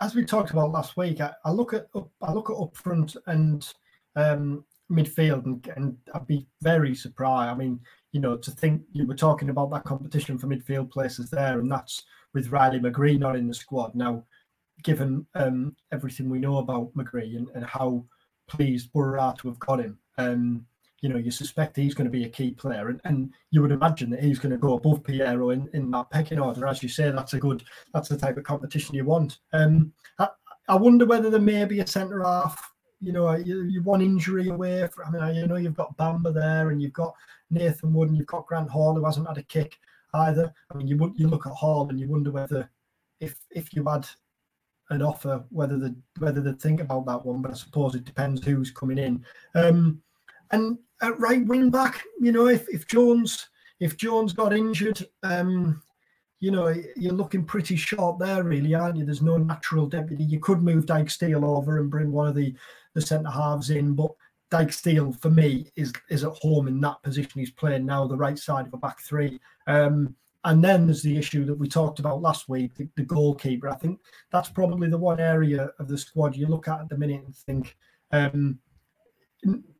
as 0.00 0.14
we 0.14 0.24
talked 0.24 0.52
about 0.52 0.72
last 0.72 0.96
week, 0.96 1.20
I, 1.20 1.32
I 1.44 1.50
look 1.50 1.74
at 1.74 1.86
up, 1.94 2.10
I 2.22 2.32
look 2.32 2.48
at 2.48 2.56
up 2.56 2.74
front 2.74 3.14
and 3.26 3.70
um, 4.16 4.64
midfield, 4.90 5.44
and, 5.44 5.68
and 5.76 5.96
I'd 6.14 6.26
be 6.26 6.46
very 6.62 6.94
surprised. 6.94 7.50
I 7.50 7.54
mean, 7.54 7.80
you 8.12 8.20
know, 8.20 8.36
to 8.36 8.50
think 8.50 8.82
you 8.92 9.06
were 9.06 9.14
talking 9.14 9.50
about 9.50 9.70
that 9.70 9.84
competition 9.84 10.38
for 10.38 10.46
midfield 10.46 10.90
places 10.90 11.30
there, 11.30 11.58
and 11.60 11.70
that's 11.70 12.04
with 12.34 12.50
Riley 12.50 12.80
McGree 12.80 13.18
not 13.18 13.36
in 13.36 13.46
the 13.46 13.54
squad 13.54 13.94
now 13.94 14.24
given 14.82 15.26
um, 15.34 15.74
everything 15.92 16.28
we 16.28 16.38
know 16.38 16.58
about 16.58 16.94
McGree 16.94 17.36
and, 17.36 17.48
and 17.54 17.64
how 17.64 18.04
pleased 18.48 18.92
Borough 18.92 19.20
are 19.20 19.34
to 19.36 19.48
have 19.48 19.58
got 19.58 19.80
him, 19.80 19.98
um, 20.18 20.66
you 21.00 21.08
know, 21.08 21.18
you 21.18 21.30
suspect 21.30 21.76
he's 21.76 21.94
going 21.94 22.06
to 22.06 22.10
be 22.10 22.24
a 22.24 22.28
key 22.28 22.52
player, 22.52 22.88
and, 22.88 23.00
and 23.04 23.32
you 23.50 23.60
would 23.62 23.72
imagine 23.72 24.10
that 24.10 24.22
he's 24.22 24.38
going 24.38 24.52
to 24.52 24.58
go 24.58 24.74
above 24.74 25.02
Payero 25.02 25.52
in, 25.52 25.68
in 25.72 25.90
that 25.90 26.10
pecking 26.10 26.38
order. 26.38 26.66
As 26.66 26.82
you 26.82 26.88
say, 26.88 27.10
that's 27.10 27.34
a 27.34 27.38
good, 27.38 27.64
that's 27.92 28.08
the 28.08 28.16
type 28.16 28.36
of 28.36 28.44
competition 28.44 28.94
you 28.94 29.04
want. 29.04 29.38
Um, 29.52 29.92
I, 30.18 30.28
I 30.68 30.74
wonder 30.74 31.04
whether 31.04 31.30
there 31.30 31.40
may 31.40 31.64
be 31.64 31.80
a 31.80 31.86
centre 31.86 32.22
half. 32.22 32.72
You 33.00 33.12
know, 33.12 33.34
you, 33.34 33.62
you 33.64 33.82
one 33.82 34.00
injury 34.00 34.48
away. 34.48 34.88
From, 34.88 35.14
I 35.14 35.26
mean, 35.28 35.36
you 35.36 35.46
know, 35.46 35.56
you've 35.56 35.76
got 35.76 35.96
Bamba 35.96 36.32
there, 36.32 36.70
and 36.70 36.80
you've 36.80 36.92
got 36.92 37.14
Nathan 37.50 37.92
Wood, 37.92 38.08
and 38.08 38.16
you've 38.16 38.26
got 38.26 38.46
Grant 38.46 38.70
Hall, 38.70 38.94
who 38.94 39.04
hasn't 39.04 39.28
had 39.28 39.38
a 39.38 39.42
kick 39.42 39.78
either. 40.14 40.52
I 40.70 40.76
mean, 40.76 40.88
you 40.88 41.14
you 41.16 41.28
look 41.28 41.46
at 41.46 41.52
Hall, 41.52 41.88
and 41.88 42.00
you 42.00 42.08
wonder 42.08 42.30
whether 42.30 42.70
if 43.20 43.36
if 43.50 43.74
you 43.74 43.84
had 43.84 44.06
an 44.90 45.02
offer 45.02 45.44
whether 45.50 45.78
the 45.78 45.94
whether 46.18 46.40
they 46.40 46.52
think 46.52 46.80
about 46.80 47.06
that 47.06 47.24
one, 47.24 47.42
but 47.42 47.50
I 47.50 47.54
suppose 47.54 47.94
it 47.94 48.04
depends 48.04 48.44
who's 48.44 48.70
coming 48.70 48.98
in. 48.98 49.24
Um, 49.54 50.00
and 50.52 50.78
at 51.02 51.18
right 51.18 51.44
wing 51.44 51.70
back, 51.70 52.02
you 52.20 52.32
know, 52.32 52.46
if, 52.46 52.68
if 52.68 52.86
Jones 52.86 53.48
if 53.80 53.96
Jones 53.96 54.32
got 54.32 54.54
injured, 54.54 55.04
um, 55.22 55.82
you 56.40 56.50
know, 56.50 56.74
you're 56.96 57.14
looking 57.14 57.44
pretty 57.44 57.76
short 57.76 58.18
there, 58.18 58.44
really, 58.44 58.74
aren't 58.74 58.96
you? 58.96 59.04
There's 59.04 59.22
no 59.22 59.38
natural 59.38 59.86
deputy. 59.86 60.24
You 60.24 60.38
could 60.38 60.62
move 60.62 60.86
Dijksteel 60.86 61.42
over 61.42 61.78
and 61.78 61.90
bring 61.90 62.12
one 62.12 62.28
of 62.28 62.34
the 62.34 62.54
the 62.94 63.00
centre 63.02 63.30
halves 63.30 63.70
in, 63.70 63.94
but 63.94 64.10
Dijksteel 64.50 65.20
for 65.20 65.30
me 65.30 65.70
is 65.76 65.92
is 66.08 66.24
at 66.24 66.32
home 66.32 66.68
in 66.68 66.80
that 66.80 67.02
position 67.02 67.40
he's 67.40 67.50
playing 67.50 67.86
now, 67.86 68.06
the 68.06 68.16
right 68.16 68.38
side 68.38 68.66
of 68.66 68.74
a 68.74 68.78
back 68.78 69.00
three. 69.00 69.40
Um, 69.66 70.14
and 70.44 70.62
then 70.62 70.86
there's 70.86 71.02
the 71.02 71.16
issue 71.16 71.44
that 71.44 71.58
we 71.58 71.66
talked 71.66 71.98
about 71.98 72.22
last 72.22 72.48
week, 72.48 72.76
the, 72.76 72.88
the, 72.94 73.02
goalkeeper. 73.02 73.68
I 73.68 73.74
think 73.74 73.98
that's 74.30 74.48
probably 74.48 74.88
the 74.88 74.96
one 74.96 75.18
area 75.18 75.72
of 75.80 75.88
the 75.88 75.98
squad 75.98 76.36
you 76.36 76.46
look 76.46 76.68
at 76.68 76.80
at 76.80 76.88
the 76.88 76.96
minute 76.96 77.24
and 77.24 77.34
think, 77.34 77.76
um, 78.12 78.60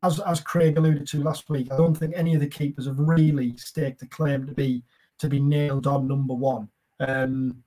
as 0.03 0.19
as 0.21 0.41
Craig 0.41 0.77
alluded 0.77 1.07
to 1.09 1.23
last 1.23 1.49
week, 1.49 1.69
I 1.71 1.77
don't 1.77 1.95
think 1.95 2.15
any 2.17 2.35
of 2.35 2.41
the 2.41 2.49
keepers 2.49 2.87
have 2.87 2.99
really 2.99 3.57
staked 3.57 4.03
a 4.03 4.07
claim 4.07 4.47
to 4.47 4.55
be 4.55 4.83
to 5.19 5.29
be 5.29 5.41
nailed 5.41 5.87
on 5.87 6.09
number 6.09 6.35
one. 6.35 6.69
Um, 7.01 7.63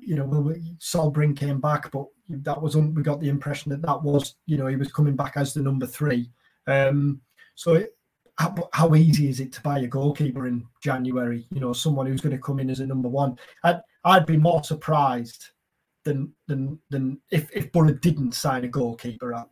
you 0.00 0.16
know, 0.16 0.26
Brynn 0.26 1.36
came 1.36 1.60
back, 1.60 1.90
but 1.90 2.06
that 2.28 2.60
was 2.60 2.76
we 2.76 3.02
got 3.02 3.20
the 3.20 3.28
impression 3.28 3.70
that 3.70 3.82
that 3.82 4.02
was 4.02 4.36
you 4.46 4.56
know 4.56 4.66
he 4.66 4.76
was 4.76 4.92
coming 4.92 5.16
back 5.16 5.34
as 5.36 5.54
the 5.54 5.62
number 5.62 5.86
three. 5.86 6.30
Um, 6.66 7.20
so 7.54 7.74
it, 7.74 7.96
how, 8.38 8.54
how, 8.72 8.94
easy 8.94 9.28
is 9.28 9.40
it 9.40 9.52
to 9.52 9.60
buy 9.60 9.80
a 9.80 9.86
goalkeeper 9.86 10.46
in 10.46 10.66
January? 10.82 11.46
You 11.52 11.60
know, 11.60 11.74
someone 11.74 12.06
who's 12.06 12.22
going 12.22 12.34
to 12.34 12.42
come 12.42 12.58
in 12.58 12.70
as 12.70 12.80
a 12.80 12.86
number 12.86 13.08
one. 13.08 13.38
I'd, 13.64 13.80
I'd 14.04 14.24
be 14.24 14.38
more 14.38 14.64
surprised 14.64 15.50
than 16.04 16.32
than 16.48 16.78
than 16.88 17.20
if 17.30 17.50
if 17.54 17.70
Borough 17.72 17.92
didn't 17.92 18.32
sign 18.32 18.64
a 18.64 18.68
goalkeeper. 18.68 19.34
Uh, 19.34 19.44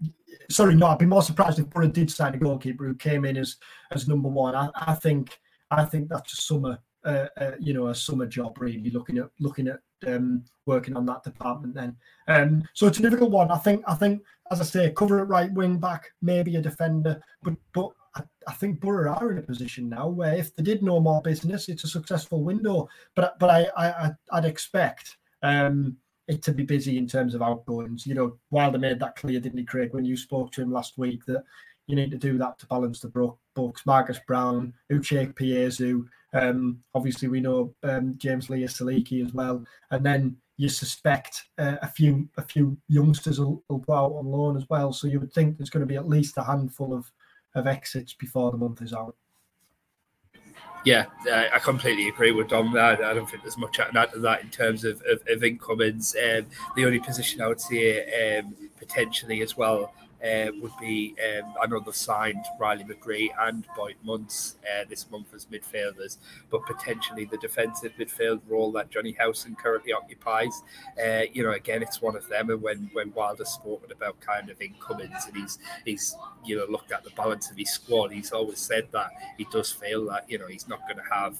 sorry, 0.50 0.74
no, 0.74 0.86
I'd 0.86 0.98
be 0.98 1.06
more 1.06 1.22
surprised 1.22 1.58
if 1.58 1.68
Borough 1.68 1.88
did 1.88 2.10
sign 2.10 2.34
a 2.34 2.38
goalkeeper 2.38 2.86
who 2.86 2.94
came 2.94 3.24
in 3.24 3.36
as 3.36 3.56
as 3.90 4.08
number 4.08 4.28
one. 4.28 4.54
I, 4.54 4.70
I 4.74 4.94
think 4.94 5.38
I 5.70 5.84
think 5.84 6.08
that's 6.08 6.32
a 6.32 6.42
summer, 6.42 6.78
uh, 7.04 7.26
uh, 7.36 7.52
you 7.58 7.74
know, 7.74 7.88
a 7.88 7.94
summer 7.94 8.26
job 8.26 8.58
really. 8.60 8.90
Looking 8.90 9.18
at 9.18 9.30
looking 9.38 9.68
at 9.68 9.80
um, 10.06 10.44
working 10.66 10.96
on 10.96 11.06
that 11.06 11.22
department 11.22 11.74
then. 11.74 11.96
Um, 12.26 12.68
so 12.74 12.86
it's 12.86 12.98
a 12.98 13.02
difficult 13.02 13.30
one. 13.30 13.50
I 13.50 13.58
think 13.58 13.82
I 13.86 13.94
think 13.94 14.22
as 14.50 14.60
I 14.60 14.64
say, 14.64 14.90
cover 14.90 15.20
at 15.20 15.28
right 15.28 15.52
wing 15.52 15.78
back, 15.78 16.10
maybe 16.22 16.56
a 16.56 16.62
defender, 16.62 17.20
but 17.42 17.54
but 17.72 17.90
I, 18.14 18.22
I, 18.46 18.52
think 18.52 18.80
Borough 18.80 19.12
are 19.12 19.30
in 19.30 19.38
a 19.38 19.42
position 19.42 19.88
now 19.88 20.08
where 20.08 20.34
if 20.34 20.54
they 20.54 20.62
did 20.62 20.82
no 20.82 21.00
more 21.00 21.20
business, 21.22 21.68
it's 21.68 21.84
a 21.84 21.88
successful 21.88 22.42
window. 22.42 22.88
But 23.14 23.38
but 23.38 23.50
I, 23.50 23.66
I 23.76 24.10
I'd 24.32 24.44
expect 24.44 25.16
um, 25.42 25.96
it 26.26 26.42
to 26.42 26.52
be 26.52 26.62
busy 26.62 26.98
in 26.98 27.06
terms 27.06 27.34
of 27.34 27.42
outgoings. 27.42 28.06
You 28.06 28.14
know, 28.14 28.38
Wilder 28.50 28.78
made 28.78 29.00
that 29.00 29.16
clear, 29.16 29.40
didn't 29.40 29.58
he, 29.58 29.64
Craig, 29.64 29.92
when 29.92 30.04
you 30.04 30.16
spoke 30.16 30.52
to 30.52 30.62
him 30.62 30.72
last 30.72 30.98
week 30.98 31.24
that 31.26 31.44
you 31.88 31.96
need 31.96 32.12
to 32.12 32.18
do 32.18 32.38
that 32.38 32.58
to 32.60 32.66
balance 32.66 33.00
the 33.00 33.32
books. 33.54 33.84
Marcus 33.84 34.20
Browne, 34.26 34.72
Uche 34.92 35.32
Ikpeazu, 35.32 36.06
um, 36.34 36.80
obviously 36.94 37.28
we 37.28 37.40
know 37.40 37.74
um, 37.82 38.14
James 38.18 38.50
Leah-Siliki 38.50 39.24
as 39.24 39.32
well, 39.32 39.64
and 39.90 40.04
then 40.04 40.36
you 40.58 40.68
suspect 40.68 41.44
uh, 41.58 41.76
a 41.82 41.88
few 41.88 42.28
a 42.36 42.42
few 42.42 42.76
youngsters 42.88 43.40
will, 43.40 43.62
will, 43.68 43.78
go 43.78 43.92
out 43.94 44.12
on 44.12 44.26
loan 44.26 44.56
as 44.56 44.68
well. 44.68 44.92
So 44.92 45.06
you 45.06 45.18
would 45.20 45.32
think 45.32 45.56
there's 45.56 45.70
going 45.70 45.80
to 45.80 45.86
be 45.86 45.96
at 45.96 46.08
least 46.08 46.36
a 46.36 46.42
handful 46.42 46.92
of 46.92 47.10
of 47.54 47.66
exits 47.66 48.12
before 48.12 48.50
the 48.50 48.58
month 48.58 48.82
is 48.82 48.92
out. 48.92 49.16
Yeah, 50.84 51.06
I 51.52 51.58
completely 51.58 52.08
agree 52.08 52.30
with 52.30 52.48
Dom. 52.48 52.76
I, 52.76 52.92
I 52.92 53.14
don't 53.14 53.28
think 53.28 53.42
there's 53.42 53.58
much 53.58 53.80
add 53.80 54.12
to 54.12 54.20
that 54.20 54.42
in 54.42 54.48
terms 54.48 54.84
of, 54.84 55.02
of, 55.10 55.20
of 55.28 55.42
incomings. 55.42 56.14
Um, 56.16 56.46
the 56.76 56.86
only 56.86 57.00
position 57.00 57.40
I 57.40 57.48
would 57.48 57.60
say 57.60 58.38
um, 58.38 58.54
potentially 58.78 59.42
as 59.42 59.56
well 59.56 59.92
uh, 60.24 60.50
would 60.60 60.72
be 60.80 61.14
um, 61.24 61.82
they've 61.84 61.94
signed 61.94 62.44
Riley 62.58 62.84
McGree 62.84 63.28
and 63.40 63.64
Boyd-Munce 63.76 64.56
uh, 64.64 64.84
this 64.88 65.10
month 65.10 65.32
as 65.34 65.46
midfielders, 65.46 66.18
but 66.50 66.66
potentially 66.66 67.24
the 67.24 67.36
defensive 67.38 67.92
midfield 67.98 68.40
role 68.48 68.72
that 68.72 68.90
Jonny 68.90 69.14
Howson 69.18 69.54
currently 69.56 69.92
occupies. 69.92 70.62
Uh, 71.02 71.22
you 71.32 71.42
know, 71.42 71.52
again, 71.52 71.82
it's 71.82 72.02
one 72.02 72.16
of 72.16 72.28
them. 72.28 72.50
And 72.50 72.60
when 72.60 72.90
when 72.92 73.12
Wilder's 73.12 73.50
spoken 73.50 73.92
about 73.92 74.20
kind 74.20 74.50
of 74.50 74.60
incomings 74.60 75.26
and 75.26 75.36
he's 75.36 75.58
he's 75.84 76.16
you 76.44 76.56
know 76.56 76.66
looked 76.68 76.92
at 76.92 77.04
the 77.04 77.10
balance 77.10 77.50
of 77.50 77.56
his 77.56 77.70
squad, 77.70 78.12
he's 78.12 78.32
always 78.32 78.58
said 78.58 78.88
that 78.92 79.10
he 79.36 79.46
does 79.50 79.70
feel 79.70 80.06
that 80.06 80.28
you 80.28 80.38
know 80.38 80.46
he's 80.46 80.68
not 80.68 80.80
going 80.88 80.96
to 80.96 81.14
have 81.14 81.38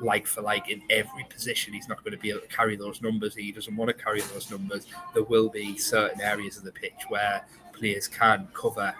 like 0.00 0.26
for 0.26 0.42
like 0.42 0.68
in 0.68 0.82
every 0.90 1.24
position. 1.24 1.72
He's 1.72 1.88
not 1.88 2.02
going 2.04 2.12
to 2.12 2.18
be 2.18 2.30
able 2.30 2.40
to 2.40 2.48
carry 2.48 2.76
those 2.76 3.02
numbers. 3.02 3.34
He 3.34 3.52
doesn't 3.52 3.74
want 3.74 3.88
to 3.88 3.94
carry 4.04 4.20
those 4.20 4.50
numbers. 4.50 4.86
There 5.14 5.24
will 5.24 5.48
be 5.48 5.76
certain 5.76 6.20
areas 6.20 6.56
of 6.56 6.64
the 6.64 6.72
pitch 6.72 7.04
where 7.08 7.44
players 7.78 8.08
can 8.08 8.48
cover 8.54 8.94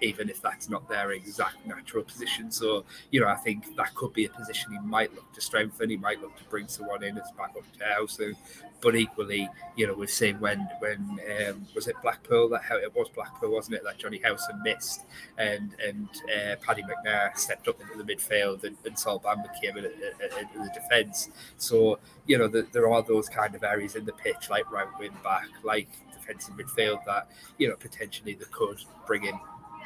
even 0.00 0.28
if 0.28 0.40
that's 0.40 0.68
not 0.68 0.88
their 0.88 1.12
exact 1.12 1.64
natural 1.66 2.04
position. 2.04 2.50
So, 2.50 2.84
you 3.10 3.20
know, 3.20 3.28
I 3.28 3.36
think 3.36 3.76
that 3.76 3.94
could 3.94 4.12
be 4.12 4.26
a 4.26 4.30
position 4.30 4.72
he 4.72 4.78
might 4.78 5.14
look 5.14 5.32
to 5.34 5.40
strengthen. 5.40 5.90
He 5.90 5.96
might 5.96 6.20
look 6.20 6.36
to 6.36 6.44
bring 6.44 6.68
someone 6.68 7.02
in 7.02 7.18
as 7.18 7.30
backup 7.36 7.64
to 7.78 7.84
Howson. 7.84 8.36
But 8.80 8.94
equally, 8.94 9.48
you 9.74 9.88
know, 9.88 9.94
we've 9.94 10.10
seen 10.10 10.38
when 10.38 10.68
when 10.78 11.18
um, 11.48 11.66
was 11.74 11.88
it 11.88 11.96
Blackpool 12.00 12.48
that 12.50 12.62
it 12.70 12.94
was 12.94 13.08
Blackpool, 13.08 13.50
wasn't 13.50 13.74
it, 13.74 13.82
that 13.82 13.98
Jonny 13.98 14.20
Howson 14.22 14.62
missed 14.62 15.00
and 15.36 15.74
and 15.84 16.08
uh, 16.32 16.54
Paddy 16.64 16.84
McNair 16.84 17.36
stepped 17.36 17.66
up 17.66 17.80
into 17.80 18.00
the 18.00 18.04
midfield 18.04 18.62
and, 18.62 18.76
and 18.86 18.96
Sol 18.96 19.18
Bamba 19.18 19.48
came 19.60 19.76
in, 19.78 19.84
into 19.84 20.58
the 20.58 20.70
defence. 20.72 21.30
So, 21.56 21.98
you 22.26 22.38
know, 22.38 22.46
the, 22.46 22.68
there 22.70 22.88
are 22.88 23.02
those 23.02 23.28
kind 23.28 23.56
of 23.56 23.64
areas 23.64 23.96
in 23.96 24.04
the 24.04 24.12
pitch 24.12 24.48
like 24.48 24.70
right 24.70 24.86
wing 25.00 25.10
back, 25.24 25.48
like 25.64 25.88
defensive 26.28 26.54
midfield 26.54 27.04
that 27.06 27.30
you 27.58 27.68
know 27.68 27.76
potentially 27.76 28.34
they 28.34 28.44
could 28.50 28.78
bring 29.06 29.24
in 29.24 29.34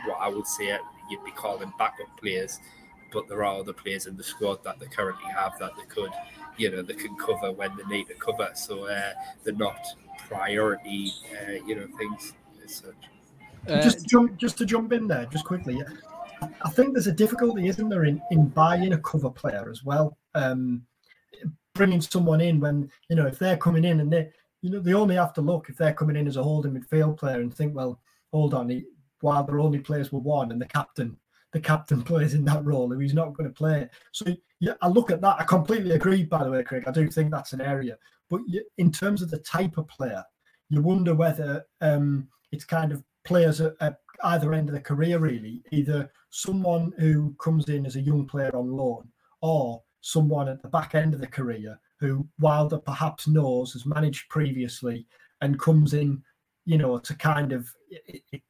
what 0.06 0.18
I 0.20 0.28
would 0.28 0.46
say 0.46 0.76
you'd 1.10 1.24
be 1.24 1.30
calling 1.32 1.72
backup 1.78 2.08
players, 2.18 2.58
but 3.12 3.28
there 3.28 3.44
are 3.44 3.60
other 3.60 3.72
players 3.72 4.06
in 4.06 4.16
the 4.16 4.24
squad 4.24 4.64
that 4.64 4.80
they 4.80 4.86
currently 4.86 5.30
have 5.32 5.58
that 5.60 5.72
they 5.76 5.84
could, 5.84 6.10
you 6.56 6.70
know, 6.70 6.82
they 6.82 6.94
can 6.94 7.14
cover 7.16 7.52
when 7.52 7.70
they 7.76 7.96
need 7.96 8.08
to 8.08 8.14
cover. 8.14 8.50
So 8.54 8.86
uh, 8.86 9.12
they're 9.44 9.54
not 9.54 9.78
priority, 10.26 11.12
uh, 11.32 11.52
you 11.66 11.76
know, 11.76 11.86
things 11.98 12.32
as 12.64 12.76
such. 12.76 12.94
Uh, 13.68 13.80
just 13.80 14.00
to 14.00 14.06
jump, 14.06 14.36
just 14.38 14.58
to 14.58 14.66
jump 14.66 14.92
in 14.92 15.06
there, 15.06 15.26
just 15.26 15.44
quickly. 15.44 15.80
I 16.64 16.70
think 16.70 16.94
there's 16.94 17.06
a 17.06 17.12
difficulty, 17.12 17.68
isn't 17.68 17.88
there, 17.88 18.04
in, 18.04 18.20
in 18.32 18.48
buying 18.48 18.92
a 18.92 18.98
cover 18.98 19.30
player 19.30 19.68
as 19.70 19.84
well. 19.84 20.16
Um, 20.34 20.82
bringing 21.74 22.00
someone 22.00 22.40
in 22.40 22.60
when 22.60 22.90
you 23.08 23.16
know 23.16 23.26
if 23.26 23.38
they're 23.38 23.56
coming 23.56 23.84
in 23.84 24.00
and 24.00 24.12
they 24.12 24.28
you 24.62 24.70
know 24.70 24.80
they 24.80 24.94
only 24.94 25.16
have 25.16 25.34
to 25.34 25.40
look 25.40 25.68
if 25.68 25.76
they're 25.76 25.92
coming 25.92 26.16
in 26.16 26.26
as 26.26 26.36
a 26.36 26.42
holding 26.42 26.72
midfield 26.72 27.18
player 27.18 27.40
and 27.40 27.52
think 27.52 27.74
well 27.74 28.00
hold 28.32 28.54
on 28.54 28.70
he, 28.70 28.84
while 29.20 29.44
their 29.44 29.60
only 29.60 29.78
players 29.78 30.10
were 30.10 30.20
one 30.20 30.50
and 30.50 30.60
the 30.60 30.66
captain 30.66 31.16
the 31.52 31.60
captain 31.60 32.02
plays 32.10 32.34
in 32.34 32.44
that 32.44 32.64
role 32.64 32.90
he's 32.98 33.14
not 33.14 33.34
going 33.34 33.48
to 33.48 33.54
play. 33.54 33.88
So 34.12 34.26
yeah 34.60 34.74
I 34.80 34.88
look 34.88 35.10
at 35.10 35.20
that 35.20 35.40
I 35.40 35.44
completely 35.44 35.90
agree 35.92 36.22
by 36.24 36.44
the 36.44 36.50
way 36.50 36.62
Craig 36.62 36.84
I 36.86 36.92
do 36.92 37.08
think 37.08 37.30
that's 37.30 37.52
an 37.52 37.60
area. 37.60 37.98
But 38.30 38.40
in 38.78 38.90
terms 38.90 39.20
of 39.20 39.30
the 39.30 39.38
type 39.38 39.76
of 39.76 39.88
player 39.88 40.24
you 40.70 40.80
wonder 40.80 41.14
whether 41.14 41.66
um, 41.82 42.28
it's 42.50 42.64
kind 42.64 42.92
of 42.92 43.02
players 43.24 43.60
at, 43.60 43.74
at 43.80 43.98
either 44.24 44.54
end 44.54 44.68
of 44.68 44.74
the 44.74 44.80
career 44.80 45.18
really 45.18 45.62
either 45.72 46.10
someone 46.30 46.92
who 46.98 47.34
comes 47.38 47.68
in 47.68 47.84
as 47.84 47.96
a 47.96 48.00
young 48.00 48.26
player 48.26 48.54
on 48.56 48.70
loan 48.70 49.08
or 49.42 49.82
someone 50.00 50.48
at 50.48 50.62
the 50.62 50.68
back 50.68 50.94
end 50.94 51.12
of 51.12 51.20
the 51.20 51.26
career 51.26 51.78
who 52.02 52.26
Wilder 52.40 52.78
perhaps 52.78 53.28
knows 53.28 53.72
has 53.72 53.86
managed 53.86 54.28
previously 54.28 55.06
and 55.40 55.58
comes 55.58 55.94
in, 55.94 56.22
you 56.66 56.78
know, 56.78 56.98
to 56.98 57.14
kind 57.14 57.52
of 57.52 57.68
it, 57.88 58.22
it 58.32 58.42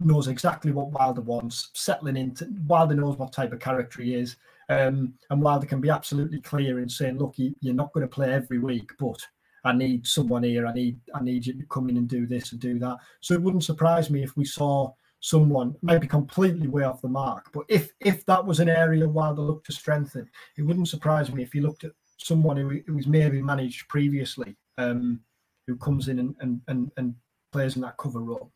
knows 0.00 0.28
exactly 0.28 0.72
what 0.72 0.92
Wilder 0.92 1.20
wants, 1.20 1.70
settling 1.74 2.16
into 2.16 2.48
Wilder 2.66 2.94
knows 2.94 3.16
what 3.18 3.32
type 3.32 3.52
of 3.52 3.60
character 3.60 4.02
he 4.02 4.14
is. 4.14 4.36
Um, 4.68 5.14
and 5.30 5.42
Wilder 5.42 5.66
can 5.66 5.80
be 5.80 5.90
absolutely 5.90 6.40
clear 6.40 6.80
in 6.80 6.88
saying, 6.88 7.18
look, 7.18 7.38
you, 7.38 7.54
you're 7.60 7.74
not 7.74 7.92
going 7.92 8.02
to 8.02 8.12
play 8.12 8.32
every 8.32 8.58
week, 8.58 8.90
but 8.98 9.18
I 9.64 9.72
need 9.72 10.06
someone 10.06 10.44
here. 10.44 10.66
I 10.66 10.72
need 10.72 10.98
I 11.14 11.22
need 11.22 11.46
you 11.46 11.54
to 11.54 11.66
come 11.66 11.88
in 11.88 11.96
and 11.96 12.08
do 12.08 12.26
this 12.26 12.52
and 12.52 12.60
do 12.60 12.78
that. 12.78 12.98
So 13.20 13.34
it 13.34 13.42
wouldn't 13.42 13.64
surprise 13.64 14.10
me 14.10 14.22
if 14.22 14.36
we 14.36 14.44
saw 14.44 14.92
someone 15.20 15.74
maybe 15.82 16.06
completely 16.06 16.68
way 16.68 16.84
off 16.84 17.02
the 17.02 17.08
mark. 17.08 17.50
But 17.52 17.64
if 17.68 17.90
if 18.00 18.24
that 18.26 18.44
was 18.44 18.60
an 18.60 18.68
area 18.68 19.08
Wilder 19.08 19.42
looked 19.42 19.66
to 19.66 19.72
strengthen, 19.72 20.28
it 20.56 20.62
wouldn't 20.62 20.88
surprise 20.88 21.32
me 21.32 21.42
if 21.42 21.52
he 21.52 21.60
looked 21.60 21.84
at 21.84 21.92
someone 22.18 22.56
who, 22.56 22.94
was 22.94 23.06
maybe 23.06 23.42
managed 23.42 23.88
previously, 23.88 24.56
um, 24.78 25.20
who 25.66 25.76
comes 25.76 26.08
in 26.08 26.18
and, 26.18 26.34
and, 26.40 26.60
and, 26.68 26.90
and 26.96 27.14
plays 27.52 27.76
in 27.76 27.82
that 27.82 27.96
cover 27.98 28.20
role. 28.20 28.52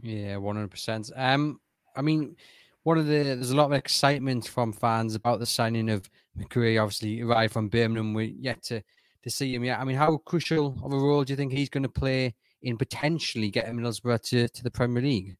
Yeah, 0.00 0.36
one 0.36 0.56
hundred 0.56 0.70
percent. 0.70 1.10
Um, 1.16 1.60
I 1.96 2.02
mean, 2.02 2.36
one 2.84 2.98
of 2.98 3.06
the 3.06 3.22
there's 3.22 3.50
a 3.50 3.56
lot 3.56 3.66
of 3.66 3.72
excitement 3.72 4.46
from 4.46 4.72
fans 4.72 5.14
about 5.14 5.40
the 5.40 5.46
signing 5.46 5.90
of 5.90 6.08
McGree. 6.38 6.80
Obviously, 6.80 7.20
arrived 7.22 7.52
from 7.52 7.68
Birmingham. 7.68 8.14
We're 8.14 8.26
yet 8.26 8.62
to 8.64 8.82
to 9.24 9.30
see 9.30 9.52
him 9.54 9.64
yet. 9.64 9.80
I 9.80 9.84
mean, 9.84 9.96
how 9.96 10.18
crucial 10.18 10.78
of 10.84 10.92
a 10.92 10.96
role 10.96 11.24
do 11.24 11.32
you 11.32 11.36
think 11.36 11.52
he's 11.52 11.68
going 11.68 11.82
to 11.82 11.88
play 11.88 12.34
in 12.62 12.76
potentially 12.76 13.50
getting 13.50 13.74
Middlesbrough 13.74 14.22
to, 14.30 14.48
to 14.48 14.62
the 14.62 14.70
Premier 14.70 15.02
League? 15.02 15.36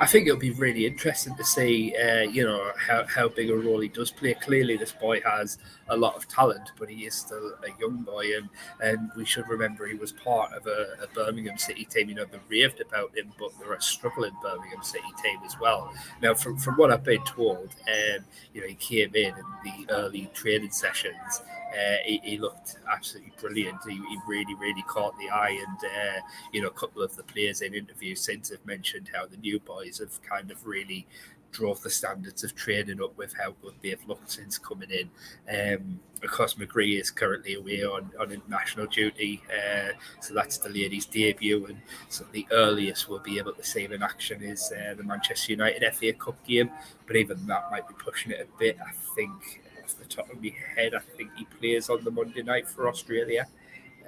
I 0.00 0.06
think 0.06 0.28
it'll 0.28 0.38
be 0.38 0.52
really 0.52 0.86
interesting 0.86 1.34
to 1.34 1.44
see, 1.44 1.92
uh, 1.96 2.20
you 2.20 2.44
know, 2.44 2.70
how, 2.76 3.04
how 3.06 3.28
big 3.28 3.50
a 3.50 3.56
role 3.56 3.80
he 3.80 3.88
does 3.88 4.12
play. 4.12 4.32
Clearly, 4.34 4.76
this 4.76 4.92
boy 4.92 5.20
has 5.22 5.58
a 5.88 5.96
lot 5.96 6.14
of 6.14 6.28
talent, 6.28 6.70
but 6.78 6.88
he 6.88 7.04
is 7.04 7.14
still 7.14 7.54
a 7.64 7.80
young 7.80 8.02
boy, 8.02 8.36
and, 8.36 8.48
and 8.80 9.10
we 9.16 9.24
should 9.24 9.48
remember 9.48 9.86
he 9.86 9.96
was 9.96 10.12
part 10.12 10.52
of 10.52 10.68
a, 10.68 11.02
a 11.02 11.08
Birmingham 11.14 11.58
City 11.58 11.84
team. 11.84 12.08
You 12.08 12.14
know, 12.14 12.26
they 12.26 12.38
raved 12.48 12.80
about 12.80 13.16
him, 13.18 13.32
but 13.40 13.50
they're 13.58 13.72
a 13.72 13.82
struggling 13.82 14.34
Birmingham 14.40 14.84
City 14.84 15.08
team 15.20 15.40
as 15.44 15.58
well. 15.58 15.92
Now, 16.22 16.32
from, 16.34 16.58
from 16.58 16.76
what 16.76 16.92
I've 16.92 17.02
been 17.02 17.24
told, 17.24 17.70
um, 17.88 18.24
you 18.54 18.60
know, 18.60 18.68
he 18.68 18.74
came 18.74 19.16
in 19.16 19.34
in 19.34 19.44
the 19.64 19.92
early 19.92 20.30
training 20.32 20.70
sessions 20.70 21.42
uh, 21.72 21.96
he, 22.04 22.20
he, 22.22 22.38
looked 22.38 22.76
absolutely 22.90 23.32
brilliant. 23.40 23.78
He, 23.86 23.94
he, 23.94 24.18
really, 24.26 24.54
really 24.54 24.82
caught 24.86 25.18
the 25.18 25.28
eye. 25.28 25.62
And, 25.66 25.78
uh, 25.84 26.20
you 26.52 26.62
know, 26.62 26.68
a 26.68 26.72
couple 26.72 27.02
of 27.02 27.14
the 27.16 27.22
players 27.22 27.60
in 27.60 27.74
interviews 27.74 28.20
since 28.20 28.50
have 28.50 28.64
mentioned 28.64 29.10
how 29.14 29.26
the 29.26 29.36
new 29.36 29.60
boys 29.60 29.98
have 29.98 30.20
kind 30.22 30.50
of 30.50 30.66
really 30.66 31.06
drove 31.50 31.82
the 31.82 31.90
standards 31.90 32.44
of 32.44 32.54
training 32.54 33.02
up 33.02 33.16
with 33.16 33.34
how 33.34 33.54
good 33.62 33.74
they've 33.82 34.06
looked 34.06 34.30
since 34.30 34.58
coming 34.58 34.90
in. 34.90 35.10
Um, 35.48 36.00
of 36.22 36.30
course, 36.30 36.54
McGree 36.54 37.00
is 37.00 37.10
currently 37.10 37.54
away 37.54 37.84
on, 37.84 38.10
on 38.20 38.32
international 38.32 38.86
duty, 38.86 39.42
uh, 39.48 39.92
so 40.20 40.34
that's 40.34 40.58
the 40.58 40.68
ladies' 40.68 41.06
debut. 41.06 41.66
And 41.66 41.80
so 42.08 42.24
the 42.32 42.46
earliest 42.50 43.08
we'll 43.08 43.20
be 43.20 43.38
able 43.38 43.52
to 43.52 43.64
see 43.64 43.84
him 43.84 43.92
in 43.92 44.02
action 44.02 44.42
is 44.42 44.72
uh, 44.72 44.94
the 44.94 45.04
Manchester 45.04 45.52
United 45.52 45.94
FA 45.94 46.12
Cup 46.12 46.44
game, 46.46 46.70
but 47.06 47.16
even 47.16 47.46
that 47.46 47.70
might 47.70 47.86
be 47.86 47.94
pushing 47.94 48.32
it 48.32 48.40
a 48.40 48.58
bit. 48.58 48.78
I 48.84 48.92
think 49.14 49.62
off 49.88 49.98
the 49.98 50.04
top 50.04 50.30
of 50.30 50.42
my 50.42 50.52
head, 50.76 50.94
I 50.94 50.98
think 50.98 51.30
he 51.36 51.44
plays 51.44 51.88
on 51.88 52.04
the 52.04 52.10
Monday 52.10 52.42
night 52.42 52.68
for 52.68 52.88
Australia, 52.88 53.46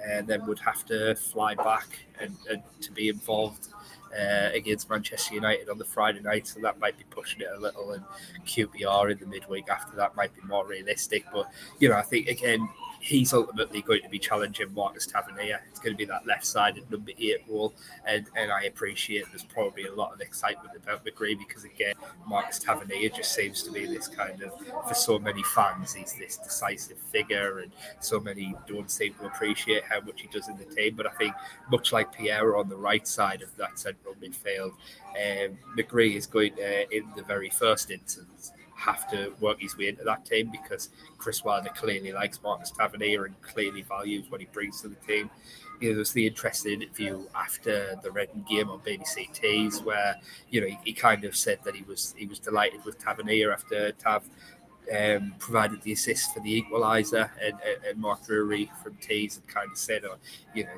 and 0.03 0.27
then 0.27 0.45
would 0.45 0.59
have 0.59 0.85
to 0.85 1.15
fly 1.15 1.55
back 1.55 2.05
and, 2.19 2.35
and 2.49 2.61
to 2.81 2.91
be 2.91 3.09
involved 3.09 3.69
uh, 4.17 4.49
against 4.53 4.89
Manchester 4.89 5.35
United 5.35 5.69
on 5.69 5.77
the 5.77 5.85
Friday 5.85 6.19
night. 6.19 6.47
So 6.47 6.59
that 6.61 6.79
might 6.79 6.97
be 6.97 7.03
pushing 7.09 7.41
it 7.41 7.47
a 7.55 7.59
little, 7.59 7.91
and 7.91 8.03
QPR 8.45 9.11
in 9.11 9.19
the 9.19 9.25
midweek 9.25 9.69
after 9.69 9.95
that 9.97 10.15
might 10.15 10.35
be 10.35 10.41
more 10.47 10.65
realistic. 10.65 11.25
But 11.33 11.51
you 11.79 11.89
know, 11.89 11.95
I 11.95 12.03
think 12.03 12.27
again 12.27 12.67
he's 13.01 13.33
ultimately 13.33 13.81
going 13.81 14.01
to 14.03 14.09
be 14.09 14.19
challenging 14.19 14.73
Marcus 14.73 15.07
Tavernier. 15.07 15.61
It's 15.69 15.79
going 15.79 15.93
to 15.93 15.97
be 15.97 16.05
that 16.05 16.25
left-sided 16.25 16.89
number 16.89 17.11
eight 17.17 17.43
role, 17.47 17.73
and 18.05 18.27
and 18.35 18.51
I 18.51 18.63
appreciate 18.63 19.25
there's 19.29 19.43
probably 19.43 19.85
a 19.85 19.93
lot 19.93 20.13
of 20.13 20.21
excitement 20.21 20.75
about 20.75 21.03
McGree 21.05 21.37
because 21.37 21.63
again, 21.63 21.95
Marcus 22.27 22.59
Tavernier 22.59 23.09
just 23.09 23.33
seems 23.33 23.63
to 23.63 23.71
be 23.71 23.85
this 23.85 24.07
kind 24.07 24.41
of 24.43 24.53
for 24.87 24.93
so 24.93 25.19
many 25.19 25.43
fans, 25.43 25.93
he's 25.93 26.13
this 26.13 26.37
decisive 26.37 26.97
figure, 26.97 27.59
and 27.59 27.71
so 27.99 28.19
many 28.19 28.55
don't 28.67 28.89
seem 28.89 29.13
to 29.15 29.25
appreciate 29.25 29.83
how 29.83 29.99
much 30.01 30.21
he 30.21 30.27
does 30.27 30.47
in 30.47 30.57
the 30.57 30.65
team. 30.65 30.95
But 30.95 31.07
I 31.07 31.11
think 31.11 31.33
much 31.69 31.91
like 31.91 32.15
Payero 32.15 32.59
on 32.59 32.69
the 32.69 32.77
right 32.77 33.07
side 33.07 33.41
of 33.41 33.55
that 33.57 33.79
central 33.79 34.15
midfield, 34.15 34.73
um, 35.11 35.57
McGree 35.77 36.15
is 36.15 36.27
going 36.27 36.55
to, 36.55 36.95
in 36.95 37.05
the 37.15 37.23
very 37.23 37.49
first 37.49 37.89
instance 37.89 38.51
have 38.81 39.09
to 39.11 39.33
work 39.39 39.61
his 39.61 39.77
way 39.77 39.87
into 39.89 40.03
that 40.03 40.25
team 40.25 40.49
because 40.51 40.89
Chris 41.17 41.43
Wilder 41.43 41.69
clearly 41.75 42.11
likes 42.11 42.41
Marcus 42.41 42.71
Tavernier 42.71 43.25
and 43.25 43.39
clearly 43.41 43.83
values 43.83 44.25
what 44.29 44.41
he 44.41 44.47
brings 44.47 44.81
to 44.81 44.87
the 44.89 44.95
team. 44.95 45.29
You 45.79 45.89
know, 45.89 45.95
there's 45.95 46.11
the 46.11 46.27
interesting 46.27 46.81
interview 46.81 47.25
after 47.35 47.99
the 48.03 48.11
Reading 48.11 48.45
game 48.47 48.69
on 48.69 48.79
BBC 48.79 49.31
Tees 49.33 49.81
where 49.81 50.15
you 50.49 50.61
know 50.61 50.67
he, 50.67 50.77
he, 50.83 50.93
kind 50.93 51.23
of 51.23 51.35
said 51.35 51.59
that 51.63 51.75
he 51.75 51.83
was 51.83 52.13
he 52.17 52.25
was 52.25 52.39
delighted 52.39 52.83
with 52.85 52.99
Tavernier 52.99 53.51
after 53.51 53.91
Tav 53.93 54.23
um, 54.95 55.33
provided 55.39 55.81
the 55.81 55.93
assist 55.93 56.33
for 56.33 56.39
the 56.41 56.61
equaliser, 56.61 57.29
and, 57.41 57.53
and, 57.65 57.85
and 57.87 57.99
Mark 57.99 58.25
Drury 58.25 58.69
from 58.83 58.95
Tees 58.95 59.35
had 59.35 59.47
kind 59.47 59.71
of 59.71 59.77
said, 59.77 60.03
oh, 60.05 60.17
you 60.53 60.65
know, 60.65 60.71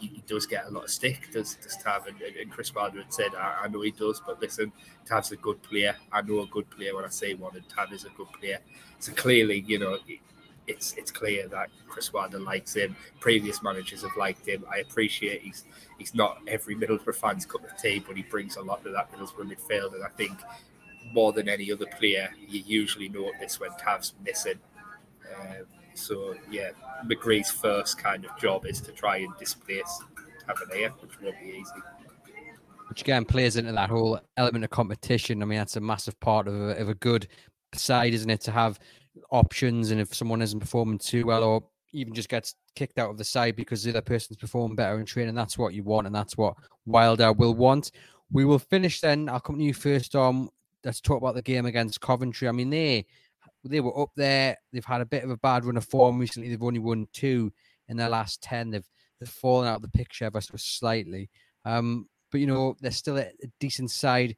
he, 0.00 0.22
does 0.26 0.46
get 0.46 0.66
a 0.66 0.70
lot 0.70 0.84
of 0.84 0.90
stick, 0.90 1.28
does, 1.32 1.56
does 1.56 1.76
Tav. 1.76 2.06
And, 2.06 2.20
and 2.20 2.50
Chris 2.50 2.74
Wilder 2.74 3.02
had 3.02 3.12
said, 3.12 3.34
I, 3.34 3.64
I, 3.64 3.68
know 3.68 3.82
he 3.82 3.90
does, 3.90 4.20
but 4.24 4.40
listen, 4.40 4.72
Tav's 5.06 5.32
a 5.32 5.36
good 5.36 5.62
player. 5.62 5.96
I 6.12 6.22
know 6.22 6.40
a 6.40 6.46
good 6.46 6.68
player 6.70 6.94
when 6.94 7.04
I 7.04 7.08
say 7.08 7.34
one, 7.34 7.56
and 7.56 7.68
Tav 7.68 7.92
is 7.92 8.04
a 8.04 8.10
good 8.10 8.30
player. 8.32 8.58
So 8.98 9.12
clearly, 9.12 9.64
you 9.66 9.78
know, 9.78 9.98
it's 10.66 10.94
it's 10.94 11.10
clear 11.10 11.48
that 11.48 11.68
Chris 11.88 12.12
Wilder 12.12 12.38
likes 12.38 12.74
him. 12.74 12.96
Previous 13.18 13.62
managers 13.62 14.02
have 14.02 14.16
liked 14.16 14.46
him. 14.46 14.64
I 14.70 14.78
appreciate 14.78 15.42
he's 15.42 15.64
he's 15.98 16.14
not 16.14 16.38
every 16.46 16.76
Middlesbrough 16.76 17.16
fan's 17.16 17.46
cup 17.46 17.64
of 17.64 17.76
tea, 17.76 18.02
but 18.06 18.16
he 18.16 18.22
brings 18.22 18.56
a 18.56 18.62
lot 18.62 18.84
to 18.84 18.90
that 18.90 19.12
Middlesbrough 19.12 19.52
midfield, 19.52 19.94
and 19.94 20.04
I 20.04 20.08
think 20.08 20.38
more 21.12 21.32
than 21.32 21.48
any 21.48 21.72
other 21.72 21.86
player, 21.86 22.30
you 22.38 22.62
usually 22.64 23.08
notice 23.08 23.58
when 23.58 23.70
Tav's 23.78 24.14
missing. 24.24 24.58
Um, 25.34 25.66
so 26.00 26.34
yeah, 26.50 26.70
McGree's 27.04 27.50
first 27.50 27.98
kind 27.98 28.24
of 28.24 28.36
job 28.38 28.66
is 28.66 28.80
to 28.82 28.92
try 28.92 29.18
and 29.18 29.36
displace 29.38 30.02
Tavernier, 30.46 30.90
which 31.00 31.20
won't 31.20 31.38
be 31.40 31.50
easy. 31.60 31.70
Which 32.88 33.02
again 33.02 33.24
plays 33.24 33.56
into 33.56 33.72
that 33.72 33.90
whole 33.90 34.18
element 34.36 34.64
of 34.64 34.70
competition. 34.70 35.42
I 35.42 35.46
mean, 35.46 35.58
that's 35.58 35.76
a 35.76 35.80
massive 35.80 36.18
part 36.20 36.48
of 36.48 36.54
a, 36.54 36.76
of 36.76 36.88
a 36.88 36.94
good 36.94 37.28
side, 37.74 38.14
isn't 38.14 38.30
it? 38.30 38.40
To 38.42 38.50
have 38.50 38.80
options, 39.30 39.90
and 39.90 40.00
if 40.00 40.14
someone 40.14 40.42
isn't 40.42 40.60
performing 40.60 40.98
too 40.98 41.26
well, 41.26 41.44
or 41.44 41.64
even 41.92 42.14
just 42.14 42.28
gets 42.28 42.54
kicked 42.74 42.98
out 42.98 43.10
of 43.10 43.18
the 43.18 43.24
side 43.24 43.56
because 43.56 43.82
the 43.82 43.90
other 43.90 44.00
person's 44.00 44.38
performing 44.38 44.76
better 44.76 44.98
in 44.98 45.06
training, 45.06 45.34
that's 45.34 45.58
what 45.58 45.74
you 45.74 45.84
want, 45.84 46.06
and 46.06 46.14
that's 46.16 46.36
what 46.36 46.54
Wilder 46.86 47.32
will 47.32 47.54
want. 47.54 47.92
We 48.32 48.44
will 48.44 48.58
finish 48.58 49.00
then. 49.00 49.28
I'll 49.28 49.40
come 49.40 49.58
to 49.58 49.64
you 49.64 49.74
first, 49.74 50.12
Dom. 50.12 50.50
Let's 50.84 51.00
talk 51.00 51.18
about 51.18 51.34
the 51.34 51.42
game 51.42 51.66
against 51.66 52.00
Coventry. 52.00 52.48
I 52.48 52.52
mean, 52.52 52.70
they 52.70 53.06
they 53.64 53.80
were 53.80 53.98
up 54.00 54.10
there. 54.16 54.56
They've 54.72 54.84
had 54.84 55.00
a 55.00 55.06
bit 55.06 55.24
of 55.24 55.30
a 55.30 55.36
bad 55.36 55.64
run 55.64 55.76
of 55.76 55.84
form 55.84 56.18
recently. 56.18 56.48
They've 56.48 56.62
only 56.62 56.78
won 56.78 57.06
two 57.12 57.52
in 57.88 57.96
their 57.96 58.08
last 58.08 58.42
ten. 58.42 58.70
They've 58.70 58.88
they've 59.18 59.28
fallen 59.28 59.68
out 59.68 59.76
of 59.76 59.82
the 59.82 59.88
picture 59.88 60.24
ever 60.24 60.40
so 60.40 60.54
slightly. 60.56 61.30
Um, 61.64 62.08
but 62.30 62.40
you 62.40 62.46
know 62.46 62.76
they're 62.80 62.90
still 62.90 63.18
a, 63.18 63.22
a 63.22 63.46
decent 63.58 63.90
side. 63.90 64.36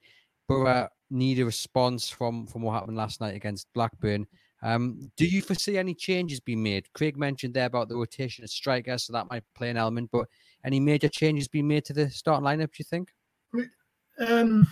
Borough 0.48 0.88
need 1.10 1.38
a 1.38 1.44
response 1.44 2.08
from 2.08 2.46
from 2.46 2.62
what 2.62 2.72
happened 2.72 2.96
last 2.96 3.20
night 3.20 3.36
against 3.36 3.68
Blackburn. 3.74 4.26
Um, 4.62 5.10
do 5.16 5.26
you 5.26 5.42
foresee 5.42 5.76
any 5.76 5.94
changes 5.94 6.38
being 6.38 6.62
made? 6.62 6.92
Craig 6.92 7.16
mentioned 7.16 7.54
there 7.54 7.66
about 7.66 7.88
the 7.88 7.96
rotation 7.96 8.44
of 8.44 8.50
strikers, 8.50 9.04
so 9.04 9.12
that 9.12 9.28
might 9.28 9.42
play 9.56 9.70
an 9.70 9.76
element. 9.76 10.10
But 10.12 10.26
any 10.64 10.78
major 10.78 11.08
changes 11.08 11.48
being 11.48 11.66
made 11.66 11.84
to 11.86 11.92
the 11.92 12.08
starting 12.10 12.46
lineup? 12.46 12.72
Do 12.72 12.78
you 12.78 12.84
think? 12.84 13.08
Um, 14.20 14.68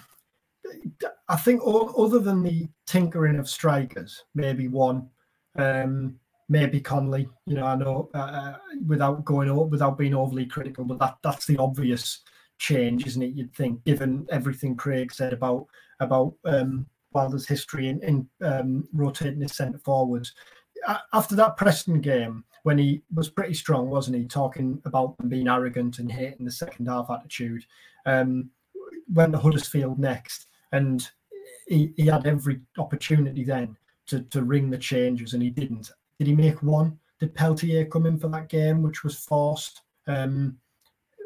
I 1.29 1.37
think 1.37 1.63
all, 1.63 2.05
other 2.05 2.19
than 2.19 2.43
the 2.43 2.69
tinkering 2.87 3.39
of 3.39 3.49
strikers, 3.49 4.25
maybe 4.35 4.69
one, 4.69 5.09
um, 5.57 6.19
maybe 6.49 6.81
Connolly. 6.81 7.29
You 7.47 7.55
know, 7.57 7.67
I 7.67 7.77
know 7.77 8.11
uh, 8.15 8.19
uh 8.19 8.57
without 8.87 9.25
going 9.25 9.71
without 9.71 9.99
being 9.99 10.15
overly 10.15 10.47
critical, 10.47 10.85
but 10.85 10.99
that 10.99 11.17
that's 11.23 11.47
the 11.47 11.57
obvious 11.59 12.23
change, 12.59 13.07
isn't 13.07 13.23
it? 13.23 13.35
You'd 13.35 13.55
think, 13.55 13.85
given 13.85 14.27
everything 14.31 14.77
Craig 14.77 15.13
said 15.13 15.33
about 15.33 15.67
about 16.01 16.35
um, 16.45 16.87
Wilder's 17.13 17.47
history 17.47 17.89
in, 17.89 18.03
in 18.03 18.29
um, 18.43 18.89
rotating 18.93 19.41
his 19.41 19.55
centre 19.55 19.79
forwards. 19.79 20.33
after 21.13 21.35
that 21.37 21.57
Preston 21.57 22.01
game, 22.01 22.45
when 22.63 22.79
he 22.79 23.03
was 23.15 23.29
pretty 23.29 23.55
strong, 23.55 23.89
wasn't 23.89 24.17
he? 24.17 24.27
Talking 24.27 24.81
about 24.85 25.17
them 25.19 25.29
being 25.29 25.49
arrogant 25.49 25.99
and 25.99 26.11
hating 26.11 26.45
the 26.45 26.53
second 26.53 26.87
half 26.87 27.11
attitude. 27.11 27.65
Um, 28.07 28.51
to 29.17 29.39
Huddersfield 29.39 29.99
next, 29.99 30.47
and 30.73 31.09
he, 31.67 31.93
he 31.97 32.07
had 32.07 32.27
every 32.27 32.61
opportunity 32.79 33.45
then 33.45 33.77
to, 34.07 34.23
to 34.23 34.43
ring 34.43 34.71
the 34.71 34.79
changes, 34.79 35.35
and 35.35 35.43
he 35.43 35.51
didn't. 35.51 35.91
Did 36.19 36.27
he 36.27 36.35
make 36.35 36.63
one? 36.63 36.99
Did 37.19 37.35
Peltier 37.35 37.85
come 37.87 38.07
in 38.07 38.19
for 38.19 38.29
that 38.29 38.49
game, 38.49 38.83
which 38.83 39.05
was 39.05 39.19
forced? 39.19 39.83
Um, 40.07 40.59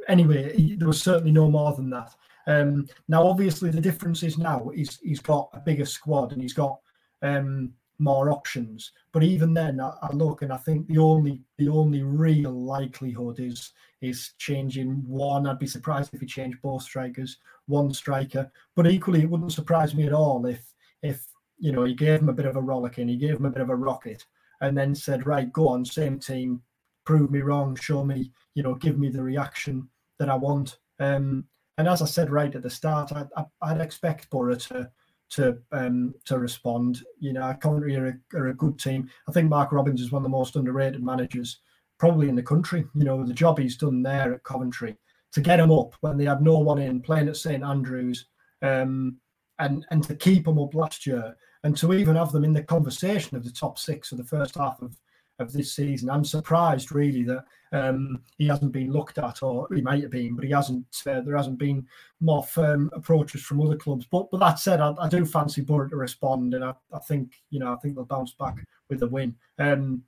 anyway, 0.09 0.55
he, 0.57 0.76
there 0.76 0.88
was 0.88 1.03
certainly 1.03 1.32
no 1.32 1.51
more 1.51 1.74
than 1.74 1.90
that. 1.90 2.14
Um, 2.47 2.86
now, 3.09 3.26
obviously, 3.26 3.70
the 3.70 3.80
difference 3.80 4.22
is 4.22 4.36
now 4.36 4.70
he's 4.74 4.99
he's 5.01 5.20
got 5.20 5.49
a 5.55 5.61
bigger 5.61 5.86
squad 5.86 6.32
and 6.32 6.42
he's 6.42 6.53
got 6.53 6.78
um, 7.22 7.72
more 7.99 8.30
options. 8.30 8.92
But 9.12 9.22
even 9.22 9.55
then, 9.55 9.80
I, 9.80 9.92
I, 10.03 10.12
look 10.12 10.42
and 10.42 10.53
I 10.53 10.57
think 10.57 10.86
the 10.86 10.99
only 10.99 11.42
the 11.59 11.68
only 11.68 12.03
real 12.03 12.53
likelihood 12.53 13.40
is 13.40 13.72
is 14.03 14.32
changing 14.38 15.03
one. 15.07 15.47
I'd 15.47 15.59
be 15.59 15.66
surprised 15.66 16.12
if 16.12 16.20
he 16.20 16.26
changed 16.26 16.61
both 16.62 16.82
strikers, 16.82 17.38
one 17.66 17.92
striker. 17.92 18.51
But 18.74 18.86
equally, 18.86 19.22
it 19.22 19.30
wouldn't 19.30 19.53
surprise 19.53 19.95
me 19.95 20.07
at 20.07 20.12
all 20.12 20.47
if 20.47 20.64
if 21.03 21.26
you 21.59 21.72
know 21.72 21.84
he 21.84 21.95
gave 21.95 22.20
him 22.20 22.28
a 22.28 22.34
bit 22.34 22.47
of 22.47 22.57
a 22.57 22.61
rollicking, 22.61 23.09
he 23.09 23.16
gave 23.16 23.36
him 23.36 23.47
a 23.47 23.51
bit 23.51 23.62
of 23.62 23.70
a 23.70 23.76
rocket, 23.76 24.24
and 24.61 24.76
then 24.76 24.95
said, 24.95 25.26
right, 25.26 25.53
go 25.53 25.68
on, 25.68 25.84
same 25.84 26.18
team, 26.18 26.62
prove 27.05 27.30
me 27.30 27.40
wrong, 27.40 27.76
show 27.76 28.05
me, 28.05 28.32
you 28.55 28.62
know, 28.62 28.74
give 28.74 28.99
me 28.99 29.09
the 29.09 29.22
reaction 29.22 29.88
that 30.18 30.28
I 30.28 30.34
want. 30.34 30.78
Um, 31.01 31.45
and 31.76 31.88
as 31.88 32.03
I 32.03 32.07
said 32.07 32.30
right 32.30 32.55
at 32.55 32.62
the 32.62 32.70
start, 32.70 33.12
I, 33.12 33.26
I, 33.62 33.72
would 33.72 33.80
expect 33.80 34.30
Boro 34.30 34.55
to 34.55 34.90
to 35.35 35.59
um, 35.72 36.14
to 36.26 36.39
respond. 36.39 37.03
You 37.18 37.32
know, 37.32 37.55
Coventry 37.61 37.97
are 37.97 38.07
a, 38.07 38.39
are 38.39 38.49
a 38.49 38.55
good 38.55 38.78
team. 38.78 39.09
I 39.28 39.32
think 39.32 39.49
Mark 39.49 39.72
Robins 39.72 40.01
is 40.01 40.12
one 40.12 40.20
of 40.20 40.24
the 40.24 40.37
most 40.37 40.57
underrated 40.57 41.03
managers 41.03 41.61
probably 41.99 42.28
in 42.28 42.35
the 42.35 42.43
country. 42.43 42.85
You 42.95 43.05
know, 43.05 43.24
the 43.24 43.32
job 43.32 43.59
he's 43.59 43.76
done 43.76 44.03
there 44.03 44.35
at 44.35 44.45
Coventry 44.45 44.97
to 45.32 45.41
get 45.41 45.57
them 45.57 45.72
up 45.72 45.95
when 46.01 46.16
they 46.16 46.24
had 46.24 46.43
no 46.43 46.59
one 46.59 46.78
in 46.78 47.01
playing 47.01 47.28
at 47.28 47.37
St 47.37 47.64
Andrews, 47.64 48.26
um, 48.62 49.16
and 49.59 49.85
and 49.91 50.03
to 50.05 50.14
keep 50.14 50.45
them 50.45 50.59
up 50.59 50.74
last 50.74 51.07
year, 51.07 51.37
and 51.64 51.76
to 51.76 51.93
even 51.93 52.16
have 52.16 52.32
them 52.32 52.45
in 52.45 52.53
the 52.53 52.62
conversation 52.62 53.37
of 53.37 53.45
the 53.45 53.51
top 53.51 53.78
six 53.78 54.12
of 54.12 54.18
the 54.18 54.24
first 54.24 54.57
half 54.57 54.80
of 54.80 54.97
of 55.39 55.53
this 55.53 55.74
season. 55.74 56.11
I'm 56.11 56.24
surprised 56.24 56.93
really 56.93 57.22
that 57.24 57.45
um, 57.72 58.22
he 58.39 58.47
hasn't 58.47 58.72
been 58.72 58.93
looked 58.93 59.18
at, 59.18 59.43
or 59.43 59.66
he 59.74 59.80
might 59.80 60.03
have 60.03 60.11
been, 60.11 60.37
but 60.37 60.45
he 60.45 60.51
hasn't. 60.51 60.87
Uh, 61.07 61.20
there 61.20 61.37
hasn't 61.37 61.59
been 61.59 61.87
more 62.20 62.43
firm 62.43 62.91
approaches 62.93 63.43
from 63.43 63.61
other 63.61 63.76
clubs. 63.76 64.07
But 64.11 64.30
but 64.30 64.39
that 64.41 64.59
said, 64.59 64.80
I, 64.80 64.95
I 64.99 65.09
do 65.09 65.24
fancy 65.24 65.62
Boro 65.62 65.89
to 65.89 65.97
respond, 65.97 66.55
and 66.55 66.64
I, 66.64 66.74
I, 66.93 66.99
think 67.01 67.32
you 67.51 67.59
know 67.59 67.72
I 67.72 67.76
think 67.76 67.95
they'll 67.95 68.05
bounce 68.05 68.32
back 68.32 68.64
with 68.89 69.03
a 69.03 69.09
win. 69.09 69.35
Um, 69.59 70.03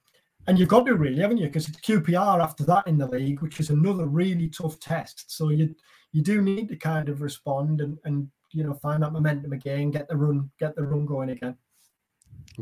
and 0.49 0.59
you've 0.59 0.69
got 0.69 0.87
to 0.87 0.95
really, 0.95 1.21
haven't 1.21 1.39
you? 1.39 1.47
Because 1.47 1.69
it's 1.69 1.81
QPR 1.81 2.41
after 2.41 2.63
that 2.65 2.87
in 2.87 2.99
the 2.99 3.09
league, 3.09 3.43
which 3.43 3.59
is 3.59 3.71
another 3.71 4.07
really 4.07 4.49
tough 4.49 4.79
test. 4.79 5.25
So 5.29 5.49
you 5.49 5.75
you 6.13 6.23
do 6.23 6.41
need 6.41 6.69
to 6.69 6.77
kind 6.77 7.09
of 7.09 7.21
respond 7.21 7.81
and 7.81 7.99
and 8.05 8.29
you 8.53 8.63
know 8.63 8.75
find 8.75 9.03
that 9.03 9.13
momentum 9.13 9.53
again, 9.53 9.91
get 9.91 10.09
the 10.09 10.17
run, 10.17 10.51
get 10.61 10.77
the 10.77 10.83
run 10.85 11.05
going 11.05 11.31
again. 11.31 11.57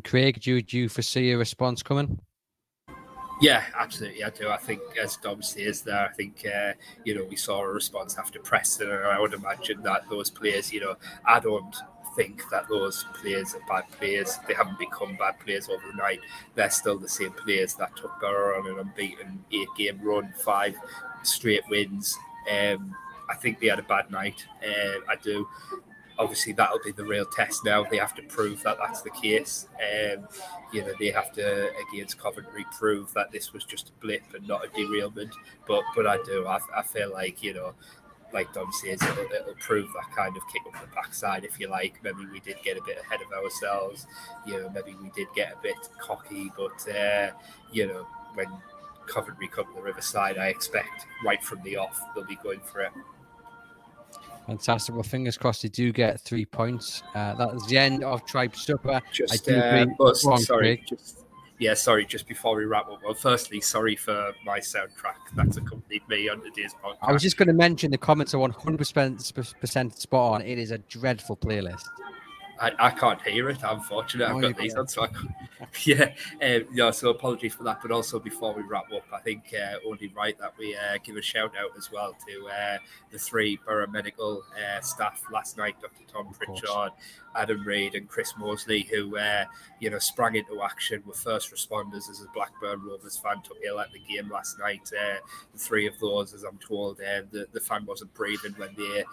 Craig, 0.03 0.41
do 0.41 0.55
you, 0.55 0.63
do 0.63 0.79
you 0.79 0.89
foresee 0.89 1.31
a 1.33 1.39
response 1.39 1.83
coming? 1.83 2.19
Yeah, 3.41 3.65
absolutely. 3.77 4.23
I 4.23 4.31
do. 4.31 4.49
I 4.49 4.57
think, 4.57 4.81
as 5.01 5.17
Dom 5.17 5.43
says 5.43 5.83
there, 5.83 6.09
I 6.09 6.13
think, 6.13 6.45
uh, 6.47 6.73
you 7.05 7.15
know, 7.17 7.25
we 7.25 7.37
saw 7.37 7.63
a 7.63 7.69
response 7.69 8.17
after 8.17 8.39
Preston, 8.39 8.91
and 8.91 9.05
I 9.05 9.19
would 9.21 9.35
imagine 9.35 9.83
that 9.83 10.09
those 10.09 10.31
players, 10.31 10.73
you 10.73 10.81
know, 10.81 10.97
I 11.25 11.41
don't 11.41 11.75
think 12.17 12.49
that 12.51 12.69
those 12.69 13.05
players 13.15 13.55
are 13.55 13.61
bad 13.69 13.91
players. 13.99 14.39
They 14.47 14.55
haven't 14.55 14.79
become 14.79 15.17
bad 15.17 15.41
players 15.41 15.69
overnight. 15.69 16.21
They're 16.55 16.71
still 16.71 16.97
the 16.97 17.09
same 17.09 17.33
players 17.33 17.75
that 17.75 17.97
took 17.97 18.21
Boro 18.21 18.61
on 18.61 18.69
an 18.71 18.79
unbeaten 18.79 19.45
eight 19.51 19.69
game 19.77 20.01
run, 20.01 20.33
five 20.45 20.77
straight 21.25 21.63
wins. 21.69 22.17
Um, 22.49 22.95
I 23.29 23.35
think 23.35 23.59
they 23.59 23.67
had 23.67 23.81
a 23.81 23.83
bad 23.83 24.13
night. 24.13 24.47
Uh, 24.65 25.01
I 25.09 25.17
do 25.17 25.49
obviously 26.19 26.53
that'll 26.53 26.81
be 26.85 26.93
the 26.93 27.05
real 27.05 27.25
test 27.25 27.65
now. 27.65 27.85
They 27.85 27.99
have 27.99 28.15
to 28.15 28.23
prove 28.23 28.63
that 28.63 28.79
that's 28.79 29.03
the 29.03 29.11
case. 29.11 29.69
Um, 29.75 30.29
you 30.73 30.83
know, 30.83 30.93
they 30.99 31.11
have 31.11 31.33
to 31.33 31.71
against 31.89 32.19
Coventry 32.19 32.65
prove 32.77 33.13
that 33.15 33.31
this 33.33 33.53
was 33.53 33.65
just 33.65 33.91
a 33.91 33.93
blip 34.01 34.23
and 34.35 34.47
not 34.47 34.65
a 34.65 34.69
derailment. 34.69 35.35
But 35.67 35.83
but 35.95 36.07
I 36.07 36.19
do. 36.25 36.47
I, 36.47 36.59
I 36.77 36.83
feel 36.83 37.13
like 37.13 37.43
you 37.43 37.55
know. 37.55 37.75
Like 38.33 38.53
Dom 38.53 38.69
says, 38.73 39.01
it'll, 39.01 39.31
it'll 39.31 39.55
prove 39.61 39.87
that 39.95 40.11
kind 40.17 40.37
of 40.37 40.43
kick 40.53 40.63
up 40.67 40.81
the 40.81 40.93
backside, 40.93 41.45
if 41.45 41.61
you 41.61 41.69
like. 41.69 42.03
Maybe 42.03 42.27
we 42.33 42.41
did 42.41 42.57
get 42.65 42.77
a 42.77 42.83
bit 42.83 42.99
ahead 42.99 43.21
of 43.23 43.33
ourselves. 43.33 44.09
You 44.45 44.55
know, 44.55 44.71
maybe 44.71 44.97
we 45.01 45.09
did 45.11 45.29
get 45.37 45.53
a 45.53 45.63
bit 45.63 45.77
cocky, 46.01 46.51
but 46.57 46.93
uh, 46.93 47.31
you 47.71 47.87
know, 47.87 48.09
when 48.35 48.49
Coventry 49.07 49.47
come 49.47 49.67
to 49.67 49.75
the 49.75 49.83
Riverside, 49.83 50.37
I 50.37 50.47
expect 50.49 51.07
right 51.25 51.45
from 51.45 51.63
the 51.63 51.77
off 51.77 52.01
they'll 52.15 52.25
be 52.25 52.35
going 52.43 52.59
for 52.59 52.81
it. 52.81 52.91
Fantastic. 54.47 54.95
Well, 54.95 55.05
fingers 55.05 55.39
crossed 55.39 55.63
they 55.63 55.69
do 55.69 55.93
get 55.93 56.21
three 56.21 56.45
points. 56.45 57.03
Uh, 57.15 57.35
that's 57.35 57.67
the 57.67 57.79
end 57.79 58.05
of 58.05 58.25
Tribe 58.27 58.55
Supper. 58.55 59.01
Just, 59.11 59.33
I 59.33 59.37
do 59.51 59.57
uh, 59.59 59.87
oh, 60.01 60.13
sorry, 60.13 60.85
just, 60.87 61.25
yeah, 61.59 61.75
sorry. 61.75 62.05
Just 62.05 62.29
before 62.29 62.57
we 62.57 62.65
wrap 62.65 62.89
up, 62.91 63.01
well, 63.03 63.15
firstly, 63.15 63.61
sorry 63.61 63.97
for 63.97 64.33
my 64.45 64.59
soundtrack 64.59 65.17
that's 65.35 65.57
accompanied 65.57 66.07
me 66.09 66.29
on 66.29 66.43
today's 66.43 66.75
podcast. 66.75 66.99
I 67.03 67.13
was 67.13 67.23
just 67.23 67.37
going 67.37 67.49
to 67.49 67.55
mention 67.55 67.91
the 67.91 67.99
comments 67.99 68.35
are 68.35 68.39
100% 68.39 69.97
spot 69.97 70.33
on. 70.35 70.43
It 70.43 70.59
is 70.59 70.71
a 70.73 70.79
dreadful 70.79 71.37
playlist. 71.37 71.85
I, 72.61 72.73
I 72.79 72.91
can't 72.91 73.21
hear 73.23 73.51
it. 73.51 73.65
I'm 73.65 73.81
fortunate. 73.81 74.29
I've 74.29 74.41
got 74.41 74.57
these 74.57 74.75
on, 74.75 74.87
so 74.87 75.05
I, 75.05 75.09
yeah, 75.85 76.13
um, 76.43 76.65
yeah. 76.73 76.91
So 76.91 77.11
apologies 77.11 77.55
for 77.55 77.65
that. 77.65 77.81
But 77.83 77.91
also 77.91 78.19
before 78.19 78.55
we 78.55 78.63
wrap 78.63 78.93
up, 78.93 79.05
I 79.13 79.21
think 79.21 79.53
uh, 79.55 79.77
only 79.87 80.09
right 80.09 80.39
that 80.39 80.55
we 80.59 80.77
uh, 80.77 80.99
give 81.03 81.17
a 81.17 81.23
shout 81.23 81.53
out 81.59 81.77
as 81.77 81.91
well 81.91 82.17
to 82.27 82.49
uh, 82.49 82.79
the 83.11 83.19
three 83.19 83.59
Boro 83.67 83.87
Medical 83.87 84.43
uh, 84.55 84.81
staff 84.81 85.23
last 85.33 85.57
night, 85.57 85.77
Dr. 85.81 86.05
Tom 86.07 86.33
Pritchard, 86.33 86.93
Adam 87.37 87.65
Reid 87.65 87.95
and 87.95 88.09
Chris 88.09 88.35
Mosley, 88.39 88.83
who 88.83 89.17
uh, 89.17 89.45
you 89.81 89.91
know 89.91 89.99
sprang 89.99 90.37
into 90.37 90.63
action, 90.63 91.03
were 91.07 91.15
first 91.15 91.53
responders 91.53 92.09
as 92.11 92.21
a 92.21 92.27
Blackburn 92.35 92.83
Rovers 92.83 93.17
fan 93.17 93.43
took 93.43 93.59
ill 93.65 93.81
at 93.81 93.93
the 93.93 93.99
game 93.99 94.31
last 94.31 94.59
night. 94.59 94.91
Uh, 94.93 95.19
the 95.53 95.59
three 95.59 95.87
of 95.87 95.99
those, 95.99 96.35
as 96.35 96.45
I'm 96.45 96.59
told, 96.59 97.01
uh, 97.01 97.23
the 97.31 97.47
the 97.53 97.61
fan 97.61 97.85
wasn't 97.87 98.15
breathing 98.15 98.55
when 98.57 98.71
they 98.77 99.05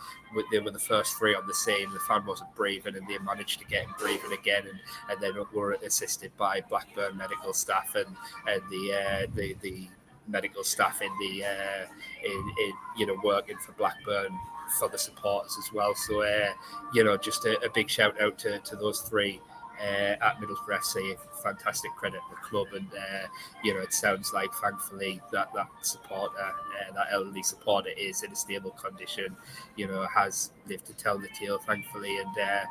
they 0.51 0.59
were 0.59 0.71
the 0.71 0.79
first 0.79 1.17
three 1.17 1.35
on 1.35 1.47
the 1.47 1.53
scene. 1.53 1.91
The 1.91 1.99
fan 1.99 2.25
wasn't 2.25 2.53
breathing, 2.55 2.95
and 2.95 3.07
they 3.07 3.17
managed 3.33 3.59
to 3.59 3.65
get 3.65 3.83
him 3.83 3.93
breathing 3.99 4.33
again, 4.33 4.63
and, 4.67 4.79
and 5.09 5.21
then 5.21 5.43
were 5.53 5.73
assisted 5.85 6.31
by 6.37 6.61
Blackburn 6.69 7.17
medical 7.17 7.53
staff 7.53 7.95
and 7.95 8.15
and 8.47 8.61
the 8.69 8.93
uh, 8.93 9.27
the 9.35 9.55
the 9.61 9.87
medical 10.27 10.63
staff 10.63 11.01
in 11.01 11.11
the 11.19 11.45
uh, 11.45 11.85
in, 12.23 12.53
in 12.63 12.71
you 12.97 13.05
know 13.05 13.17
working 13.23 13.57
for 13.57 13.71
Blackburn 13.73 14.37
for 14.79 14.89
the 14.89 14.97
supporters 14.97 15.57
as 15.59 15.71
well. 15.73 15.93
So, 15.95 16.21
uh, 16.21 16.53
you 16.93 17.03
know, 17.03 17.17
just 17.17 17.45
a, 17.45 17.59
a, 17.61 17.69
big 17.69 17.89
shout 17.89 18.19
out 18.21 18.37
to, 18.39 18.59
to 18.59 18.75
those 18.75 19.01
three 19.01 19.41
uh, 19.81 20.15
at 20.21 20.39
Middlesbrough 20.39 20.79
FC. 20.79 21.17
Fantastic 21.43 21.91
credit 21.95 22.21
to 22.29 22.35
the 22.35 22.41
club, 22.41 22.67
and 22.73 22.87
uh, 22.93 23.27
you 23.63 23.73
know, 23.73 23.79
it 23.79 23.93
sounds 23.93 24.31
like 24.33 24.53
thankfully 24.61 25.21
that 25.31 25.53
that 25.53 25.67
supporter, 25.81 26.35
uh, 26.39 26.93
that 26.93 27.07
elderly 27.11 27.43
supporter, 27.43 27.89
is 27.97 28.23
in 28.23 28.31
a 28.31 28.35
stable 28.35 28.71
condition. 28.71 29.35
You 29.75 29.87
know, 29.87 30.05
has 30.13 30.51
lived 30.67 30.85
to 30.87 30.93
tell 30.93 31.17
the 31.17 31.29
tale, 31.29 31.57
thankfully, 31.57 32.17
and 32.17 32.37
uh, 32.37 32.65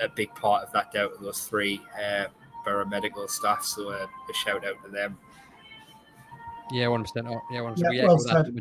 a 0.00 0.08
big 0.08 0.34
part 0.34 0.64
of 0.64 0.72
that 0.72 0.92
down 0.92 1.16
to 1.16 1.22
those 1.22 1.40
three 1.40 1.80
uh, 2.02 2.26
Boro 2.64 2.84
medical 2.84 3.26
staff. 3.28 3.64
So, 3.64 3.90
uh, 3.90 4.06
a 4.28 4.34
shout 4.34 4.66
out 4.66 4.82
to 4.84 4.90
them. 4.90 5.18
Yeah, 6.70 6.88
one 6.88 7.02
percent. 7.02 7.26
Oh, 7.28 7.40
yeah, 7.50 7.62
one 7.62 7.74
percent. 7.74 7.94
Yeah, 7.94 8.06
well 8.06 8.18
said. 8.18 8.52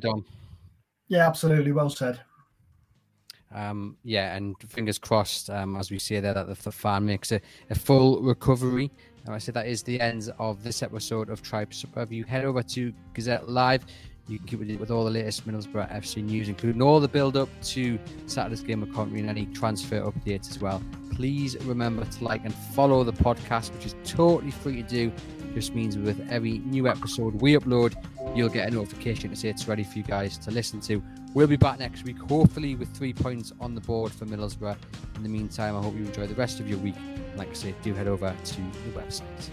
Yeah, 1.09 1.27
absolutely. 1.27 1.71
Well 1.71 1.89
said. 1.89 2.21
Um, 3.53 3.97
yeah, 4.03 4.35
and 4.35 4.55
fingers 4.67 4.97
crossed, 4.97 5.49
um, 5.49 5.77
as 5.77 5.89
we 5.89 5.99
say 5.99 6.19
there, 6.19 6.33
that 6.33 6.47
the, 6.47 6.53
the 6.53 6.71
fan 6.71 7.05
makes 7.05 7.31
a, 7.31 7.39
a 7.69 7.75
full 7.75 8.21
recovery. 8.21 8.91
And 9.25 9.33
I 9.33 9.37
say 9.37 9.51
that 9.53 9.67
is 9.67 9.83
the 9.83 9.99
end 9.99 10.29
of 10.39 10.63
this 10.63 10.83
episode 10.83 11.29
of 11.29 11.41
Tribe 11.41 11.73
Super. 11.73 12.05
You 12.09 12.23
head 12.23 12.45
over 12.45 12.61
to 12.63 12.93
Gazette 13.13 13.49
Live. 13.49 13.85
You 14.27 14.37
can 14.39 14.47
keep 14.47 14.61
it 14.61 14.79
with 14.79 14.91
all 14.91 15.05
the 15.05 15.11
latest 15.11 15.47
Middlesbrough 15.47 15.89
FC 15.89 16.21
news, 16.21 16.49
including 16.49 16.81
all 16.81 16.99
the 16.99 17.07
build 17.07 17.37
up 17.37 17.47
to 17.61 17.97
Saturday's 18.25 18.61
game 18.61 18.83
of 18.83 18.93
Coventry 18.93 19.21
and 19.21 19.29
any 19.29 19.45
transfer 19.47 20.01
updates 20.01 20.49
as 20.49 20.59
well. 20.59 20.83
Please 21.13 21.55
remember 21.63 22.03
to 22.03 22.23
like 22.23 22.43
and 22.43 22.53
follow 22.53 23.05
the 23.05 23.13
podcast, 23.13 23.73
which 23.73 23.85
is 23.85 23.95
totally 24.03 24.51
free 24.51 24.83
to 24.83 24.87
do. 24.87 25.11
Just 25.53 25.73
means 25.73 25.97
with 25.97 26.19
every 26.29 26.59
new 26.59 26.89
episode 26.89 27.41
we 27.41 27.53
upload, 27.53 27.95
you'll 28.35 28.49
get 28.49 28.67
a 28.67 28.71
notification 28.71 29.29
to 29.29 29.35
say 29.35 29.47
it's 29.47 29.67
ready 29.67 29.83
for 29.83 29.97
you 29.97 30.03
guys 30.03 30.37
to 30.39 30.51
listen 30.51 30.81
to. 30.81 31.01
We'll 31.33 31.47
be 31.47 31.55
back 31.55 31.79
next 31.79 32.03
week, 32.03 32.17
hopefully 32.17 32.75
with 32.75 32.89
three 32.95 33.13
points 33.13 33.53
on 33.61 33.75
the 33.75 33.81
board 33.81 34.11
for 34.11 34.25
Middlesbrough. 34.25 34.77
In 35.15 35.23
the 35.23 35.29
meantime, 35.29 35.75
I 35.75 35.81
hope 35.81 35.95
you 35.95 36.03
enjoy 36.03 36.27
the 36.27 36.35
rest 36.35 36.59
of 36.59 36.69
your 36.69 36.79
week. 36.79 36.95
Like 37.37 37.49
I 37.49 37.53
say, 37.53 37.75
do 37.81 37.93
head 37.93 38.07
over 38.07 38.35
to 38.43 38.55
the 38.55 38.99
website. 38.99 39.49